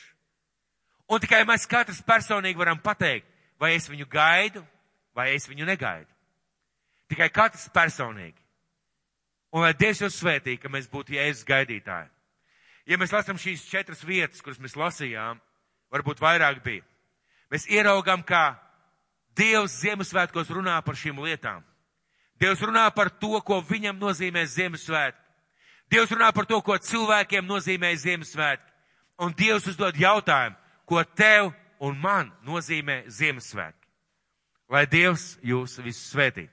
Un 1.08 1.20
tikai 1.20 1.44
mēs 1.48 1.64
katrs 1.68 2.02
personīgi 2.04 2.60
varam 2.60 2.80
pateikt, 2.84 3.26
vai 3.60 3.74
es 3.76 3.88
viņu 3.88 4.06
gaidu, 4.12 4.62
vai 5.16 5.32
es 5.34 5.48
viņu 5.48 5.66
negaidu. 5.66 6.08
Tikai 7.08 7.30
katrs 7.32 7.68
personīgi. 7.72 8.36
Un 9.56 9.64
lai 9.64 9.72
Dievs 9.72 10.02
jūs 10.02 10.18
svētī, 10.20 10.58
ka 10.60 10.68
mēs 10.68 10.90
būtu 10.92 11.16
Jēzus 11.16 11.46
gaidītāji. 11.48 12.10
Ja 12.88 12.98
mēs 13.00 13.12
lasām 13.12 13.40
šīs 13.40 13.64
četras 13.68 14.04
vietas, 14.04 14.42
kuras 14.44 14.60
mēs 14.60 14.76
lasījām, 14.76 15.40
varbūt 15.92 16.20
vairāk 16.20 16.60
bija, 16.64 16.84
mēs 17.52 17.66
ieraugām, 17.72 18.22
kā 18.24 18.58
Dievs 19.36 19.78
Ziemassvētkos 19.80 20.50
runā 20.52 20.76
par 20.84 20.96
šīm 20.98 21.20
lietām. 21.24 21.64
Dievs 22.40 22.62
runā 22.62 22.86
par 22.94 23.10
to, 23.10 23.40
ko 23.42 23.60
viņam 23.64 23.98
nozīmē 23.98 24.44
Ziemassvētki. 24.46 25.24
Dievs 25.90 26.12
runā 26.12 26.28
par 26.34 26.46
to, 26.46 26.60
ko 26.62 26.76
cilvēkiem 26.76 27.46
nozīmē 27.48 27.94
Ziemassvētki. 27.96 28.72
Un 29.24 29.32
Dievs 29.34 29.66
uzdod 29.66 29.96
jautājumu, 29.98 30.56
ko 30.88 31.04
tev 31.04 31.52
un 31.84 31.98
man 32.00 32.32
nozīmē 32.46 33.04
Ziemassvētki. 33.12 33.86
Lai 34.68 34.84
Dievs 34.90 35.36
jūs 35.44 35.78
visus 35.84 36.10
svētī. 36.12 36.48